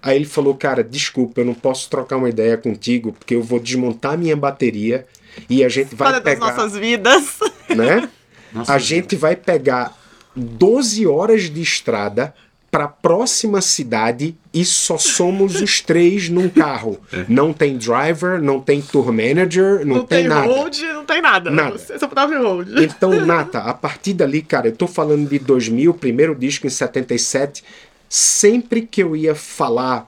[0.00, 3.58] Aí ele falou, cara, desculpa, eu não posso trocar uma ideia contigo, porque eu vou
[3.58, 5.04] desmontar minha bateria
[5.50, 7.38] e a gente vai das pegar nossas vidas.
[7.74, 8.08] né?
[8.52, 9.96] Nossa, a gente vai pegar
[10.34, 12.34] 12 horas de estrada
[12.70, 17.00] para a próxima cidade e só somos os três num carro.
[17.26, 20.46] Não tem driver, não tem tour manager, não, Não, tem, tem, nada.
[20.46, 21.50] hold, não tem nada.
[21.50, 21.78] Nada.
[21.78, 22.68] Você é seu próprio hold.
[22.78, 27.64] Então, Nata, a partir dali, cara, eu tô falando de 2000, primeiro disco em 77,
[28.08, 30.06] sempre que eu ia falar,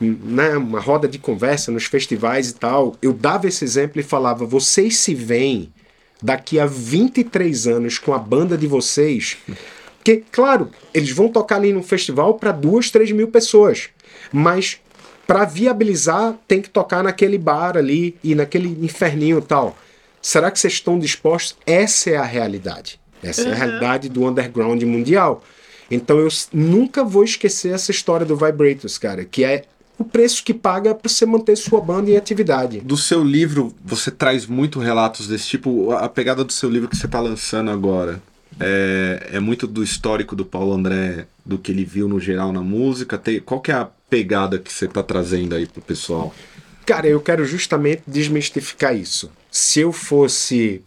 [0.00, 4.46] né, uma roda de conversa nos festivais e tal, eu dava esse exemplo e falava:
[4.46, 5.70] vocês se veem
[6.22, 9.36] daqui a 23 anos com a banda de vocês.
[9.98, 13.90] Porque, claro, eles vão tocar ali no festival para duas, três mil pessoas.
[14.32, 14.80] Mas
[15.26, 19.76] para viabilizar, tem que tocar naquele bar ali e naquele inferninho e tal.
[20.22, 21.56] Será que vocês estão dispostos?
[21.66, 22.98] Essa é a realidade.
[23.22, 25.44] Essa é a realidade do underground mundial.
[25.90, 29.64] Então eu nunca vou esquecer essa história do Vibrators, cara, que é
[29.98, 32.80] o preço que paga para você manter sua banda em atividade.
[32.80, 35.90] Do seu livro, você traz muito relatos desse tipo.
[35.92, 38.22] A pegada do seu livro que você está lançando agora
[38.60, 42.60] é, é muito do histórico do Paulo André, do que ele viu no geral na
[42.60, 43.18] música.
[43.18, 46.32] Tem, qual que é a pegada que você está trazendo aí pro pessoal?
[46.86, 49.30] Cara, eu quero justamente desmistificar isso.
[49.50, 50.82] se eu fosse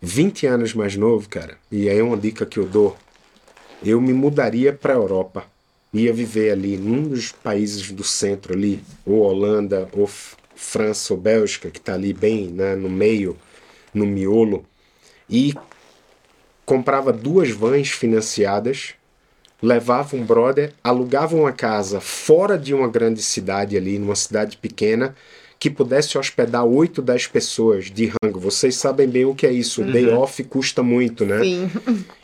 [0.00, 2.96] 20 anos mais novo, cara, e aí é uma dica que eu dou,
[3.84, 5.44] eu me mudaria para a Europa.
[5.92, 10.08] Ia viver ali num dos países do centro ali, ou Holanda, ou
[10.54, 13.36] França, ou Bélgica, que está ali bem né, no meio,
[13.92, 14.64] no miolo,
[15.28, 15.54] e
[16.64, 18.94] comprava duas vans financiadas,
[19.60, 25.14] levava um brother, alugava uma casa fora de uma grande cidade ali, numa cidade pequena,
[25.62, 28.40] que pudesse hospedar 8, 10 pessoas de rango.
[28.40, 29.80] Vocês sabem bem o que é isso.
[29.80, 29.92] O uhum.
[29.92, 31.38] day off custa muito, né?
[31.38, 31.70] Sim.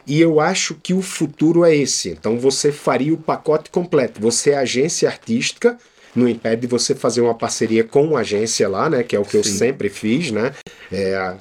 [0.05, 2.09] E eu acho que o futuro é esse.
[2.09, 4.21] Então você faria o pacote completo.
[4.21, 5.79] Você é agência artística,
[6.17, 9.05] não impede você fazer uma parceria com uma agência lá, né?
[9.05, 9.39] Que é o que Sim.
[9.39, 10.53] eu sempre fiz, né?
[10.91, 11.37] É, a,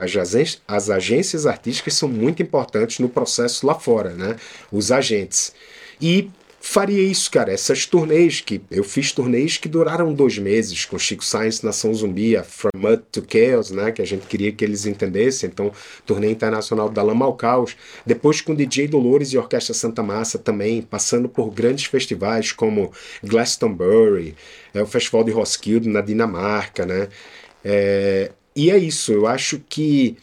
[0.00, 4.36] as, agências, as agências artísticas são muito importantes no processo lá fora, né?
[4.72, 5.52] Os agentes.
[6.00, 6.30] E
[6.66, 7.52] faria isso, cara.
[7.52, 12.38] Essas turnês que eu fiz turnês que duraram dois meses com Chico Science, Nação Zumbi,
[12.38, 13.92] a From Mud to Chaos, né?
[13.92, 15.50] Que a gente queria que eles entendessem.
[15.50, 15.70] Então,
[16.06, 17.76] turnê internacional da Lama ao Caos.
[18.06, 22.90] Depois com DJ Dolores e Orquestra Santa Massa também, passando por grandes festivais como
[23.22, 24.34] Glastonbury,
[24.72, 27.08] é, o Festival de Roskilde na Dinamarca, né?
[27.62, 29.12] É, e é isso.
[29.12, 30.16] Eu acho que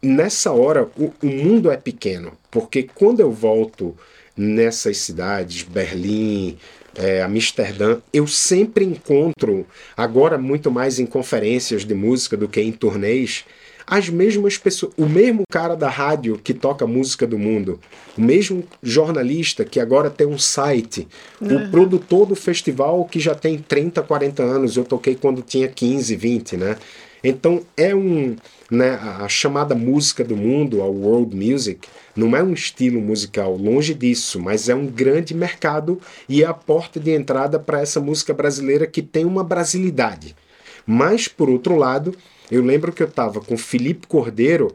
[0.00, 3.96] nessa hora o, o mundo é pequeno, porque quando eu volto
[4.36, 6.56] nessas cidades, Berlim,
[6.96, 9.66] é, Amsterdã, eu sempre encontro,
[9.96, 13.44] agora muito mais em conferências de música do que em turnês,
[13.86, 17.78] as mesmas pessoas, o mesmo cara da rádio que toca música do mundo,
[18.16, 21.06] o mesmo jornalista que agora tem um site,
[21.40, 21.56] uhum.
[21.56, 26.16] o produtor do festival que já tem 30, 40 anos, eu toquei quando tinha 15,
[26.16, 26.76] 20, né?
[27.22, 28.36] Então é um,
[28.70, 33.94] né, a chamada música do mundo, a world music, não é um estilo musical, longe
[33.94, 38.32] disso, mas é um grande mercado e é a porta de entrada para essa música
[38.32, 40.36] brasileira que tem uma brasilidade.
[40.86, 42.14] Mas, por outro lado,
[42.50, 44.72] eu lembro que eu estava com Felipe Cordeiro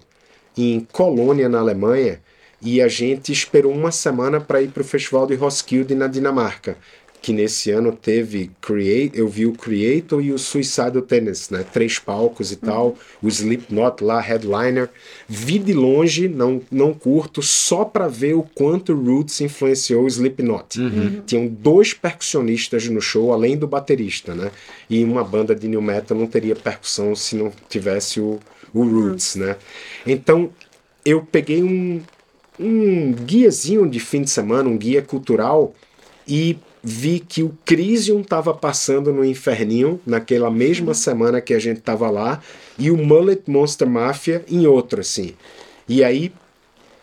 [0.58, 2.22] em Colônia, na Alemanha,
[2.62, 6.78] e a gente esperou uma semana para ir para o Festival de Roskilde, na Dinamarca
[7.22, 11.66] que nesse ano teve Create, eu vi o Creator e o Suicidal Tennis, né?
[11.72, 12.62] Três palcos e uhum.
[12.62, 14.90] tal, o Slipknot lá, headliner.
[15.28, 20.80] Vi de longe, não, não curto, só para ver o quanto Roots influenciou o Slipknot.
[20.80, 21.22] Uhum.
[21.26, 24.52] Tinham dois percussionistas no show, além do baterista, né?
[24.90, 28.40] E uma banda de new metal não teria percussão se não tivesse o,
[28.74, 29.42] o Roots, uhum.
[29.42, 29.58] né?
[30.08, 30.50] Então,
[31.04, 32.02] eu peguei um,
[32.58, 35.76] um guiazinho de fim de semana, um guia cultural,
[36.28, 41.80] e vi que o Crisium estava passando no Inferninho naquela mesma semana que a gente
[41.80, 42.42] estava lá
[42.78, 45.34] e o Mullet Monster Mafia em outro assim.
[45.88, 46.32] E aí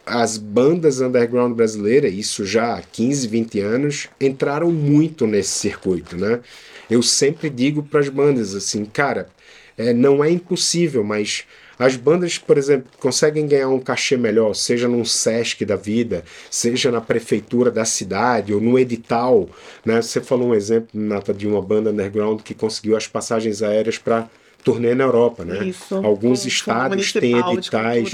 [0.06, 6.40] as bandas underground brasileiras, isso já há 15, 20 anos, entraram muito nesse circuito, né?
[6.88, 9.28] Eu sempre digo para as bandas assim, cara,
[9.76, 11.44] é, não é impossível, mas
[11.78, 16.90] as bandas, por exemplo, conseguem ganhar um cachê melhor, seja num SESC da vida, seja
[16.90, 19.48] na prefeitura da cidade ou no edital.
[19.84, 20.00] Né?
[20.00, 24.28] Você falou um exemplo, Nata, de uma banda underground que conseguiu as passagens aéreas para
[24.64, 25.64] turnê na Europa, né?
[25.68, 28.10] Isso, Alguns estados têm editais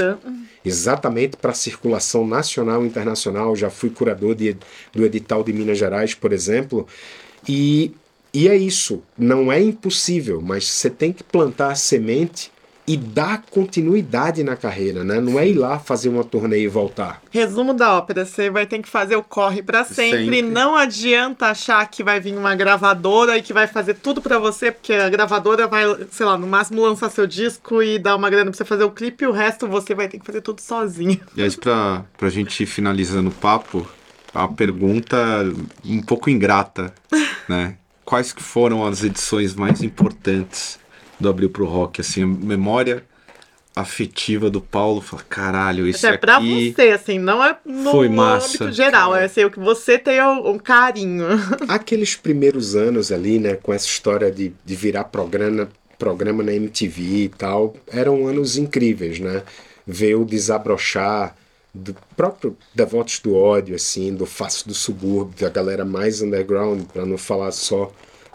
[0.62, 3.56] exatamente para circulação nacional e internacional.
[3.56, 4.56] Já fui curador de,
[4.92, 6.86] do edital de Minas Gerais, por exemplo,
[7.48, 7.92] e,
[8.34, 9.02] e é isso.
[9.16, 12.52] Não é impossível, mas você tem que plantar a semente
[12.86, 15.20] e dar continuidade na carreira, né?
[15.20, 17.22] Não é ir lá fazer uma turnê e voltar.
[17.30, 20.24] Resumo da ópera, você vai ter que fazer o corre para sempre.
[20.24, 20.42] sempre.
[20.42, 24.72] Não adianta achar que vai vir uma gravadora e que vai fazer tudo para você,
[24.72, 28.50] porque a gravadora vai, sei lá, no máximo lançar seu disco e dar uma grana
[28.50, 31.20] pra você fazer o clipe e o resto você vai ter que fazer tudo sozinho.
[31.36, 33.86] E aí, pra, pra gente ir finalizando o papo,
[34.34, 35.16] a pergunta
[35.84, 36.92] um pouco ingrata,
[37.48, 37.76] né?
[38.04, 40.81] Quais que foram as edições mais importantes
[41.22, 43.04] do Abril pro Rock, assim, memória
[43.74, 48.64] afetiva do Paulo, fala, caralho, isso é pra você, assim, não é no, foi massa,
[48.64, 51.26] âmbito geral, é assim, o que você tem um, um, carinho.
[51.68, 57.02] Aqueles primeiros anos ali, né, com essa história de, de virar programa, programa na MTV
[57.02, 59.42] e tal, eram anos incríveis, né?
[59.86, 61.34] Ver o desabrochar
[61.74, 67.06] do próprio Devotos do Ódio, assim, do Face do Subúrbio, da galera mais underground, para
[67.06, 67.90] não falar só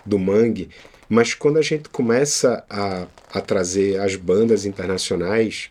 [0.06, 0.70] do Mangue,
[1.10, 5.70] mas quando a gente começa a, a trazer as bandas internacionais,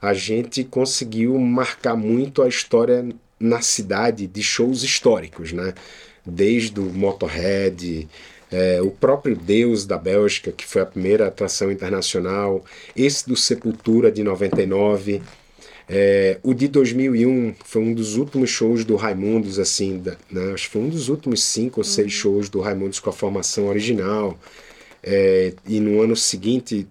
[0.00, 3.08] a gente conseguiu marcar muito a história
[3.38, 5.74] na cidade de shows históricos, né?
[6.24, 8.08] Desde o Motorhead,
[8.50, 12.64] é, o próprio Deus da Bélgica, que foi a primeira atração internacional,
[12.94, 15.22] esse do Sepultura de 99,
[15.88, 20.52] é, o de 2001 foi um dos últimos shows do Raimundos, assim, da, né?
[20.52, 22.20] acho que foi um dos últimos cinco ou seis uhum.
[22.20, 24.36] shows do Raimundos com a formação original.
[25.06, 26.88] É, e no ano seguinte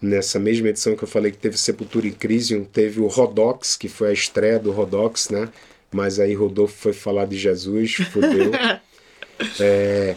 [0.00, 3.88] nessa mesma edição que eu falei que teve Sepultura e Crisium, teve o Rodox, que
[3.88, 5.48] foi a estreia do Rodox, né?
[5.92, 8.52] Mas aí Rodolfo foi falar de Jesus, fodeu.
[9.60, 10.14] é,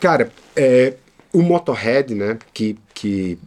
[0.00, 0.94] cara, é,
[1.32, 2.38] o Motorhead, né?
[2.52, 3.38] Que, que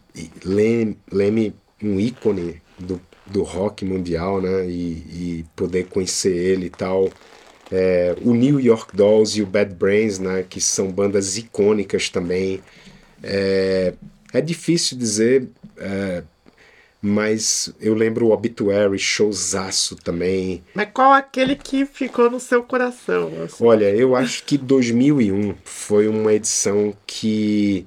[0.44, 4.66] Leme, Leme um ícone do, do rock mundial, né?
[4.66, 7.10] E, e poder conhecer ele e tal.
[7.72, 10.44] É, o New York Dolls e o Bad Brains, né?
[10.50, 12.62] Que são bandas icônicas também.
[13.24, 13.94] É,
[14.34, 15.48] é difícil dizer,
[15.78, 16.24] é,
[17.02, 20.64] mas eu lembro o Obituary, showzaço também.
[20.74, 23.32] Mas qual aquele que ficou no seu coração?
[23.44, 23.64] Assim?
[23.64, 27.86] Olha, eu acho que 2001 foi uma edição que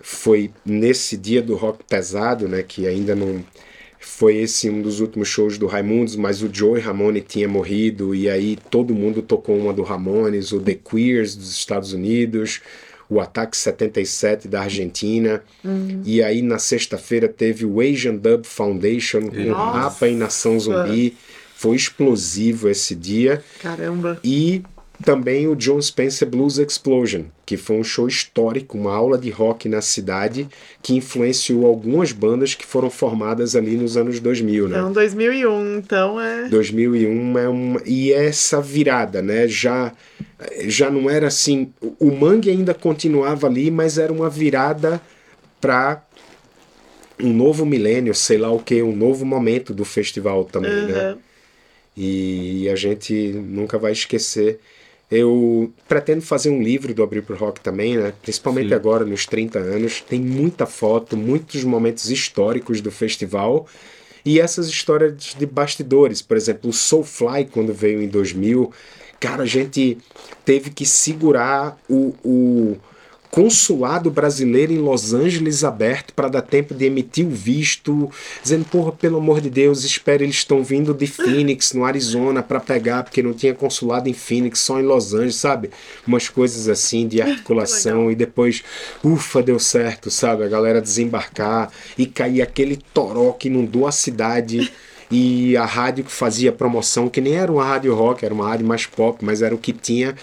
[0.00, 3.42] foi nesse dia do rock pesado, né, que ainda não
[4.00, 8.28] foi esse um dos últimos shows do Raimundos, mas o Joey Ramone tinha morrido e
[8.28, 12.60] aí todo mundo tocou uma do Ramones, o The Queers dos Estados Unidos,
[13.12, 15.42] o Ataque 77 da Argentina.
[15.62, 16.00] Uhum.
[16.04, 19.78] E aí na sexta-feira teve o Asian Dub Foundation com Nossa.
[19.78, 21.16] Rapa e Nação Zumbi.
[21.54, 23.44] Foi explosivo esse dia.
[23.60, 24.18] Caramba.
[24.24, 24.62] E
[25.02, 29.68] também o John Spencer Blues Explosion, que foi um show histórico, uma aula de rock
[29.68, 30.48] na cidade,
[30.82, 34.78] que influenciou algumas bandas que foram formadas ali nos anos 2000, né?
[34.78, 36.48] Então, 2001, então é...
[36.48, 37.82] 2001 é uma...
[37.84, 39.46] E essa virada, né?
[39.48, 39.92] Já,
[40.66, 41.72] já não era assim...
[41.98, 45.00] O Mangue ainda continuava ali, mas era uma virada
[45.60, 46.02] para
[47.20, 50.86] um novo milênio, sei lá o que, um novo momento do festival também, uhum.
[50.88, 51.16] né?
[51.96, 54.58] E a gente nunca vai esquecer
[55.12, 58.14] eu pretendo fazer um livro do Abrir pro Rock também, né?
[58.22, 58.74] Principalmente Sim.
[58.74, 60.00] agora, nos 30 anos.
[60.00, 63.66] Tem muita foto, muitos momentos históricos do festival.
[64.24, 66.22] E essas histórias de bastidores.
[66.22, 68.72] Por exemplo, o Soulfly, quando veio em 2000,
[69.20, 69.98] cara, a gente
[70.46, 72.78] teve que segurar o, o
[73.32, 78.10] consulado brasileiro em Los Angeles aberto para dar tempo de emitir o visto,
[78.42, 82.60] dizendo, porra, pelo amor de Deus, espere, eles estão vindo de Phoenix, no Arizona, para
[82.60, 85.70] pegar, porque não tinha consulado em Phoenix, só em Los Angeles, sabe?
[86.06, 88.62] Umas coisas assim de articulação e depois,
[89.02, 90.44] ufa, deu certo, sabe?
[90.44, 94.70] A galera desembarcar e cair aquele toró que inundou a cidade
[95.10, 98.66] e a rádio que fazia promoção, que nem era uma rádio rock, era uma rádio
[98.66, 100.14] mais pop, mas era o que tinha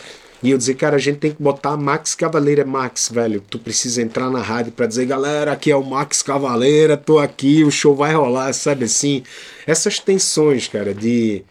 [0.42, 3.42] e eu dizer, cara, a gente tem que botar Max Cavaleira Max, velho.
[3.42, 7.64] Tu precisa entrar na rádio para dizer, galera, aqui é o Max Cavaleira, tô aqui,
[7.64, 9.24] o show vai rolar, sabe assim?
[9.68, 11.44] Essas tensões, cara, de.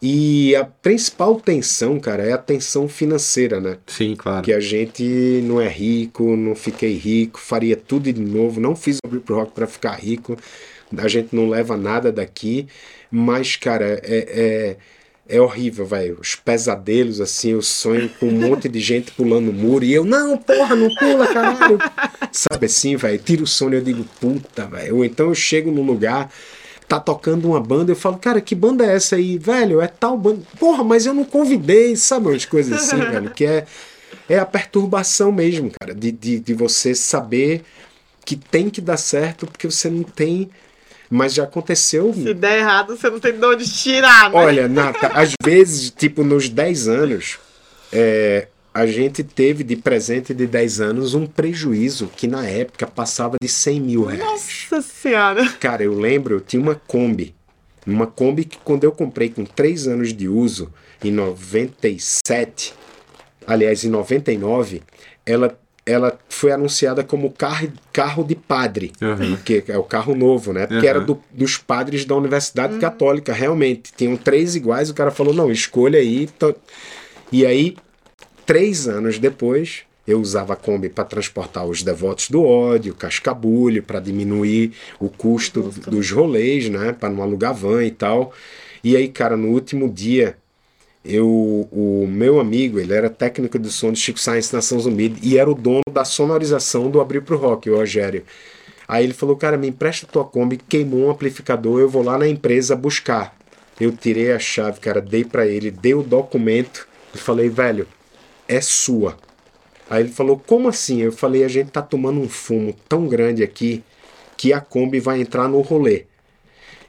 [0.00, 3.78] E a principal tensão, cara, é a tensão financeira, né?
[3.86, 4.42] Sim, claro.
[4.42, 5.02] Que a gente
[5.44, 9.52] não é rico, não fiquei rico, faria tudo de novo, não fiz o Grip Rock
[9.52, 10.36] para ficar rico,
[10.96, 12.66] a gente não leva nada daqui,
[13.10, 14.76] mas, cara, é, é
[15.26, 16.18] é horrível, velho.
[16.20, 20.04] Os pesadelos, assim, eu sonho com um monte de gente pulando o muro e eu,
[20.04, 21.78] não, porra, não pula, caralho.
[22.30, 23.18] Sabe assim, velho?
[23.18, 24.96] Tiro o sono e eu digo, puta, velho.
[24.96, 26.30] Ou então eu chego num lugar,
[26.86, 29.38] tá tocando uma banda, eu falo, cara, que banda é essa aí?
[29.38, 30.42] Velho, é tal banda.
[30.58, 32.28] Porra, mas eu não convidei, sabe?
[32.28, 33.66] Umas coisas assim, velho, que é,
[34.28, 37.62] é a perturbação mesmo, cara, de, de, de você saber
[38.24, 40.50] que tem que dar certo porque você não tem
[41.14, 42.12] mas já aconteceu.
[42.12, 44.36] Se der errado, você não tem de onde tirar, né?
[44.36, 47.38] Olha, Nata, às vezes, tipo, nos 10 anos,
[47.92, 53.36] é, a gente teve de presente de 10 anos um prejuízo que na época passava
[53.40, 54.28] de 100 mil reais.
[54.28, 55.48] Nossa Senhora!
[55.60, 57.32] Cara, eu lembro, eu tinha uma Kombi.
[57.86, 60.72] Uma Kombi que quando eu comprei com 3 anos de uso,
[61.04, 62.74] em 97,
[63.46, 64.82] aliás, em 99,
[65.24, 69.36] ela ela foi anunciada como carro, carro de padre, uhum.
[69.36, 70.66] que é o carro novo, né?
[70.66, 70.90] Porque uhum.
[70.90, 72.80] era do, dos padres da Universidade uhum.
[72.80, 73.92] Católica, realmente.
[73.94, 76.28] Tinham três iguais, o cara falou, não, escolha aí.
[77.30, 77.76] E aí,
[78.46, 84.00] três anos depois, eu usava a Kombi para transportar os devotos do ódio, cascabulho, para
[84.00, 86.94] diminuir o custo dos rolês, né?
[86.98, 88.32] Para não alugar van e tal.
[88.82, 90.36] E aí, cara, no último dia
[91.04, 95.36] eu, o meu amigo, ele era técnico de som de Chico Science Nação Zumbi e
[95.36, 98.24] era o dono da sonorização do Abrir pro Rock, o Rogério.
[98.88, 102.26] Aí ele falou, cara, me empresta tua Kombi, queimou um amplificador, eu vou lá na
[102.26, 103.36] empresa buscar.
[103.78, 107.86] Eu tirei a chave, cara, dei para ele, dei o documento e falei, velho,
[108.48, 109.16] é sua.
[109.90, 111.02] Aí ele falou, como assim?
[111.02, 113.82] Eu falei, a gente tá tomando um fumo tão grande aqui
[114.36, 116.04] que a Kombi vai entrar no rolê.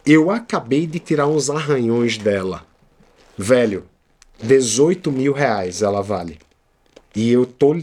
[0.06, 2.66] Eu acabei de tirar uns arranhões dela.
[3.38, 3.84] Velho,
[4.46, 6.38] 18 mil reais ela vale.
[7.16, 7.78] E eu tô.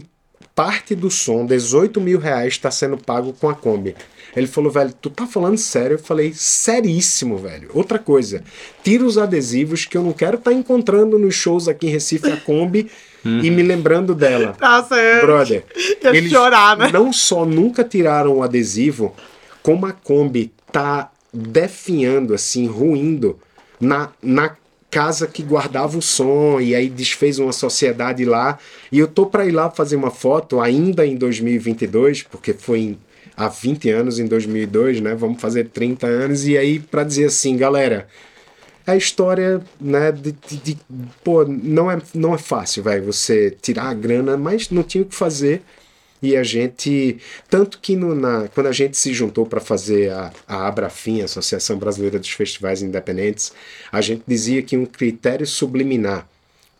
[0.55, 3.95] Parte do som, 18 mil reais, está sendo pago com a Kombi.
[4.35, 5.95] Ele falou, velho, tu tá falando sério?
[5.95, 7.71] Eu falei, seríssimo, velho.
[7.73, 8.43] Outra coisa,
[8.83, 12.31] tira os adesivos que eu não quero estar tá encontrando nos shows aqui em Recife
[12.31, 12.89] a Kombi
[13.25, 13.43] uhum.
[13.43, 14.53] e me lembrando dela.
[14.53, 15.25] Tá certo.
[15.25, 15.65] Brother,
[16.03, 16.89] Ia eles chorar, né?
[16.93, 19.15] não só nunca tiraram o adesivo,
[19.63, 23.39] como a Kombi tá definhando, assim, ruindo
[23.79, 24.55] na, na
[24.93, 28.59] casa que guardava o som e aí desfez uma sociedade lá.
[28.91, 32.97] E eu tô para ir lá fazer uma foto ainda em 2022, porque foi em,
[33.35, 35.15] há 20 anos em 2002, né?
[35.15, 38.07] Vamos fazer 30 anos e aí para dizer assim, galera,
[38.85, 40.77] a história, né, de, de, de,
[41.23, 45.07] pô, não é, não é fácil, vai você tirar a grana, mas não tinha o
[45.07, 45.63] que fazer.
[46.23, 47.17] E a gente,
[47.49, 51.25] tanto que no, na, quando a gente se juntou para fazer a, a Abrafim, a
[51.25, 53.51] Associação Brasileira dos Festivais Independentes,
[53.91, 56.25] a gente dizia que um critério subliminar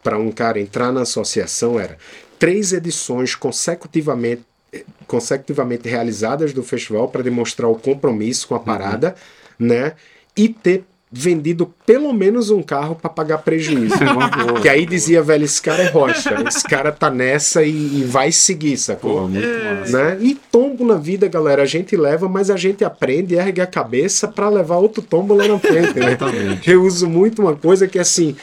[0.01, 1.97] para um cara entrar na associação era
[2.39, 4.43] três edições consecutivamente
[5.05, 9.15] consecutivamente realizadas do festival para demonstrar o compromisso com a parada,
[9.59, 9.67] uhum.
[9.67, 9.93] né?
[10.35, 10.83] E ter
[11.15, 13.93] vendido pelo menos um carro para pagar prejuízo.
[14.03, 18.03] É que aí dizia, velho, esse cara é rocha, esse cara tá nessa e, e
[18.03, 19.21] vai seguir, sacou?
[19.21, 20.17] Pô, né?
[20.19, 23.67] E tombo na vida, galera, a gente leva, mas a gente aprende e ergue a
[23.67, 26.17] cabeça para levar outro tombo lá na frente, né?
[26.65, 28.35] Eu uso muito uma coisa que é assim,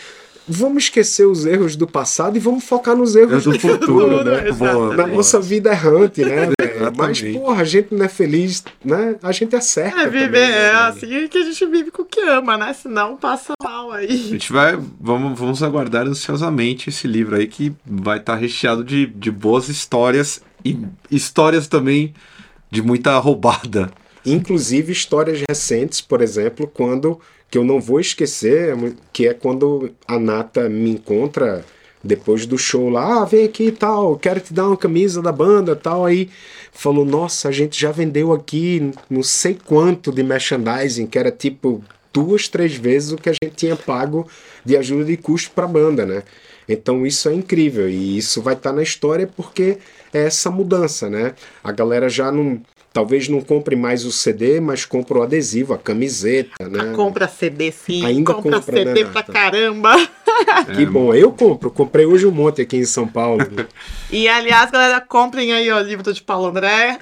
[0.50, 4.50] vamos esquecer os erros do passado e vamos focar nos erros do, do futuro, né?
[4.50, 5.16] Boa, Na boa.
[5.16, 6.48] nossa vida errante, né?
[6.96, 9.14] Mas, porra, a gente não é feliz, né?
[9.22, 10.00] A gente acerta.
[10.00, 10.66] É, viver, também, né?
[10.66, 12.72] é assim que a gente vive com o que ama, né?
[12.72, 14.10] Senão passa mal aí.
[14.10, 18.82] A gente vai, vamos, vamos aguardar ansiosamente esse livro aí que vai estar tá recheado
[18.82, 20.76] de, de boas histórias e
[21.10, 22.12] histórias também
[22.70, 23.90] de muita roubada.
[24.26, 27.20] Inclusive histórias recentes, por exemplo, quando
[27.50, 28.76] que eu não vou esquecer,
[29.12, 31.64] que é quando a Nata me encontra
[32.02, 35.32] depois do show lá, ah, vem aqui e tal, quero te dar uma camisa da
[35.32, 36.06] banda tal.
[36.06, 36.30] Aí
[36.72, 41.84] falou, nossa, a gente já vendeu aqui não sei quanto de merchandising, que era tipo
[42.12, 44.26] duas, três vezes o que a gente tinha pago
[44.64, 46.22] de ajuda de custo para a banda, né?
[46.68, 49.78] Então isso é incrível e isso vai estar tá na história porque
[50.12, 51.34] é essa mudança, né?
[51.62, 55.78] A galera já não talvez não compre mais o CD, mas compra o adesivo, a
[55.78, 56.92] camiseta, né?
[56.94, 59.96] Compra CD sim, Ainda compra, compra CD né, pra caramba.
[60.74, 63.44] Que bom, eu compro, comprei hoje um monte aqui em São Paulo.
[64.10, 66.98] e aliás, galera, comprem aí o livro de Paulo André,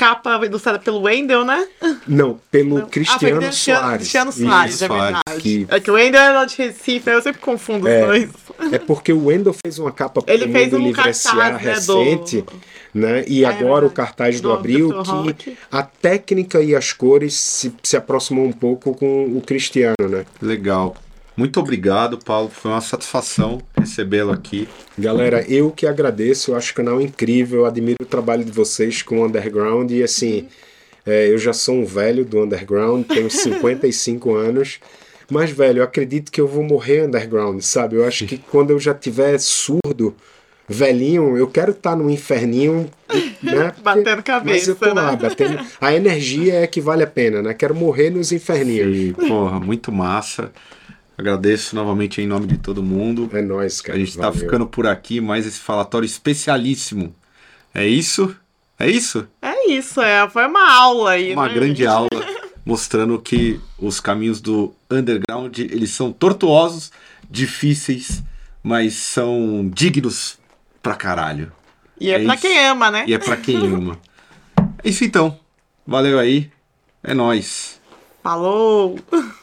[0.00, 1.66] capa ilustrada pelo Wendel, né?
[2.08, 2.86] Não, pelo Não.
[2.86, 3.96] Cristiano ah, Soares.
[3.98, 5.40] Cristiano Soares, Isso, é verdade.
[5.40, 5.66] Que...
[5.68, 8.30] É que o Wendel é de Recife, eu sempre confundo é, os dois.
[8.72, 12.42] É porque o Wendel fez uma capa Ele fez um Livre cartaz, né, recente.
[12.42, 12.52] Do
[12.92, 13.24] né?
[13.26, 14.90] E é, agora o cartaz do, do Abril,
[15.36, 20.24] que a técnica e as cores se, se aproximam um pouco com o Cristiano, né?
[20.42, 20.96] Legal.
[21.36, 22.50] Muito obrigado, Paulo.
[22.50, 24.68] Foi uma satisfação recebê-lo aqui.
[24.98, 26.50] Galera, eu que agradeço.
[26.50, 27.60] Eu acho o canal incrível.
[27.60, 29.90] Eu admiro o trabalho de vocês com o Underground.
[29.90, 30.48] E assim,
[31.06, 34.80] é, eu já sou um velho do Underground, tenho 55 anos.
[35.30, 37.96] Mas, velho, eu acredito que eu vou morrer underground, sabe?
[37.96, 40.14] Eu acho que quando eu já tiver surdo,
[40.68, 42.90] velhinho, eu quero estar tá no inferninho,
[43.42, 43.70] né?
[43.70, 44.54] Porque, batendo cabeça.
[44.56, 45.16] Mas eu tô lá, né?
[45.16, 45.60] batendo.
[45.80, 47.54] A energia é que vale a pena, né?
[47.54, 48.96] Quero morrer nos inferninhos.
[48.96, 50.52] Sim, porra, muito massa.
[51.16, 53.28] Agradeço novamente em nome de todo mundo.
[53.32, 53.96] É nóis, cara.
[53.96, 54.34] A gente tá Valeu.
[54.34, 57.14] tá ficando por aqui, mais esse falatório especialíssimo.
[57.74, 58.34] É isso?
[58.78, 59.28] É isso?
[59.42, 60.28] É isso, é.
[60.30, 61.34] Foi uma aula aí.
[61.34, 62.08] Uma né, grande aula
[62.70, 66.92] mostrando que os caminhos do underground, eles são tortuosos,
[67.28, 68.22] difíceis,
[68.62, 70.38] mas são dignos
[70.80, 71.50] pra caralho.
[71.98, 72.42] E é, é pra isso.
[72.46, 73.04] quem ama, né?
[73.08, 73.98] E é pra quem ama.
[74.84, 75.36] É isso então.
[75.84, 76.48] Valeu aí.
[77.02, 77.80] É nós.
[78.22, 78.96] Falou!